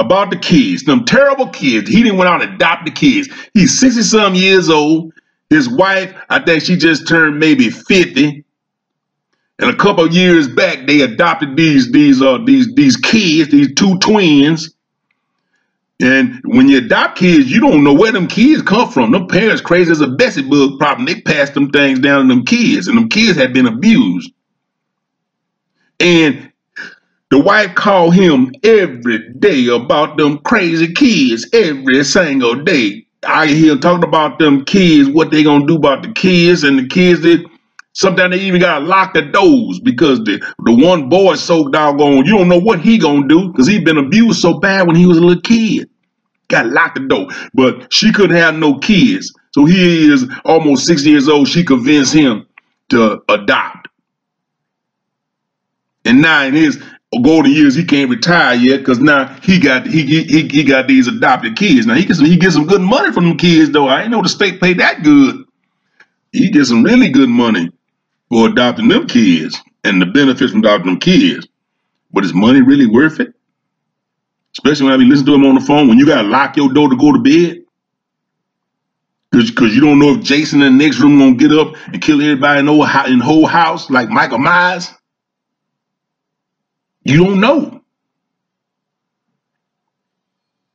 about 0.00 0.30
the 0.30 0.38
kids, 0.38 0.84
them 0.84 1.04
terrible 1.04 1.48
kids. 1.48 1.90
He 1.90 2.02
didn't 2.02 2.18
went 2.18 2.30
out 2.30 2.42
and 2.42 2.54
adopt 2.54 2.86
the 2.86 2.90
kids. 2.90 3.28
He's 3.54 3.78
60 3.78 4.02
some 4.02 4.34
years 4.34 4.70
old. 4.70 5.12
His 5.50 5.68
wife, 5.68 6.14
I 6.30 6.40
think 6.40 6.62
she 6.62 6.76
just 6.76 7.08
turned 7.08 7.38
maybe 7.38 7.70
50. 7.70 8.44
And 9.60 9.70
a 9.70 9.76
couple 9.76 10.10
years 10.10 10.48
back, 10.48 10.86
they 10.86 11.02
adopted 11.02 11.56
these 11.56 11.92
these 11.92 12.22
uh 12.22 12.38
these 12.44 12.74
these 12.74 12.96
kids, 12.96 13.50
these 13.50 13.74
two 13.74 13.98
twins. 13.98 14.74
And 16.00 16.40
when 16.44 16.68
you 16.68 16.78
adopt 16.78 17.18
kids, 17.18 17.50
you 17.50 17.60
don't 17.60 17.84
know 17.84 17.92
where 17.92 18.12
them 18.12 18.26
kids 18.26 18.62
come 18.62 18.90
from. 18.90 19.12
Them 19.12 19.26
parents 19.28 19.60
crazy 19.60 19.92
as 19.92 20.00
a 20.00 20.08
Bessie 20.08 20.42
bug 20.42 20.78
problem. 20.78 21.06
They 21.06 21.20
passed 21.20 21.54
them 21.54 21.70
things 21.70 21.98
down 21.98 22.22
to 22.22 22.28
them 22.28 22.44
kids, 22.46 22.88
and 22.88 22.96
them 22.96 23.10
kids 23.10 23.36
had 23.38 23.52
been 23.52 23.66
abused. 23.66 24.32
And 26.00 26.49
the 27.30 27.38
wife 27.38 27.74
called 27.76 28.14
him 28.14 28.52
every 28.64 29.32
day 29.34 29.68
about 29.68 30.16
them 30.16 30.38
crazy 30.38 30.92
kids, 30.92 31.48
every 31.52 32.04
single 32.04 32.56
day. 32.56 33.06
I 33.26 33.46
hear 33.46 33.76
talking 33.76 34.08
about 34.08 34.38
them 34.38 34.64
kids, 34.64 35.08
what 35.08 35.30
they 35.30 35.42
gonna 35.44 35.66
do 35.66 35.76
about 35.76 36.02
the 36.02 36.12
kids, 36.12 36.64
and 36.64 36.78
the 36.78 36.88
kids 36.88 37.20
that 37.22 37.44
sometimes 37.92 38.34
they 38.34 38.42
even 38.42 38.60
gotta 38.60 38.84
lock 38.84 39.14
the 39.14 39.22
doors 39.22 39.78
because 39.78 40.18
the 40.24 40.38
the 40.64 40.74
one 40.74 41.08
boy 41.08 41.34
so 41.36 41.68
doggone, 41.68 42.26
you 42.26 42.36
don't 42.36 42.48
know 42.48 42.58
what 42.60 42.80
he 42.80 42.98
gonna 42.98 43.28
do 43.28 43.48
because 43.48 43.66
he 43.68 43.78
been 43.78 43.98
abused 43.98 44.40
so 44.40 44.58
bad 44.58 44.86
when 44.86 44.96
he 44.96 45.06
was 45.06 45.18
a 45.18 45.22
little 45.22 45.42
kid. 45.42 45.88
Got 46.48 46.66
locked 46.66 46.96
the 46.96 47.06
door, 47.06 47.28
but 47.54 47.92
she 47.92 48.12
couldn't 48.12 48.36
have 48.36 48.56
no 48.56 48.78
kids. 48.78 49.32
So 49.52 49.66
he 49.66 50.12
is 50.12 50.26
almost 50.44 50.84
six 50.84 51.04
years 51.04 51.28
old. 51.28 51.46
She 51.46 51.64
convinced 51.64 52.12
him 52.12 52.46
to 52.88 53.22
adopt. 53.28 53.86
And 56.04 56.22
now 56.22 56.44
in 56.44 56.54
his 56.54 56.82
golden 57.18 57.52
years, 57.52 57.74
he 57.74 57.84
can't 57.84 58.10
retire 58.10 58.54
yet 58.54 58.78
because 58.78 59.00
now 59.00 59.26
he 59.42 59.58
got 59.58 59.86
he, 59.86 60.04
he 60.04 60.48
he 60.48 60.64
got 60.64 60.86
these 60.86 61.08
adopted 61.08 61.56
kids. 61.56 61.86
Now 61.86 61.94
he 61.94 62.04
gets 62.04 62.20
he 62.20 62.36
gets 62.36 62.54
some 62.54 62.66
good 62.66 62.80
money 62.80 63.12
from 63.12 63.24
them 63.26 63.36
kids 63.36 63.70
though. 63.70 63.88
I 63.88 64.02
ain't 64.02 64.10
know 64.10 64.22
the 64.22 64.28
state 64.28 64.60
paid 64.60 64.78
that 64.78 65.02
good. 65.02 65.44
He 66.32 66.50
gets 66.50 66.68
some 66.68 66.84
really 66.84 67.10
good 67.10 67.28
money 67.28 67.70
for 68.30 68.48
adopting 68.48 68.88
them 68.88 69.06
kids 69.08 69.60
and 69.84 70.00
the 70.00 70.06
benefits 70.06 70.52
from 70.52 70.60
adopting 70.60 70.86
them 70.86 71.00
kids. 71.00 71.48
But 72.12 72.24
is 72.24 72.34
money 72.34 72.60
really 72.62 72.86
worth 72.86 73.20
it? 73.20 73.34
Especially 74.52 74.86
when 74.86 74.94
I 74.94 74.98
be 74.98 75.04
listening 75.04 75.26
to 75.26 75.34
him 75.34 75.46
on 75.46 75.54
the 75.56 75.60
phone 75.62 75.88
when 75.88 75.98
you 75.98 76.06
gotta 76.06 76.28
lock 76.28 76.56
your 76.56 76.72
door 76.72 76.90
to 76.90 76.96
go 76.96 77.12
to 77.12 77.18
bed. 77.20 77.64
Cause, 79.32 79.50
Cause 79.52 79.74
you 79.74 79.80
don't 79.80 79.98
know 79.98 80.14
if 80.14 80.22
Jason 80.24 80.62
in 80.62 80.78
the 80.78 80.84
next 80.84 81.00
room 81.00 81.18
gonna 81.18 81.36
get 81.36 81.52
up 81.52 81.74
and 81.92 82.02
kill 82.02 82.20
everybody 82.22 82.60
in 82.60 82.66
the 82.66 82.72
whole, 82.72 83.06
in 83.06 83.18
the 83.20 83.24
whole 83.24 83.46
house 83.46 83.90
like 83.90 84.08
Michael 84.10 84.38
Myers. 84.38 84.90
You 87.04 87.24
don't 87.24 87.40
know. 87.40 87.82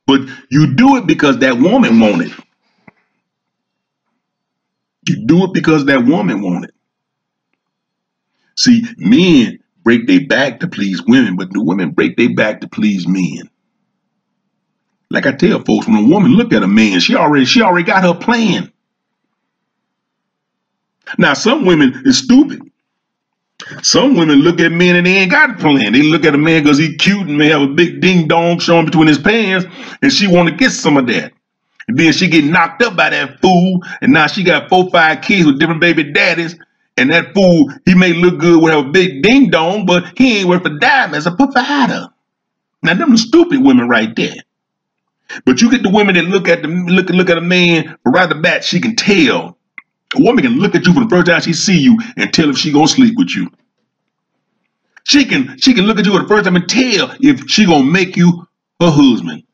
But 0.06 0.22
you 0.50 0.74
do 0.74 0.96
it 0.96 1.06
because 1.06 1.38
that 1.38 1.58
woman 1.58 2.00
wanted. 2.00 2.32
You 5.08 5.26
do 5.26 5.44
it 5.44 5.54
because 5.54 5.86
that 5.86 6.04
woman 6.04 6.42
wanted. 6.42 6.72
See, 8.56 8.84
men 8.96 9.58
break 9.84 10.06
their 10.06 10.26
back 10.26 10.60
to 10.60 10.68
please 10.68 11.02
women, 11.06 11.36
but 11.36 11.52
the 11.52 11.62
women 11.62 11.90
break 11.90 12.16
their 12.16 12.34
back 12.34 12.62
to 12.62 12.68
please 12.68 13.06
men. 13.06 13.50
Like 15.10 15.26
I 15.26 15.32
tell 15.32 15.62
folks, 15.64 15.86
when 15.86 15.96
a 16.04 16.08
woman 16.08 16.32
look 16.32 16.52
at 16.52 16.62
a 16.62 16.68
man, 16.68 17.00
she 17.00 17.14
already 17.16 17.44
she 17.44 17.62
already 17.62 17.86
got 17.86 18.02
her 18.02 18.14
plan. 18.14 18.72
Now, 21.18 21.34
some 21.34 21.64
women 21.66 22.02
is 22.04 22.18
stupid. 22.18 22.62
Some 23.82 24.16
women 24.16 24.40
look 24.40 24.60
at 24.60 24.70
men 24.70 24.96
and 24.96 25.06
they 25.06 25.16
ain't 25.16 25.30
got 25.30 25.50
a 25.50 25.54
plan. 25.54 25.92
They 25.92 26.02
look 26.02 26.24
at 26.24 26.34
a 26.34 26.38
man 26.38 26.62
because 26.62 26.78
he 26.78 26.96
cute 26.96 27.26
and 27.26 27.38
may 27.38 27.48
have 27.48 27.62
a 27.62 27.68
big 27.68 28.00
ding 28.00 28.28
dong 28.28 28.58
showing 28.58 28.84
between 28.84 29.08
his 29.08 29.18
pants, 29.18 29.66
and 30.02 30.12
she 30.12 30.26
want 30.26 30.48
to 30.48 30.54
get 30.54 30.70
some 30.70 30.96
of 30.96 31.06
that. 31.08 31.32
And 31.88 31.98
then 31.98 32.12
she 32.12 32.28
get 32.28 32.44
knocked 32.44 32.82
up 32.82 32.96
by 32.96 33.10
that 33.10 33.40
fool, 33.40 33.82
and 34.00 34.12
now 34.12 34.26
she 34.26 34.42
got 34.42 34.68
four, 34.68 34.90
five 34.90 35.22
kids 35.22 35.46
with 35.46 35.58
different 35.58 35.80
baby 35.80 36.12
daddies. 36.12 36.56
And 36.98 37.10
that 37.10 37.34
fool, 37.34 37.70
he 37.84 37.94
may 37.94 38.12
look 38.12 38.38
good 38.38 38.62
with 38.62 38.72
a 38.72 38.82
big 38.82 39.22
ding 39.22 39.50
dong, 39.50 39.86
but 39.86 40.18
he 40.18 40.38
ain't 40.38 40.48
worth 40.48 40.64
a 40.64 40.78
dime 40.78 41.14
as 41.14 41.26
a 41.26 41.32
provider. 41.32 42.08
Now 42.82 42.94
them 42.94 43.16
stupid 43.16 43.62
women 43.62 43.88
right 43.88 44.14
there. 44.16 44.36
But 45.44 45.60
you 45.60 45.70
get 45.70 45.82
the 45.82 45.90
women 45.90 46.14
that 46.14 46.24
look 46.24 46.48
at 46.48 46.62
the 46.62 46.68
look 46.68 47.10
look 47.10 47.30
at 47.30 47.38
a 47.38 47.42
man 47.42 47.98
right 48.04 48.28
the 48.28 48.36
bat, 48.36 48.64
she 48.64 48.80
can 48.80 48.96
tell 48.96 49.55
a 50.16 50.22
woman 50.22 50.44
can 50.44 50.58
look 50.58 50.74
at 50.74 50.86
you 50.86 50.94
for 50.94 51.00
the 51.00 51.08
first 51.08 51.26
time 51.26 51.40
she 51.40 51.52
see 51.52 51.78
you 51.78 51.98
and 52.16 52.32
tell 52.32 52.50
if 52.50 52.58
she 52.58 52.72
gonna 52.72 52.88
sleep 52.88 53.14
with 53.16 53.34
you. 53.34 53.50
She 55.04 55.24
can 55.24 55.56
she 55.58 55.74
can 55.74 55.84
look 55.84 55.98
at 55.98 56.06
you 56.06 56.12
for 56.12 56.22
the 56.22 56.28
first 56.28 56.44
time 56.44 56.56
and 56.56 56.68
tell 56.68 57.14
if 57.20 57.48
she 57.48 57.66
gonna 57.66 57.84
make 57.84 58.16
you 58.16 58.46
her 58.80 58.90
husband. 58.90 59.44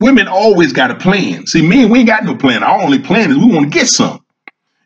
Women 0.00 0.28
always 0.28 0.72
got 0.72 0.90
a 0.90 0.94
plan. 0.94 1.46
See, 1.46 1.66
men, 1.66 1.90
we 1.90 2.00
ain't 2.00 2.08
got 2.08 2.24
no 2.24 2.34
plan. 2.34 2.62
Our 2.62 2.82
only 2.82 2.98
plan 2.98 3.30
is 3.30 3.36
we 3.36 3.46
want 3.46 3.70
to 3.70 3.78
get 3.78 3.86
some. 3.86 4.24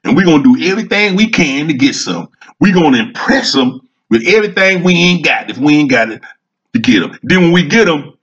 And 0.02 0.16
we're 0.16 0.26
gonna 0.26 0.42
do 0.42 0.56
everything 0.70 1.16
we 1.16 1.30
can 1.30 1.68
to 1.68 1.74
get 1.74 1.94
some. 1.94 2.28
We're 2.60 2.74
gonna 2.74 2.98
impress 2.98 3.52
them 3.52 3.88
with 4.10 4.26
everything 4.26 4.82
we 4.82 4.94
ain't 4.94 5.24
got 5.24 5.50
if 5.50 5.58
we 5.58 5.76
ain't 5.76 5.90
got 5.90 6.10
it 6.10 6.22
to 6.74 6.78
get 6.78 7.00
them. 7.00 7.18
Then 7.22 7.42
when 7.42 7.52
we 7.52 7.66
get 7.66 7.86
them 7.86 8.18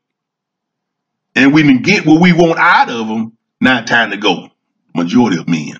and 1.35 1.53
we 1.53 1.63
can 1.63 1.81
get 1.81 2.05
what 2.05 2.21
we 2.21 2.33
want 2.33 2.59
out 2.59 2.89
of 2.89 3.07
them, 3.07 3.37
now 3.59 3.83
time 3.83 4.11
to 4.11 4.17
go 4.17 4.50
majority 4.95 5.37
of 5.37 5.47
men. 5.47 5.73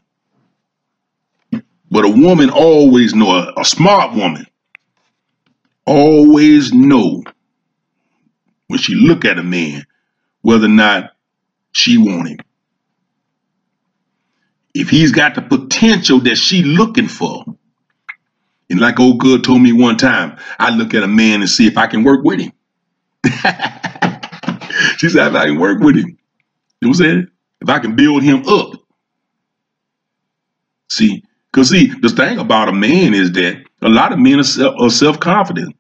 But 1.92 2.06
a 2.06 2.10
woman 2.10 2.50
always 2.50 3.14
know, 3.14 3.32
a, 3.32 3.62
a 3.62 3.66
smart 3.66 4.16
woman 4.16 4.48
always 5.86 6.74
know 6.74 7.24
when 8.68 8.80
she 8.80 8.96
look 8.96 9.26
at 9.26 9.40
a 9.40 9.44
man 9.44 9.86
whether 10.42 10.66
or 10.66 10.70
not 10.70 11.12
she 11.72 11.98
want 11.98 12.30
him. 12.30 12.38
If 14.74 14.90
he's 14.90 15.12
got 15.12 15.36
the 15.36 15.42
potential 15.42 16.20
that 16.22 16.38
she 16.38 16.64
looking 16.64 17.08
for, 17.08 17.44
and 18.70 18.80
like 18.80 19.00
old 19.00 19.20
good 19.20 19.44
told 19.44 19.62
me 19.62 19.74
one 19.74 19.98
time, 19.98 20.38
I 20.60 20.70
look 20.72 20.94
at 20.94 21.04
a 21.04 21.08
man 21.08 21.42
and 21.42 21.50
see 21.50 21.68
if 21.68 21.78
I 21.78 21.88
can 21.88 22.04
work 22.04 22.24
with 22.24 22.40
him. 22.40 22.54
she 24.98 25.10
said, 25.10 25.28
if 25.28 25.36
I 25.36 25.48
can 25.48 25.60
work 25.60 25.82
with 25.82 25.98
him, 25.98 26.08
you 26.08 26.18
know 26.82 26.90
what 26.90 26.90
I'm 26.90 26.94
saying? 26.96 27.28
If 27.62 27.70
I 27.70 27.80
can 27.80 27.96
build 27.96 28.24
him 28.24 28.48
up, 28.48 28.81
See, 30.92 31.24
because 31.54 31.70
see, 31.72 31.88
the 32.02 32.10
thing 32.10 32.40
about 32.40 32.70
a 32.70 32.74
man 32.74 33.16
is 33.16 33.32
that 33.34 33.64
a 33.84 33.90
lot 33.90 34.14
of 34.14 34.20
men 34.20 34.40
are, 34.42 34.44
self 34.92 35.22
confident. 35.22 35.78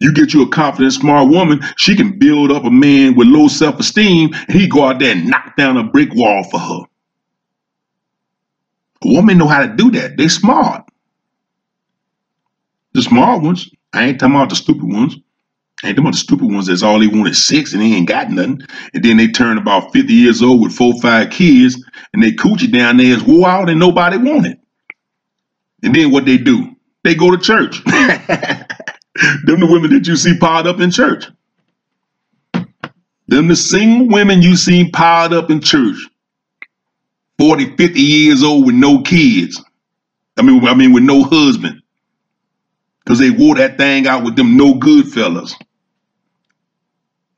You 0.00 0.14
get 0.14 0.34
you 0.34 0.42
a 0.42 0.48
confident, 0.50 0.94
smart 0.94 1.30
woman, 1.30 1.60
she 1.76 1.96
can 1.96 2.18
build 2.18 2.52
up 2.52 2.64
a 2.64 2.70
man 2.70 3.16
with 3.16 3.28
low 3.28 3.48
self 3.48 3.80
esteem, 3.80 4.34
and 4.34 4.52
he 4.60 4.68
go 4.68 4.84
out 4.86 5.00
there 5.00 5.12
and 5.16 5.28
knock 5.28 5.56
down 5.56 5.78
a 5.78 5.84
brick 5.84 6.10
wall 6.14 6.44
for 6.44 6.60
her. 6.60 6.82
A 9.04 9.14
woman 9.14 9.38
know 9.38 9.48
how 9.48 9.66
to 9.66 9.74
do 9.74 9.90
that. 9.92 10.16
They 10.18 10.28
smart. 10.28 10.84
The 12.94 13.02
smart 13.02 13.42
ones. 13.42 13.70
I 13.94 14.06
ain't 14.06 14.20
talking 14.20 14.36
about 14.36 14.50
the 14.50 14.56
stupid 14.56 14.84
ones. 14.84 15.16
Ain't 15.84 15.96
them 15.96 16.06
the 16.06 16.12
stupid 16.14 16.50
ones 16.50 16.66
that's 16.66 16.82
all 16.82 16.98
they 16.98 17.06
want 17.06 17.28
is 17.28 17.44
six 17.44 17.72
and 17.72 17.82
they 17.82 17.86
ain't 17.86 18.08
got 18.08 18.30
nothing. 18.30 18.62
And 18.94 19.04
then 19.04 19.18
they 19.18 19.28
turn 19.28 19.58
about 19.58 19.92
50 19.92 20.12
years 20.12 20.42
old 20.42 20.62
with 20.62 20.72
four, 20.72 20.98
five 21.00 21.30
kids 21.30 21.76
and 22.12 22.22
they 22.22 22.32
coochie 22.32 22.72
down 22.72 22.96
there 22.96 23.06
is 23.06 23.22
wore 23.22 23.48
out 23.48 23.68
and 23.68 23.78
nobody 23.78 24.16
want 24.16 24.46
it. 24.46 24.58
And 25.82 25.94
then 25.94 26.10
what 26.10 26.24
they 26.24 26.38
do? 26.38 26.74
They 27.04 27.14
go 27.14 27.30
to 27.30 27.38
church. 27.38 27.84
them 27.84 29.60
the 29.60 29.68
women 29.70 29.92
that 29.92 30.06
you 30.06 30.16
see 30.16 30.36
piled 30.38 30.66
up 30.66 30.80
in 30.80 30.90
church. 30.90 31.26
Them 33.28 33.48
the 33.48 33.56
single 33.56 34.08
women 34.08 34.42
you 34.42 34.56
see 34.56 34.90
piled 34.90 35.34
up 35.34 35.50
in 35.50 35.60
church. 35.60 35.96
40, 37.38 37.76
50 37.76 38.00
years 38.00 38.42
old 38.42 38.66
with 38.66 38.74
no 38.74 39.02
kids. 39.02 39.62
I 40.38 40.42
mean, 40.42 40.66
I 40.66 40.74
mean 40.74 40.92
with 40.92 41.04
no 41.04 41.22
husband. 41.22 41.82
Because 43.04 43.18
they 43.18 43.30
wore 43.30 43.56
that 43.56 43.78
thing 43.78 44.06
out 44.06 44.24
with 44.24 44.36
them 44.36 44.56
no 44.56 44.74
good 44.74 45.12
fellas. 45.12 45.54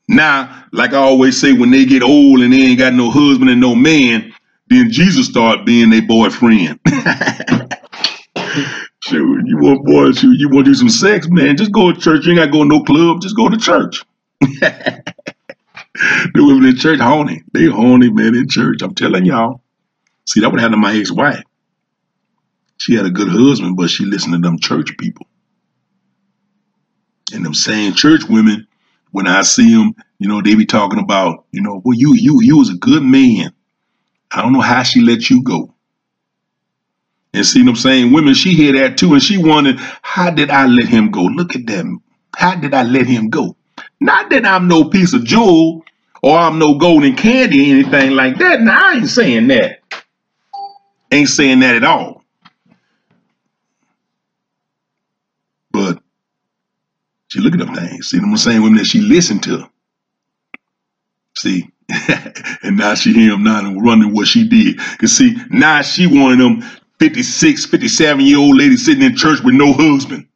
Now, 0.08 0.64
like 0.72 0.94
I 0.94 0.96
always 0.96 1.38
say, 1.38 1.52
when 1.52 1.70
they 1.70 1.84
get 1.84 2.02
old 2.02 2.40
and 2.40 2.52
they 2.52 2.58
ain't 2.58 2.78
got 2.78 2.94
no 2.94 3.10
husband 3.10 3.50
and 3.50 3.60
no 3.60 3.74
man, 3.74 4.32
then 4.68 4.90
Jesus 4.90 5.26
start 5.26 5.66
being 5.66 5.90
their 5.90 6.02
boyfriend. 6.02 6.80
Shoot, 9.00 9.46
you 9.46 9.58
want 9.58 9.86
boy, 9.86 10.12
shoot, 10.12 10.38
you 10.38 10.50
want 10.50 10.66
to 10.66 10.72
do 10.72 10.74
some 10.74 10.90
sex, 10.90 11.28
man? 11.30 11.56
Just 11.56 11.72
go 11.72 11.92
to 11.92 11.98
church. 11.98 12.26
You 12.26 12.32
ain't 12.32 12.40
got 12.40 12.46
to 12.46 12.52
go 12.52 12.62
to 12.62 12.68
no 12.68 12.82
club. 12.82 13.22
Just 13.22 13.36
go 13.36 13.48
to 13.48 13.56
church. 13.56 14.04
the 14.40 15.02
women 16.34 16.66
in 16.66 16.76
church 16.76 17.00
horny. 17.00 17.42
They 17.52 17.66
horny, 17.66 18.10
man, 18.10 18.34
in 18.34 18.48
church. 18.48 18.82
I'm 18.82 18.94
telling 18.94 19.24
y'all. 19.24 19.62
See, 20.26 20.40
that 20.40 20.50
would 20.50 20.60
happen 20.60 20.72
to 20.72 20.78
my 20.78 20.94
ex-wife. 20.94 21.42
She 22.76 22.94
had 22.94 23.06
a 23.06 23.10
good 23.10 23.28
husband, 23.28 23.76
but 23.76 23.88
she 23.88 24.04
listened 24.04 24.34
to 24.34 24.40
them 24.40 24.58
church 24.58 24.96
people. 24.98 25.26
And 27.32 27.44
them 27.44 27.54
same 27.54 27.94
church 27.94 28.24
women, 28.28 28.67
when 29.10 29.26
I 29.26 29.42
see 29.42 29.74
them, 29.74 29.94
you 30.18 30.28
know, 30.28 30.42
they 30.42 30.54
be 30.54 30.66
talking 30.66 30.98
about, 30.98 31.44
you 31.52 31.62
know, 31.62 31.80
well, 31.84 31.96
you 31.96 32.14
you 32.14 32.40
you 32.42 32.58
was 32.58 32.70
a 32.70 32.76
good 32.76 33.02
man. 33.02 33.52
I 34.30 34.42
don't 34.42 34.52
know 34.52 34.60
how 34.60 34.82
she 34.82 35.00
let 35.00 35.30
you 35.30 35.42
go. 35.42 35.74
And 37.32 37.46
see 37.46 37.62
them 37.62 37.76
saying? 37.76 38.12
women, 38.12 38.34
she 38.34 38.54
hear 38.54 38.72
that 38.74 38.98
too, 38.98 39.12
and 39.12 39.22
she 39.22 39.38
wondered, 39.38 39.76
how 40.02 40.30
did 40.30 40.50
I 40.50 40.66
let 40.66 40.88
him 40.88 41.10
go? 41.10 41.22
Look 41.22 41.54
at 41.54 41.66
them. 41.66 42.02
How 42.34 42.54
did 42.54 42.74
I 42.74 42.82
let 42.82 43.06
him 43.06 43.30
go? 43.30 43.56
Not 44.00 44.30
that 44.30 44.44
I'm 44.46 44.68
no 44.68 44.88
piece 44.88 45.12
of 45.12 45.24
jewel 45.24 45.84
or 46.22 46.38
I'm 46.38 46.58
no 46.58 46.74
golden 46.74 47.16
candy 47.16 47.70
or 47.70 47.74
anything 47.74 48.12
like 48.12 48.38
that. 48.38 48.60
Now 48.60 48.90
I 48.90 48.94
ain't 48.94 49.08
saying 49.08 49.48
that. 49.48 49.80
Ain't 51.12 51.28
saying 51.28 51.60
that 51.60 51.76
at 51.76 51.84
all. 51.84 52.24
But 55.70 56.02
she 57.28 57.40
look 57.40 57.54
at 57.54 57.60
them 57.60 57.74
things. 57.74 58.08
See 58.08 58.18
them 58.18 58.32
the 58.32 58.38
same 58.38 58.62
women 58.62 58.78
that 58.78 58.86
she 58.86 59.00
listened 59.00 59.42
to. 59.44 59.68
See, 61.36 61.68
and 62.62 62.76
now 62.76 62.94
she 62.94 63.12
hear 63.12 63.34
him 63.34 63.44
now 63.44 63.60
and 63.60 63.84
running 63.84 64.14
what 64.14 64.28
she 64.28 64.48
did. 64.48 64.78
Cause 64.98 65.12
see, 65.12 65.36
now 65.50 65.82
she 65.82 66.06
one 66.06 66.32
of 66.32 66.38
them 66.38 66.62
56, 67.00 67.66
57 67.66 68.24
year 68.26 68.38
old 68.38 68.56
ladies 68.58 68.84
sitting 68.84 69.02
in 69.04 69.16
church 69.16 69.40
with 69.42 69.54
no 69.54 69.72
husband. 69.72 70.28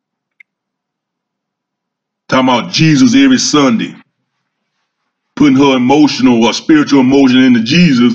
Talking 2.28 2.48
about 2.48 2.72
Jesus 2.72 3.14
every 3.16 3.38
Sunday. 3.38 3.94
Putting 5.36 5.56
her 5.56 5.76
emotional 5.76 6.44
or 6.44 6.52
spiritual 6.54 7.00
emotion 7.00 7.38
into 7.40 7.62
Jesus. 7.62 8.14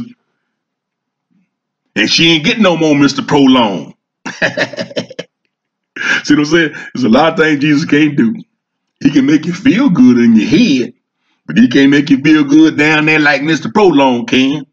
And 1.95 2.09
she 2.09 2.31
ain't 2.31 2.45
getting 2.45 2.63
no 2.63 2.77
more 2.77 2.95
Mr. 2.95 3.27
Prolong. 3.27 3.93
See 6.25 6.35
what 6.35 6.39
I'm 6.39 6.45
saying? 6.45 6.73
There's 6.93 7.05
a 7.05 7.09
lot 7.09 7.33
of 7.33 7.39
things 7.39 7.61
Jesus 7.61 7.85
can't 7.85 8.15
do. 8.17 8.35
He 8.99 9.11
can 9.11 9.25
make 9.25 9.45
you 9.45 9.53
feel 9.53 9.89
good 9.89 10.17
in 10.17 10.35
your 10.35 10.47
head, 10.47 10.93
but 11.45 11.57
he 11.57 11.67
can't 11.67 11.91
make 11.91 12.09
you 12.09 12.19
feel 12.21 12.43
good 12.43 12.77
down 12.77 13.05
there 13.05 13.19
like 13.19 13.41
Mr. 13.41 13.71
Prolong 13.71 14.25
can. 14.25 14.65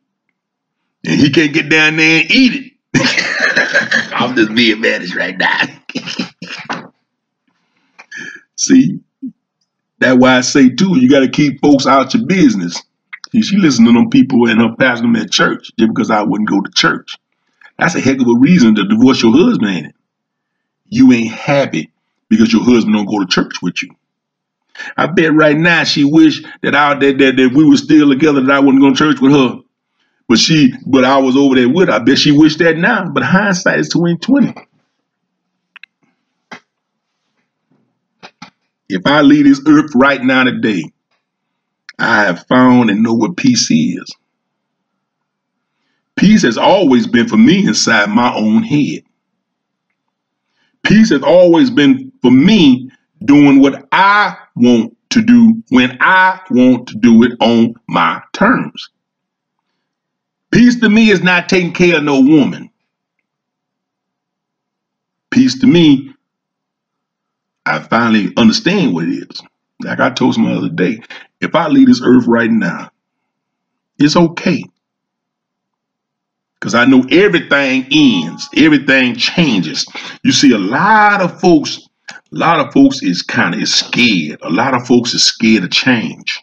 And 1.07 1.21
he 1.21 1.31
can't 1.31 1.53
get 1.53 1.69
down 1.69 1.97
there 1.97 2.23
and 2.23 2.31
eat 2.31 2.53
it. 2.55 2.73
I'm 4.15 4.35
just 4.35 4.55
being 4.55 4.81
managed 4.81 5.15
right 5.15 5.37
now. 5.37 5.61
See, 8.57 9.01
that's 9.99 10.19
why 10.19 10.39
I 10.39 10.41
say 10.41 10.71
too, 10.71 10.99
you 10.99 11.11
got 11.11 11.21
to 11.21 11.29
keep 11.29 11.61
folks 11.61 11.87
out 11.87 12.15
your 12.15 12.27
business. 12.27 12.83
See, 13.33 13.43
she 13.43 13.57
listened 13.57 13.87
to 13.89 13.93
them 13.93 14.11
people 14.11 14.49
and 14.49 14.61
her 14.61 14.75
pastor 14.77 15.03
them 15.03 15.17
at 15.17 15.31
church 15.31 15.71
just 15.79 15.93
because 15.93 16.11
I 16.11 16.23
wouldn't 16.23 16.49
go 16.49 16.61
to 16.61 16.71
church. 16.71 17.17
That's 17.79 17.95
a 17.97 18.01
heck 18.01 18.21
of 18.21 18.29
a 18.29 18.39
reason 18.39 18.77
to 18.77 18.87
divorce 18.87 19.23
your 19.23 19.33
husband? 19.33 19.93
You 20.87 21.13
ain't 21.13 21.33
happy 21.33 21.93
because 22.29 22.53
your 22.53 22.63
husband 22.63 22.95
don't 22.95 23.07
go 23.07 23.19
to 23.21 23.27
church 23.27 23.61
with 23.61 23.83
you. 23.83 23.91
I 24.97 25.07
bet 25.07 25.33
right 25.35 25.57
now 25.57 25.85
she 25.85 26.05
wish 26.05 26.43
that 26.63 26.75
I 26.75 26.95
that, 26.95 27.19
that, 27.19 27.37
that 27.37 27.53
we 27.55 27.69
were 27.69 27.77
still 27.77 28.09
together, 28.11 28.41
that 28.43 28.51
I 28.51 28.61
wouldn't 28.61 28.83
go 28.83 28.91
to 28.91 28.97
church 28.97 29.21
with 29.21 29.33
her. 29.33 29.61
But 30.29 30.39
she, 30.39 30.73
but 30.87 31.05
I 31.05 31.19
was 31.19 31.37
over 31.37 31.55
there 31.55 31.69
with 31.69 31.89
her. 31.89 31.95
I 31.95 31.99
bet 31.99 32.19
she 32.19 32.33
wished 32.33 32.59
that 32.61 32.77
now. 32.79 33.09
But 33.11 33.23
hindsight 33.25 33.79
is 33.81 33.89
2020. 33.91 34.55
If 38.89 39.07
I 39.07 39.23
leave 39.23 39.45
this 39.45 39.61
earth 39.67 39.93
right 39.95 40.23
now 40.23 40.45
today, 40.45 40.85
I 41.99 42.25
have 42.25 42.47
found 42.47 42.91
and 42.91 43.03
know 43.03 43.15
what 43.15 43.37
peace 43.37 43.71
is. 43.71 44.15
Peace 46.17 46.43
has 46.43 46.59
always 46.59 47.07
been 47.07 47.29
for 47.29 47.37
me 47.37 47.67
inside 47.67 48.09
my 48.11 48.35
own 48.35 48.63
head. 48.63 49.03
Peace 50.85 51.11
has 51.11 51.23
always 51.23 51.71
been 51.71 52.13
for 52.23 52.31
me 52.31 52.91
doing 53.25 53.61
what 53.61 53.89
I 53.91 54.37
want 54.57 54.97
to 55.11 55.23
do 55.23 55.63
when 55.71 55.99
I 56.01 56.41
want 56.51 56.89
to 56.89 56.97
do 56.97 57.23
it 57.25 57.33
on 57.41 57.75
my 57.89 58.23
terms. 58.33 58.91
Peace 60.53 60.81
to 60.81 60.89
me 60.89 61.11
is 61.11 61.23
not 61.23 61.49
taking 61.49 61.73
care 61.73 61.99
of 61.99 62.05
no 62.05 62.21
woman. 62.21 62.71
Peace 65.31 65.61
to 65.61 65.67
me, 65.67 66.15
I 67.67 67.81
finally 67.81 68.33
understand 68.37 68.95
what 68.95 69.07
it 69.07 69.31
is. 69.31 69.43
Like 69.83 70.01
I 70.01 70.11
told 70.11 70.35
some 70.35 70.47
other 70.47 70.69
day, 70.69 71.01
if 71.41 71.55
I 71.55 71.69
leave 71.69 71.89
this 71.89 72.03
earth 72.05 72.27
right 72.27 72.51
now, 72.51 72.91
it's 73.99 74.17
okay. 74.17 74.65
Because 76.61 76.75
I 76.75 76.87
know 76.87 77.05
everything 77.11 77.87
ends, 77.93 78.49
everything 78.57 79.17
changes. 79.17 79.87
You 80.23 80.33
see, 80.33 80.53
a 80.53 80.59
lot 80.59 81.21
of 81.21 81.41
folks 81.41 81.89
a 82.11 82.15
lot 82.31 82.61
of 82.61 82.73
folks 82.73 83.03
is 83.03 83.23
kind 83.23 83.55
of 83.55 83.61
is 83.61 83.75
scared. 83.75 84.41
A 84.43 84.51
lot 84.51 84.75
of 84.75 84.87
folks 84.87 85.15
is 85.15 85.25
scared 85.25 85.65
of 85.65 85.71
change. 85.71 86.43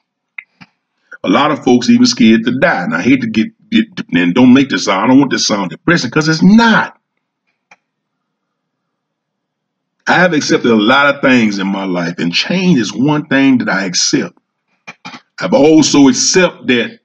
A 1.23 1.29
lot 1.29 1.51
of 1.51 1.63
folks 1.63 1.89
even 1.89 2.05
scared 2.05 2.45
to 2.45 2.59
die. 2.59 2.83
And 2.83 2.95
I 2.95 3.01
hate 3.01 3.21
to 3.21 3.27
get, 3.27 3.69
get 3.69 3.85
and 4.13 4.33
don't 4.33 4.53
make 4.53 4.69
this 4.69 4.85
sound. 4.85 5.03
I 5.03 5.07
don't 5.07 5.19
want 5.19 5.31
this 5.31 5.45
sound 5.45 5.69
depressing 5.69 6.09
because 6.09 6.27
it's 6.27 6.41
not. 6.41 6.97
I 10.07 10.13
have 10.15 10.33
accepted 10.33 10.71
a 10.71 10.75
lot 10.75 11.13
of 11.13 11.21
things 11.21 11.59
in 11.59 11.67
my 11.67 11.85
life, 11.85 12.15
and 12.17 12.33
change 12.33 12.79
is 12.79 12.91
one 12.91 13.27
thing 13.27 13.59
that 13.59 13.69
I 13.69 13.85
accept. 13.85 14.37
I've 15.39 15.53
also 15.53 16.07
accept 16.07 16.67
that 16.67 16.99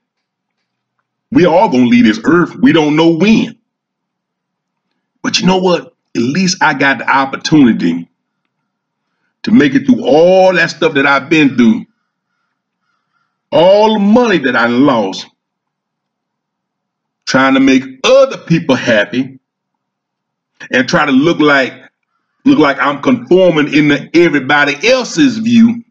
we 1.31 1.45
all 1.45 1.69
gonna 1.69 1.85
leave 1.85 2.05
this 2.05 2.19
earth. 2.23 2.55
We 2.55 2.73
don't 2.73 2.95
know 2.95 3.15
when. 3.15 3.59
But 5.21 5.39
you 5.39 5.45
know 5.45 5.59
what? 5.59 5.93
At 6.15 6.21
least 6.21 6.61
I 6.61 6.73
got 6.73 6.97
the 6.97 7.09
opportunity 7.09 8.09
to 9.43 9.51
make 9.51 9.73
it 9.75 9.85
through 9.85 10.05
all 10.05 10.53
that 10.53 10.69
stuff 10.69 10.93
that 10.93 11.05
I've 11.05 11.29
been 11.29 11.55
through, 11.55 11.85
all 13.51 13.93
the 13.93 13.99
money 13.99 14.39
that 14.39 14.55
I 14.55 14.67
lost, 14.67 15.27
trying 17.25 17.53
to 17.53 17.59
make 17.59 17.83
other 18.03 18.37
people 18.37 18.75
happy, 18.75 19.39
and 20.71 20.87
try 20.87 21.05
to 21.05 21.11
look 21.11 21.39
like 21.39 21.73
look 22.45 22.59
like 22.59 22.79
I'm 22.79 23.01
conforming 23.01 23.73
into 23.73 24.09
everybody 24.13 24.75
else's 24.89 25.37
view. 25.37 25.83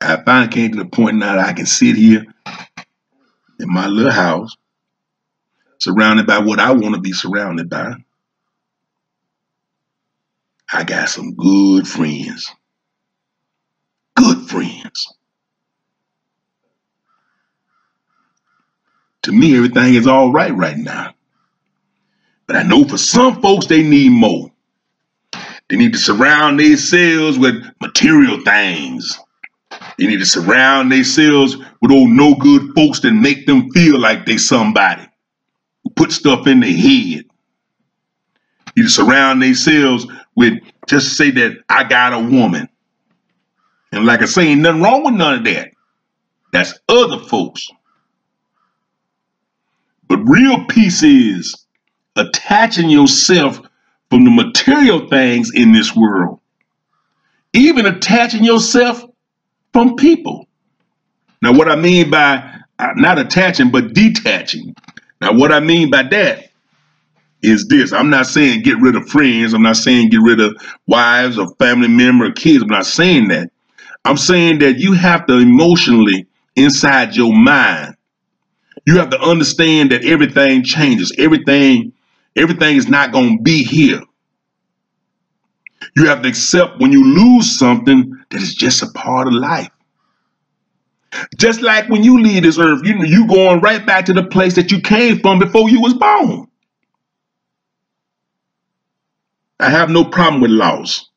I 0.00 0.22
finally 0.24 0.48
came 0.48 0.72
to 0.72 0.78
the 0.78 0.86
point 0.86 1.16
now 1.16 1.36
that 1.36 1.46
I 1.48 1.52
can 1.52 1.66
sit 1.66 1.96
here 1.96 2.24
in 3.58 3.72
my 3.72 3.86
little 3.86 4.12
house, 4.12 4.56
surrounded 5.78 6.26
by 6.26 6.38
what 6.38 6.60
I 6.60 6.72
want 6.72 6.94
to 6.94 7.00
be 7.00 7.12
surrounded 7.12 7.68
by. 7.68 7.94
I 10.72 10.84
got 10.84 11.08
some 11.08 11.34
good 11.34 11.86
friends. 11.86 12.50
Good 14.16 14.48
friends. 14.48 15.14
To 19.22 19.32
me, 19.32 19.56
everything 19.56 19.94
is 19.94 20.06
all 20.06 20.32
right 20.32 20.54
right 20.54 20.76
now. 20.76 21.14
But 22.46 22.56
I 22.56 22.62
know 22.62 22.84
for 22.84 22.98
some 22.98 23.40
folks, 23.42 23.66
they 23.66 23.82
need 23.82 24.10
more. 24.10 24.50
They 25.68 25.76
need 25.76 25.92
to 25.92 25.98
surround 25.98 26.58
themselves 26.58 27.38
with 27.38 27.62
material 27.80 28.42
things. 28.42 29.18
They 29.98 30.06
need 30.06 30.18
to 30.18 30.26
surround 30.26 30.90
themselves 30.90 31.56
with 31.80 31.92
old 31.92 32.10
no 32.10 32.34
good 32.34 32.74
folks 32.74 33.00
that 33.00 33.12
make 33.12 33.46
them 33.46 33.70
feel 33.70 33.98
like 33.98 34.26
they 34.26 34.36
somebody. 34.36 35.06
Who 35.84 35.90
put 35.90 36.12
stuff 36.12 36.46
in 36.46 36.60
their 36.60 36.72
head. 36.72 37.24
You 38.74 38.82
need 38.82 38.84
to 38.84 38.90
surround 38.90 39.42
themselves 39.42 40.06
with 40.36 40.54
just 40.86 41.16
say 41.16 41.30
that 41.30 41.58
I 41.68 41.84
got 41.84 42.12
a 42.12 42.20
woman. 42.20 42.68
And 43.92 44.06
like 44.06 44.22
I 44.22 44.26
say, 44.26 44.48
ain't 44.48 44.60
nothing 44.60 44.82
wrong 44.82 45.04
with 45.04 45.14
none 45.14 45.38
of 45.38 45.44
that. 45.44 45.72
That's 46.52 46.78
other 46.88 47.18
folks. 47.18 47.68
But 50.08 50.18
real 50.24 50.64
peace 50.66 51.02
is 51.02 51.66
attaching 52.16 52.90
yourself 52.90 53.60
from 54.10 54.24
the 54.24 54.30
material 54.30 55.08
things 55.08 55.52
in 55.54 55.72
this 55.72 55.94
world, 55.94 56.40
even 57.52 57.86
attaching 57.86 58.44
yourself 58.44 59.04
from 59.72 59.96
people. 59.96 60.48
Now, 61.42 61.52
what 61.52 61.70
I 61.70 61.76
mean 61.76 62.10
by 62.10 62.58
uh, 62.78 62.88
not 62.96 63.18
attaching, 63.18 63.70
but 63.70 63.94
detaching. 63.94 64.74
Now, 65.20 65.32
what 65.32 65.52
I 65.52 65.60
mean 65.60 65.90
by 65.90 66.02
that 66.04 66.49
is 67.42 67.66
this. 67.68 67.92
I'm 67.92 68.10
not 68.10 68.26
saying 68.26 68.62
get 68.62 68.80
rid 68.80 68.96
of 68.96 69.08
friends. 69.08 69.54
I'm 69.54 69.62
not 69.62 69.76
saying 69.76 70.10
get 70.10 70.20
rid 70.22 70.40
of 70.40 70.56
wives 70.86 71.38
or 71.38 71.54
family 71.56 71.88
member 71.88 72.26
or 72.26 72.32
kids. 72.32 72.62
I'm 72.62 72.68
not 72.68 72.86
saying 72.86 73.28
that. 73.28 73.50
I'm 74.04 74.16
saying 74.16 74.60
that 74.60 74.78
you 74.78 74.94
have 74.94 75.26
to 75.26 75.38
emotionally 75.38 76.26
inside 76.56 77.16
your 77.16 77.34
mind. 77.34 77.96
You 78.86 78.98
have 78.98 79.10
to 79.10 79.20
understand 79.20 79.92
that 79.92 80.04
everything 80.04 80.64
changes. 80.64 81.12
Everything, 81.18 81.92
everything 82.36 82.76
is 82.76 82.88
not 82.88 83.12
going 83.12 83.38
to 83.38 83.42
be 83.42 83.62
here. 83.62 84.00
You 85.96 86.06
have 86.06 86.22
to 86.22 86.28
accept 86.28 86.80
when 86.80 86.92
you 86.92 87.04
lose 87.04 87.58
something 87.58 88.12
that 88.30 88.42
is 88.42 88.54
just 88.54 88.82
a 88.82 88.88
part 88.88 89.28
of 89.28 89.34
life. 89.34 89.70
Just 91.36 91.60
like 91.60 91.88
when 91.88 92.04
you 92.04 92.20
leave 92.22 92.44
this 92.44 92.58
earth, 92.58 92.82
you 92.84 93.04
you 93.04 93.26
going 93.26 93.60
right 93.60 93.84
back 93.84 94.06
to 94.06 94.12
the 94.12 94.24
place 94.24 94.54
that 94.54 94.70
you 94.70 94.80
came 94.80 95.18
from 95.18 95.38
before 95.40 95.68
you 95.68 95.80
was 95.80 95.94
born. 95.94 96.46
I 99.60 99.70
have 99.70 99.90
no 99.90 100.04
problem 100.04 100.40
with 100.40 100.50
loss. 100.50 101.08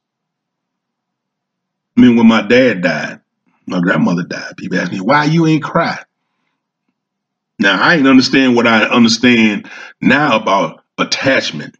I 1.97 2.01
mean, 2.01 2.17
when 2.17 2.27
my 2.27 2.41
dad 2.41 2.81
died, 2.81 3.21
my 3.65 3.79
grandmother 3.79 4.23
died, 4.23 4.57
people 4.57 4.79
ask 4.79 4.91
me, 4.91 4.99
why 4.99 5.25
you 5.25 5.47
ain't 5.47 5.63
cry? 5.63 5.99
Now, 7.59 7.81
I 7.81 7.95
ain't 7.95 8.07
understand 8.07 8.55
what 8.55 8.67
I 8.67 8.83
understand 8.83 9.69
now 10.01 10.37
about 10.41 10.83
attachment 10.97 11.77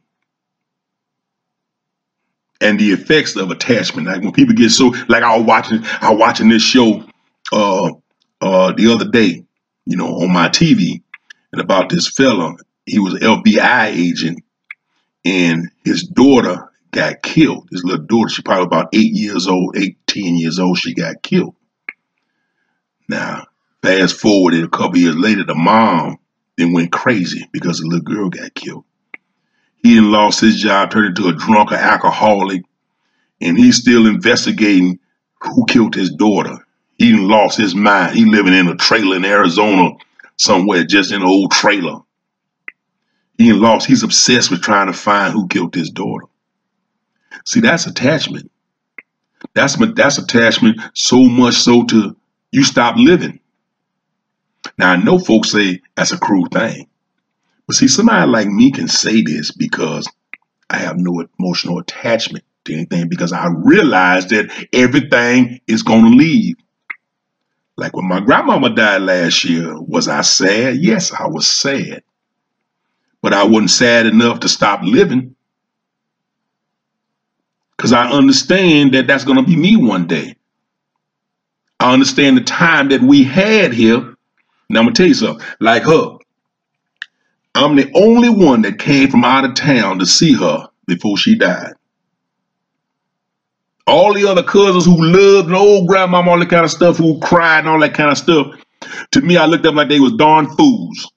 and 2.61 2.79
the 2.79 2.91
effects 2.91 3.35
of 3.35 3.51
attachment. 3.51 4.07
Like 4.07 4.21
when 4.21 4.31
people 4.31 4.55
get 4.55 4.69
so, 4.69 4.93
like 5.09 5.23
I 5.23 5.35
was 5.37 5.45
watching, 5.45 5.83
I 5.83 6.11
was 6.11 6.19
watching 6.19 6.49
this 6.49 6.63
show 6.63 7.03
uh, 7.51 7.91
uh, 8.39 8.71
the 8.73 8.93
other 8.93 9.09
day, 9.09 9.45
you 9.85 9.97
know, 9.97 10.21
on 10.21 10.31
my 10.31 10.47
TV, 10.47 11.01
and 11.51 11.61
about 11.61 11.89
this 11.89 12.07
fella. 12.07 12.55
He 12.85 12.99
was 12.99 13.15
an 13.15 13.21
FBI 13.21 13.87
agent, 13.87 14.42
and 15.25 15.69
his 15.83 16.03
daughter 16.03 16.69
got 16.91 17.21
killed. 17.21 17.67
His 17.71 17.83
little 17.83 18.05
daughter, 18.05 18.29
she 18.29 18.41
probably 18.41 18.65
about 18.65 18.89
eight 18.93 19.13
years 19.13 19.47
old, 19.47 19.77
eight, 19.77 19.97
ten 20.07 20.37
years 20.37 20.59
old, 20.59 20.77
she 20.77 20.93
got 20.93 21.21
killed. 21.21 21.55
Now, 23.09 23.47
fast 23.81 24.15
forward 24.15 24.53
a 24.53 24.67
couple 24.67 24.97
years 24.97 25.17
later, 25.17 25.43
the 25.43 25.55
mom 25.55 26.17
then 26.57 26.73
went 26.73 26.91
crazy 26.91 27.47
because 27.51 27.79
the 27.79 27.87
little 27.87 28.03
girl 28.03 28.29
got 28.29 28.53
killed. 28.53 28.85
He 29.81 29.95
then 29.95 30.11
lost 30.11 30.39
his 30.39 30.61
job, 30.61 30.91
turned 30.91 31.17
into 31.17 31.27
a 31.27 31.35
drunk 31.35 31.71
or 31.71 31.75
alcoholic, 31.75 32.63
and 33.41 33.57
he's 33.57 33.81
still 33.81 34.07
investigating 34.07 34.99
who 35.41 35.65
killed 35.65 35.95
his 35.95 36.11
daughter. 36.11 36.57
He 36.97 37.13
lost 37.13 37.57
his 37.57 37.75
mind. 37.75 38.15
He 38.15 38.23
living 38.25 38.53
in 38.53 38.69
a 38.69 38.75
trailer 38.75 39.17
in 39.17 39.25
Arizona 39.25 39.91
somewhere, 40.37 40.85
just 40.85 41.11
in 41.11 41.21
an 41.21 41.27
old 41.27 41.51
trailer. 41.51 41.99
He 43.37 43.51
lost. 43.53 43.87
He's 43.87 44.03
obsessed 44.03 44.51
with 44.51 44.61
trying 44.61 44.87
to 44.87 44.93
find 44.93 45.33
who 45.33 45.47
killed 45.47 45.75
his 45.75 45.89
daughter. 45.89 46.25
See, 47.45 47.59
that's 47.61 47.87
attachment. 47.87 48.51
That's 49.53 49.75
that's 49.95 50.17
attachment 50.17 50.79
so 50.93 51.23
much 51.23 51.55
so 51.55 51.83
to 51.85 52.15
you 52.51 52.63
stop 52.63 52.95
living. 52.97 53.39
Now 54.77 54.91
I 54.91 54.95
know 54.95 55.19
folks 55.19 55.51
say 55.51 55.81
that's 55.95 56.11
a 56.11 56.17
cruel 56.17 56.47
thing. 56.51 56.87
But 57.67 57.75
see, 57.75 57.87
somebody 57.87 58.29
like 58.29 58.47
me 58.47 58.71
can 58.71 58.87
say 58.87 59.21
this 59.21 59.51
because 59.51 60.07
I 60.69 60.77
have 60.77 60.97
no 60.97 61.25
emotional 61.39 61.79
attachment 61.79 62.43
to 62.65 62.73
anything 62.73 63.09
because 63.09 63.33
I 63.33 63.47
realize 63.47 64.27
that 64.27 64.51
everything 64.73 65.59
is 65.67 65.83
going 65.83 66.03
to 66.03 66.17
leave. 66.17 66.55
Like 67.75 67.95
when 67.95 68.07
my 68.07 68.19
grandmama 68.19 68.69
died 68.69 69.01
last 69.01 69.43
year, 69.45 69.79
was 69.79 70.07
I 70.07 70.21
sad? 70.21 70.77
Yes, 70.77 71.11
I 71.11 71.27
was 71.27 71.47
sad. 71.47 72.03
But 73.23 73.33
I 73.33 73.45
wasn't 73.45 73.71
sad 73.71 74.07
enough 74.07 74.41
to 74.41 74.49
stop 74.49 74.81
living 74.83 75.35
because 77.77 77.93
I 77.93 78.09
understand 78.11 78.93
that 78.93 79.07
that's 79.07 79.25
going 79.25 79.37
to 79.39 79.45
be 79.45 79.55
me 79.55 79.77
one 79.77 80.07
day. 80.07 80.35
I 81.79 81.93
understand 81.93 82.37
the 82.37 82.41
time 82.43 82.89
that 82.89 83.01
we 83.01 83.23
had 83.23 83.73
here. 83.73 84.15
Now, 84.69 84.81
I'm 84.81 84.85
going 84.85 84.95
to 84.95 85.03
tell 85.03 85.07
you 85.07 85.15
something. 85.15 85.45
Like 85.61 85.83
her, 85.83 86.17
I'm 87.55 87.75
the 87.75 87.91
only 87.95 88.29
one 88.29 88.61
that 88.63 88.79
came 88.79 89.09
from 89.09 89.25
out 89.25 89.45
of 89.45 89.55
town 89.55 89.99
to 89.99 90.05
see 90.05 90.33
her 90.33 90.67
before 90.87 91.17
she 91.17 91.35
died. 91.35 91.73
All 93.87 94.13
the 94.13 94.27
other 94.27 94.43
cousins 94.43 94.85
who 94.85 95.01
loved 95.01 95.49
an 95.49 95.55
old 95.55 95.87
grandmama, 95.87 96.31
all 96.31 96.39
that 96.39 96.49
kind 96.49 96.65
of 96.65 96.71
stuff, 96.71 96.97
who 96.97 97.19
cried 97.19 97.59
and 97.59 97.69
all 97.69 97.79
that 97.79 97.93
kind 97.93 98.11
of 98.11 98.17
stuff, 98.17 98.47
to 99.11 99.21
me, 99.21 99.37
I 99.37 99.45
looked 99.45 99.65
up 99.65 99.75
like 99.75 99.89
they 99.89 99.99
was 99.99 100.13
darn 100.13 100.49
fools. 100.57 101.11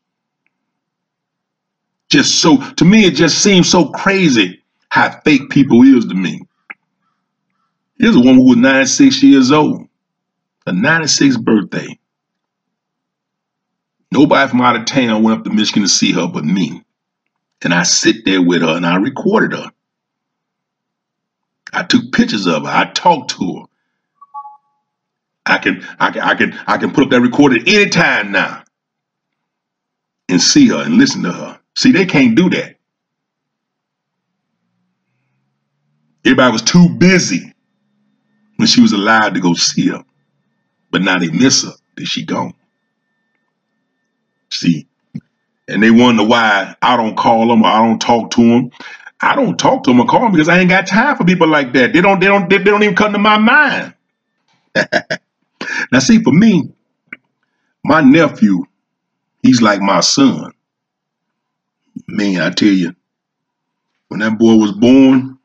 Just 2.17 2.41
so, 2.41 2.57
to 2.57 2.85
me, 2.87 3.05
it 3.05 3.15
just 3.15 3.43
seems 3.43 3.69
so 3.69 3.91
crazy 3.91 4.63
how 4.89 5.21
fake 5.21 5.51
people 5.51 5.83
is 5.83 6.07
to 6.07 6.15
me. 6.15 6.41
Here's 7.99 8.17
a 8.17 8.21
woman 8.21 8.37
who 8.37 8.49
was 8.49 8.57
96 8.57 9.23
years 9.23 9.53
old, 9.53 9.87
a 10.65 10.73
96th 10.73 11.45
birthday. 11.45 11.99
Nobody 14.11 14.49
from 14.49 14.63
out 14.63 14.77
of 14.77 14.87
town 14.87 15.25
went 15.25 15.41
up 15.41 15.45
to 15.45 15.51
Michigan 15.51 15.83
to 15.83 15.91
see 15.91 16.13
her 16.13 16.27
but 16.27 16.43
me. 16.43 16.83
And 17.61 17.75
I 17.75 17.83
sit 17.83 18.25
there 18.25 18.41
with 18.41 18.63
her 18.63 18.75
and 18.79 18.87
I 18.87 18.97
recorded 18.97 19.53
her. 19.53 19.71
I 21.75 21.83
took 21.83 22.13
pictures 22.13 22.47
of 22.47 22.63
her. 22.63 22.71
I 22.71 22.91
talked 22.93 23.33
to 23.33 23.57
her. 23.59 23.63
I 25.45 25.59
can 25.59 25.87
I 26.01 26.13
can 26.13 26.23
I 26.23 26.35
can 26.35 26.59
I 26.67 26.79
can 26.79 26.93
put 26.93 27.05
up 27.05 27.11
that 27.11 27.21
recording 27.21 27.69
anytime 27.69 28.33
now 28.33 28.65
and 30.31 30.41
see 30.41 30.69
her 30.69 30.83
and 30.83 30.97
listen 30.97 31.23
to 31.25 31.33
her. 31.33 31.61
See, 31.77 31.93
they 31.93 32.07
can't 32.07 32.37
do 32.37 32.51
that. 32.51 32.77
Everybody 36.25 36.53
was 36.53 36.63
too 36.63 36.89
busy 36.91 37.53
when 38.57 38.69
she 38.69 38.81
was 38.83 38.93
alive 38.93 39.35
to 39.35 39.41
go 39.41 39.55
see 39.55 39.89
her. 39.89 40.05
But 40.91 41.03
now 41.03 41.19
they 41.19 41.31
miss 41.31 41.65
her 41.65 41.73
that 41.97 42.07
she 42.07 42.25
gone. 42.25 42.55
See, 44.51 44.89
and 45.69 45.83
they 45.83 45.91
wonder 45.91 46.25
why 46.25 46.77
I 46.83 46.97
don't 46.97 47.17
call 47.17 47.49
them 47.49 47.63
or 47.65 47.69
I 47.69 47.79
don't 47.87 48.01
talk 48.01 48.31
to 48.33 48.43
them. 48.43 48.71
I 49.21 49.37
don't 49.37 49.59
talk 49.59 49.85
to 49.85 49.91
them 49.91 50.01
or 50.01 50.07
call 50.07 50.23
them 50.23 50.33
because 50.33 50.49
I 50.49 50.61
ain't 50.61 50.71
got 50.71 50.87
time 50.87 51.17
for 51.17 51.25
people 51.25 51.49
like 51.49 51.73
that. 51.75 51.93
They 51.93 52.01
don't, 52.03 52.21
they 52.21 52.27
don't, 52.27 52.51
they, 52.51 52.59
they 52.59 52.65
don't 52.65 52.83
even 52.85 52.97
come 52.97 53.13
to 53.15 53.19
my 53.21 53.39
mind. 53.39 53.95
now, 55.93 56.01
see, 56.01 56.23
for 56.23 56.33
me, 56.33 56.73
my 57.85 58.03
nephew, 58.03 58.65
he's 59.43 59.63
like 59.63 59.81
my 59.81 60.01
son. 60.01 60.53
Man, 62.09 62.41
I 62.41 62.51
tell 62.51 62.69
you, 62.69 62.95
when 64.09 64.21
that 64.21 64.39
boy 64.39 64.55
was 64.57 64.73
born, 64.73 65.39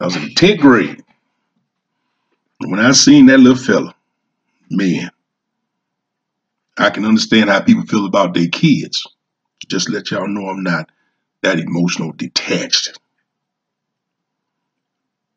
I 0.00 0.04
was 0.04 0.16
in 0.16 0.30
10th 0.30 0.60
grade. 0.60 1.04
When 2.60 2.80
I 2.80 2.92
seen 2.92 3.26
that 3.26 3.38
little 3.40 3.58
fella, 3.58 3.94
man, 4.70 5.10
I 6.78 6.90
can 6.90 7.04
understand 7.04 7.50
how 7.50 7.60
people 7.60 7.84
feel 7.84 8.06
about 8.06 8.34
their 8.34 8.48
kids. 8.48 9.06
Just 9.68 9.88
let 9.90 10.10
y'all 10.10 10.28
know 10.28 10.48
I'm 10.48 10.62
not 10.62 10.90
that 11.42 11.58
emotional 11.58 12.12
detached. 12.12 12.98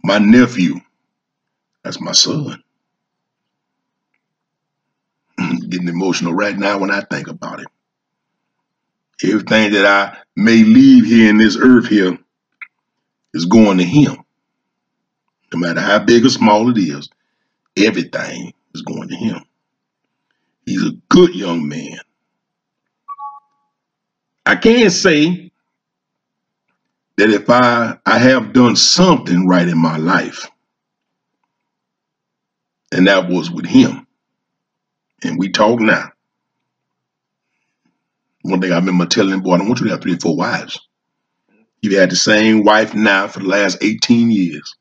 My 0.03 0.19
nephew, 0.19 0.81
that's 1.83 2.01
my 2.01 2.13
son. 2.13 2.63
Getting 5.37 5.87
emotional 5.89 6.33
right 6.33 6.57
now 6.57 6.79
when 6.79 6.91
I 6.91 7.01
think 7.01 7.27
about 7.27 7.61
it. 7.61 7.67
Everything 9.25 9.73
that 9.73 9.85
I 9.85 10.17
may 10.35 10.63
leave 10.63 11.05
here 11.05 11.29
in 11.29 11.37
this 11.37 11.57
earth 11.57 11.87
here 11.87 12.17
is 13.33 13.45
going 13.45 13.79
to 13.79 13.83
him. 13.83 14.17
No 15.51 15.59
matter 15.59 15.81
how 15.81 15.99
big 15.99 16.25
or 16.25 16.29
small 16.29 16.69
it 16.69 16.77
is, 16.77 17.09
everything 17.75 18.53
is 18.75 18.81
going 18.83 19.07
to 19.07 19.15
him. 19.15 19.43
He's 20.65 20.83
a 20.83 20.91
good 21.09 21.33
young 21.33 21.67
man. 21.67 21.97
I 24.45 24.55
can't 24.55 24.91
say 24.91 25.51
that 27.17 27.29
if 27.29 27.49
I, 27.49 27.97
I 28.05 28.19
have 28.19 28.53
done 28.53 28.75
something 28.75 29.47
right 29.47 29.67
in 29.67 29.77
my 29.77 29.97
life, 29.97 30.49
and 32.91 33.07
that 33.07 33.27
was 33.27 33.49
with 33.49 33.65
him, 33.65 34.05
and 35.23 35.39
we 35.39 35.49
talk 35.49 35.79
now. 35.79 36.11
One 38.45 38.59
day 38.59 38.71
I 38.71 38.75
remember 38.75 39.07
telling 39.07 39.33
him, 39.33 39.41
boy, 39.41 39.53
I 39.55 39.57
don't 39.57 39.67
want 39.67 39.79
you 39.79 39.87
to 39.87 39.93
have 39.93 40.03
three 40.03 40.13
or 40.13 40.19
four 40.19 40.37
wives. 40.37 40.79
You've 41.81 41.93
had 41.99 42.11
the 42.11 42.15
same 42.15 42.63
wife 42.63 42.93
now 42.93 43.27
for 43.27 43.39
the 43.39 43.47
last 43.47 43.79
18 43.81 44.29
years. 44.29 44.75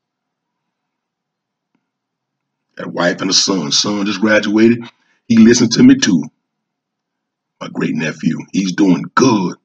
That 2.77 2.93
wife 2.93 3.21
and 3.21 3.31
a 3.31 3.33
son. 3.33 3.71
Son 3.71 4.05
just 4.05 4.21
graduated. 4.21 4.83
He 5.27 5.37
listened 5.37 5.71
to 5.73 5.83
me 5.83 5.95
too. 5.97 6.23
My 7.59 7.67
great 7.69 7.95
nephew. 7.95 8.37
He's 8.53 8.73
doing 8.73 9.05
good. 9.15 9.55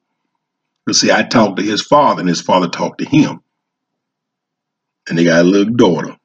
But 0.87 0.95
see, 0.95 1.11
I 1.11 1.23
talked 1.23 1.57
to 1.57 1.63
his 1.63 1.83
father, 1.83 2.21
and 2.21 2.29
his 2.29 2.41
father 2.41 2.69
talked 2.69 2.99
to 2.99 3.05
him. 3.05 3.41
And 5.07 5.17
they 5.17 5.25
got 5.25 5.41
a 5.41 5.43
little 5.47 5.73
daughter. 5.73 6.17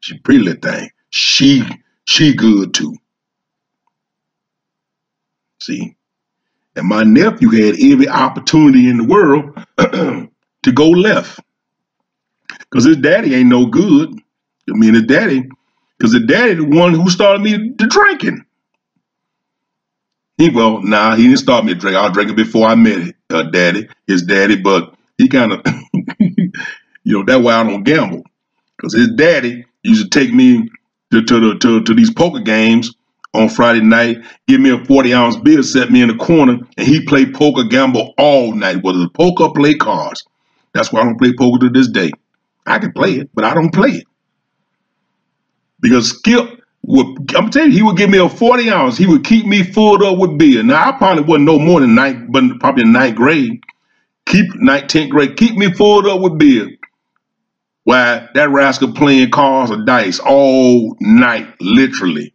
She 0.00 0.18
pretty 0.18 0.44
little 0.44 0.60
thing. 0.70 0.90
She 1.10 1.64
she 2.04 2.34
good 2.34 2.74
too. 2.74 2.96
See? 5.60 5.96
And 6.76 6.88
my 6.88 7.04
nephew 7.04 7.50
had 7.50 7.76
every 7.80 8.08
opportunity 8.08 8.88
in 8.88 8.98
the 8.98 9.04
world 9.04 9.58
to 9.78 10.72
go 10.72 10.90
left. 10.90 11.40
Because 12.58 12.84
his 12.84 12.98
daddy 12.98 13.34
ain't 13.34 13.48
no 13.50 13.66
good. 13.66 14.10
I 14.70 14.74
mean, 14.74 14.94
his 14.94 15.04
daddy, 15.04 15.48
because 15.98 16.14
his 16.14 16.24
daddy 16.26 16.54
the 16.54 16.64
one 16.64 16.94
who 16.94 17.10
started 17.10 17.42
me 17.42 17.72
to 17.74 17.86
drinking. 17.86 18.44
He 20.38 20.50
well, 20.50 20.82
nah, 20.82 21.16
he 21.16 21.24
didn't 21.24 21.38
start 21.38 21.64
me 21.64 21.74
to 21.74 21.80
drink. 21.80 21.96
I 21.96 22.02
was 22.04 22.12
drinking 22.12 22.36
before 22.36 22.68
I 22.68 22.74
met 22.74 23.14
uh, 23.30 23.44
daddy, 23.44 23.88
his 24.06 24.22
daddy, 24.22 24.56
but 24.56 24.94
he 25.18 25.28
kind 25.28 25.52
of, 25.52 25.62
you 26.20 26.52
know, 27.06 27.24
that's 27.24 27.42
why 27.44 27.54
I 27.54 27.64
don't 27.64 27.84
gamble. 27.84 28.24
Because 28.76 28.94
his 28.94 29.08
daddy 29.16 29.66
used 29.82 30.12
to 30.12 30.20
take 30.20 30.34
me 30.34 30.70
to, 31.12 31.22
to, 31.24 31.58
to, 31.58 31.82
to 31.82 31.94
these 31.94 32.12
poker 32.12 32.40
games 32.40 32.94
on 33.34 33.48
Friday 33.48 33.80
night, 33.80 34.18
give 34.46 34.60
me 34.60 34.70
a 34.70 34.84
40 34.84 35.14
ounce 35.14 35.36
beer, 35.36 35.62
set 35.62 35.90
me 35.90 36.02
in 36.02 36.08
the 36.08 36.16
corner, 36.16 36.58
and 36.76 36.86
he 36.86 37.04
played 37.04 37.34
poker 37.34 37.64
gamble 37.64 38.14
all 38.16 38.54
night, 38.54 38.82
whether 38.82 39.00
it's 39.00 39.12
poker 39.12 39.52
play 39.54 39.74
cards. 39.74 40.24
That's 40.72 40.92
why 40.92 41.00
I 41.00 41.04
don't 41.04 41.18
play 41.18 41.34
poker 41.36 41.66
to 41.66 41.70
this 41.70 41.88
day. 41.88 42.10
I 42.66 42.78
can 42.78 42.92
play 42.92 43.12
it, 43.14 43.30
but 43.34 43.44
I 43.44 43.54
don't 43.54 43.72
play 43.72 43.90
it. 43.90 44.06
Because 45.80 46.10
Skip 46.10 46.60
would, 46.82 47.34
I'm 47.36 47.50
telling 47.50 47.70
you, 47.72 47.76
he 47.76 47.82
would 47.82 47.96
give 47.96 48.10
me 48.10 48.18
a 48.18 48.28
40 48.28 48.70
ounce. 48.70 48.96
He 48.96 49.06
would 49.06 49.24
keep 49.24 49.46
me 49.46 49.62
filled 49.62 50.02
up 50.02 50.18
with 50.18 50.38
beer. 50.38 50.62
Now, 50.62 50.88
I 50.88 50.92
probably 50.96 51.24
wasn't 51.24 51.46
no 51.46 51.58
more 51.58 51.80
than 51.80 51.94
ninth, 51.94 52.30
but 52.30 52.44
probably 52.60 52.84
in 52.84 52.92
ninth 52.92 53.16
grade. 53.16 53.62
Keep 54.26 54.54
ninth, 54.56 54.84
10th 54.84 55.10
grade, 55.10 55.36
keep 55.36 55.56
me 55.56 55.72
filled 55.72 56.06
up 56.06 56.20
with 56.20 56.38
beer. 56.38 56.70
Why 57.84 58.28
that 58.34 58.50
rascal 58.50 58.92
playing 58.92 59.30
cards 59.30 59.70
or 59.70 59.84
dice 59.84 60.18
all 60.18 60.96
night, 61.00 61.48
literally. 61.60 62.33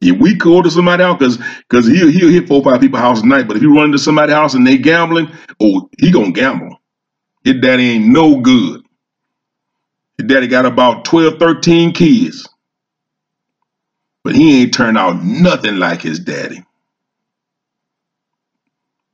If 0.00 0.20
we 0.20 0.34
go 0.36 0.62
to 0.62 0.70
somebody 0.70 1.02
else, 1.04 1.18
because 1.18 1.38
because 1.68 1.86
he'll 1.86 2.10
he'll 2.10 2.30
hit 2.30 2.48
four 2.48 2.58
or 2.58 2.64
five 2.64 2.80
people's 2.80 3.02
house 3.02 3.20
at 3.20 3.26
night, 3.26 3.48
but 3.48 3.56
if 3.56 3.62
you 3.62 3.74
run 3.74 3.86
into 3.86 3.98
somebody's 3.98 4.34
house 4.34 4.54
and 4.54 4.66
they 4.66 4.78
gambling, 4.78 5.28
oh, 5.60 5.90
he 5.98 6.12
gonna 6.12 6.32
gamble. 6.32 6.78
His 7.44 7.56
daddy 7.62 7.90
ain't 7.90 8.06
no 8.08 8.40
good. 8.40 8.82
His 10.18 10.26
daddy 10.28 10.48
got 10.48 10.66
about 10.66 11.04
12, 11.06 11.34
13 11.38 11.92
kids. 11.94 12.48
But 14.24 14.36
he 14.36 14.62
ain't 14.62 14.74
turned 14.74 14.98
out 14.98 15.22
nothing 15.24 15.78
like 15.78 16.02
his 16.02 16.20
daddy. 16.20 16.64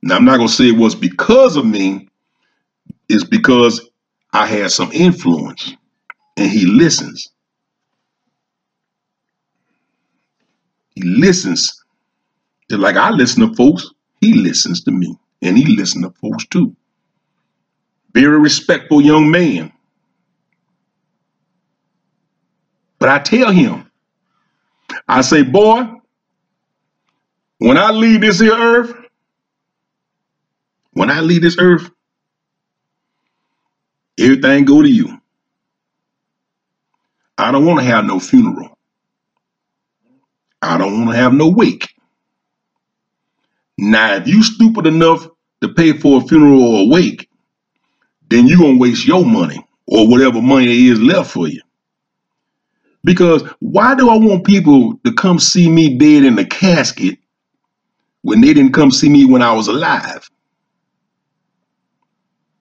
Now 0.03 0.17
I'm 0.17 0.25
not 0.25 0.37
gonna 0.37 0.49
say 0.49 0.69
it 0.69 0.77
was 0.77 0.95
because 0.95 1.57
of 1.57 1.65
me, 1.65 2.09
it's 3.09 3.25
because 3.25 3.89
I 4.33 4.47
had 4.47 4.71
some 4.71 4.91
influence 4.93 5.73
and 6.37 6.49
he 6.51 6.65
listens. 6.67 7.29
He 10.97 11.03
listens. 11.07 11.83
Just 12.71 12.81
like 12.81 12.95
I 12.95 13.11
listen 13.11 13.47
to 13.47 13.55
folks, 13.55 13.91
he 14.19 14.33
listens 14.33 14.83
to 14.85 14.91
me. 14.91 15.15
And 15.43 15.55
he 15.55 15.75
listens 15.75 16.05
to 16.05 16.11
folks 16.19 16.47
too. 16.47 16.75
Very 18.13 18.39
respectful 18.39 18.99
young 18.99 19.29
man. 19.29 19.71
But 22.97 23.09
I 23.09 23.19
tell 23.19 23.51
him, 23.51 23.91
I 25.07 25.21
say, 25.21 25.43
boy, 25.43 25.87
when 27.59 27.77
I 27.77 27.91
leave 27.91 28.21
this 28.21 28.39
here 28.39 28.55
earth, 28.55 28.95
when 30.93 31.11
I 31.11 31.21
leave 31.21 31.43
this 31.43 31.57
earth, 31.59 31.91
everything 34.19 34.65
go 34.65 34.81
to 34.81 34.89
you. 34.89 35.21
I 37.37 37.51
don't 37.51 37.67
want 37.67 37.81
to 37.81 37.85
have 37.85 38.05
no 38.05 38.19
funeral. 38.19 38.76
I 40.67 40.77
don't 40.77 41.05
want 41.05 41.11
to 41.11 41.17
have 41.17 41.33
no 41.33 41.49
wake. 41.49 41.89
Now, 43.77 44.15
if 44.15 44.27
you 44.27 44.43
stupid 44.43 44.87
enough 44.87 45.27
to 45.61 45.69
pay 45.69 45.93
for 45.93 46.21
a 46.21 46.25
funeral 46.25 46.61
or 46.61 46.83
a 46.83 46.87
wake, 46.87 47.29
then 48.29 48.47
you're 48.47 48.59
going 48.59 48.75
to 48.75 48.79
waste 48.81 49.07
your 49.07 49.25
money 49.25 49.65
or 49.85 50.09
whatever 50.09 50.41
money 50.41 50.87
is 50.87 50.99
left 50.99 51.31
for 51.31 51.47
you. 51.47 51.61
Because 53.03 53.43
why 53.59 53.95
do 53.95 54.09
I 54.09 54.17
want 54.17 54.45
people 54.45 54.99
to 55.05 55.13
come 55.13 55.39
see 55.39 55.69
me 55.69 55.97
dead 55.97 56.23
in 56.23 56.35
the 56.35 56.45
casket 56.45 57.19
when 58.21 58.41
they 58.41 58.53
didn't 58.53 58.73
come 58.73 58.91
see 58.91 59.09
me 59.09 59.25
when 59.25 59.41
I 59.41 59.53
was 59.53 59.67
alive? 59.67 60.29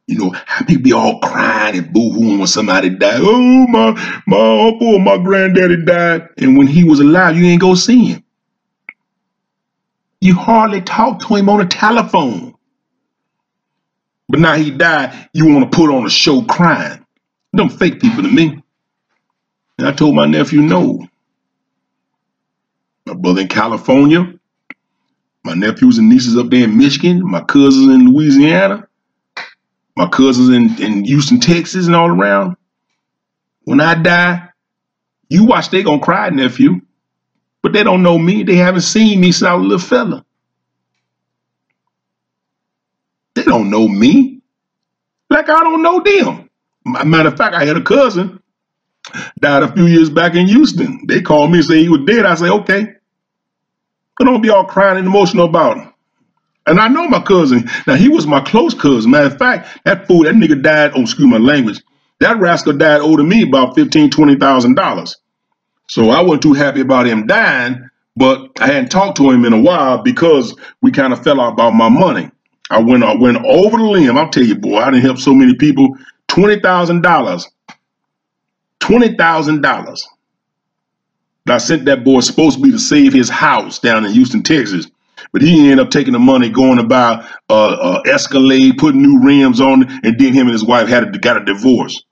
You 0.07 0.19
know, 0.19 0.35
people 0.67 0.83
be 0.85 0.93
all 0.93 1.19
crying 1.19 1.77
and 1.77 1.93
boo-hooing 1.93 2.39
when 2.39 2.47
somebody 2.47 2.91
died. 2.91 3.21
Oh, 3.21 3.67
my, 3.67 4.23
my 4.27 4.69
uncle 4.69 4.95
or 4.95 5.01
my 5.01 5.19
granddaddy 5.19 5.85
died. 5.85 6.29
And 6.39 6.57
when 6.57 6.69
he 6.69 6.85
was 6.85 7.01
alive, 7.01 7.37
you 7.37 7.45
ain't 7.47 7.61
go 7.61 7.75
see 7.75 8.07
him. 8.07 8.25
You 10.21 10.35
hardly 10.35 10.81
talk 10.81 11.21
to 11.21 11.35
him 11.35 11.49
on 11.49 11.59
the 11.59 11.67
telephone. 11.67 12.55
But 14.29 14.41
now 14.41 14.55
he 14.55 14.71
died, 14.71 15.29
you 15.33 15.47
want 15.47 15.71
to 15.71 15.77
put 15.77 15.91
on 15.91 16.07
a 16.07 16.11
show 16.11 16.43
crying. 16.43 17.05
Them 17.53 17.69
fake 17.69 18.01
people 18.01 18.23
to 18.23 18.31
me. 18.31 18.63
And 19.79 19.89
I 19.89 19.93
told 19.93 20.15
my 20.15 20.27
nephew 20.27 20.63
no. 20.63 21.07
My 23.07 23.15
brother 23.15 23.43
in 23.43 23.49
California, 23.49 24.35
my 25.45 25.55
nephews 25.55 25.99
and 25.99 26.09
nieces 26.09 26.37
up 26.37 26.51
there 26.51 26.65
in 26.65 26.77
Michigan, 26.77 27.23
my 27.25 27.41
cousins 27.41 27.95
in 27.95 28.13
Louisiana, 28.13 28.89
my 29.97 30.09
cousins 30.09 30.51
in, 30.51 30.83
in 30.83 31.05
Houston, 31.05 31.41
Texas, 31.41 31.87
and 31.87 31.97
all 31.97 32.09
around. 32.09 32.57
When 33.65 33.81
I 33.81 33.95
die, 33.95 34.49
you 35.29 35.45
watch 35.45 35.71
they 35.71 35.83
gonna 35.83 36.01
cry, 36.03 36.31
nephew. 36.31 36.81
But 37.63 37.73
they 37.73 37.83
don't 37.85 38.03
know 38.03 38.19
me. 38.19 38.45
They 38.45 38.57
haven't 38.57 38.83
seen 38.83 39.21
me 39.21 39.33
since 39.33 39.49
I 39.49 39.55
was 39.55 39.65
a 39.65 39.69
little 39.69 39.87
fella. 39.87 40.25
They 43.35 43.43
don't 43.45 43.71
know 43.71 43.89
me. 43.89 44.41
Like 45.31 45.49
I 45.49 45.61
don't 45.61 45.83
know 45.83 46.01
them. 46.01 46.51
Matter 47.09 47.31
of 47.31 47.37
fact, 47.37 47.55
I 47.55 47.65
had 47.65 47.77
a 47.77 47.83
cousin 47.83 48.41
died 49.41 49.63
a 49.63 49.73
few 49.73 49.87
years 49.87 50.11
back 50.11 50.35
in 50.35 50.49
Houston. 50.49 51.07
They 51.07 51.23
called 51.23 51.51
me 51.53 51.59
and 51.59 51.67
say 51.67 51.83
he 51.83 51.89
was 51.89 52.03
dead. 52.07 52.27
I 52.27 52.35
say, 52.37 52.49
okay. 52.49 52.95
But 54.19 54.27
don't 54.27 54.43
be 54.43 54.51
all 54.51 54.65
crying 54.67 54.99
and 54.99 55.07
emotional 55.07 55.47
about 55.47 55.79
him. 55.79 55.95
And 56.67 56.81
I 56.81 56.89
know 56.89 57.09
my 57.09 57.23
cousin. 57.23 57.69
Now 57.87 57.97
he 57.97 58.09
was 58.09 58.27
my 58.27 58.41
close 58.41 58.75
cousin. 58.75 59.11
Matter 59.13 59.29
of 59.29 59.39
fact, 59.39 59.81
that 59.85 60.07
fool, 60.09 60.25
that 60.25 60.35
nigga 60.35 60.63
died. 60.63 60.93
Oh, 60.97 61.03
excuse 61.03 61.29
my 61.29 61.39
language. 61.39 61.83
That 62.21 62.39
rascal 62.39 62.75
died 62.75 63.01
owing 63.03 63.29
me 63.29 63.43
about 63.43 63.75
fifteen, 63.75 64.11
twenty 64.11 64.37
thousand 64.37 64.75
dollars. 64.77 65.17
So 65.89 66.11
I 66.11 66.23
wasn't 66.23 66.43
too 66.43 66.55
happy 66.55 66.81
about 66.81 67.07
him 67.07 67.27
dying, 67.27 67.89
but 68.17 68.51
I 68.61 68.67
hadn't 68.69 68.91
talked 68.91 69.17
to 69.19 69.31
him 69.31 69.45
in 69.45 69.53
a 69.53 69.61
while 69.61 69.99
because 70.03 70.55
we 70.83 70.91
kind 70.93 71.13
of 71.13 71.23
fell 71.25 71.41
out 71.41 71.55
about 71.55 71.73
my 71.75 71.89
money. 71.89 72.31
I 72.71 72.81
went 72.81 73.05
I 73.05 73.15
went 73.17 73.39
over 73.45 73.77
the 73.79 73.85
limb. 73.85 74.19
I'll 74.19 74.31
tell 74.31 74.45
you, 74.45 74.57
boy, 74.57 74.79
I 74.79 74.91
didn't 74.91 75.05
help 75.05 75.19
so 75.19 75.35
many 75.35 75.55
people. 75.57 75.97
Twenty 76.29 76.61
thousand 76.61 77.03
dollars. 77.03 77.49
Twenty 78.81 79.17
thousand 79.17 79.63
dollars. 79.63 80.07
I 81.49 81.59
sent 81.59 81.87
that 81.87 82.05
boy 82.05 82.21
supposed 82.21 82.59
to 82.59 82.63
be 82.63 82.73
to 82.73 82.79
save 82.79 83.13
his 83.13 83.29
house 83.31 83.79
down 83.79 84.05
in 84.05 84.13
Houston, 84.13 84.43
Texas. 84.43 84.89
But 85.33 85.43
he 85.43 85.71
ended 85.71 85.81
up 85.87 85.91
taking 85.91 86.15
the 86.15 86.19
money, 86.21 86.51
going 86.51 86.79
to 86.79 86.85
buy 86.85 87.29
a, 87.51 87.55
a 87.55 88.03
Escalade, 88.07 88.79
putting 88.79 89.03
new 89.03 89.21
rims 89.23 89.61
on 89.61 89.83
it, 89.83 89.91
and 90.05 90.19
then 90.19 90.33
him 90.35 90.47
and 90.49 90.53
his 90.53 90.65
wife 90.65 90.89
had 90.89 91.05
a, 91.15 91.19
got 91.19 91.41
a 91.43 91.45
divorce. 91.45 92.03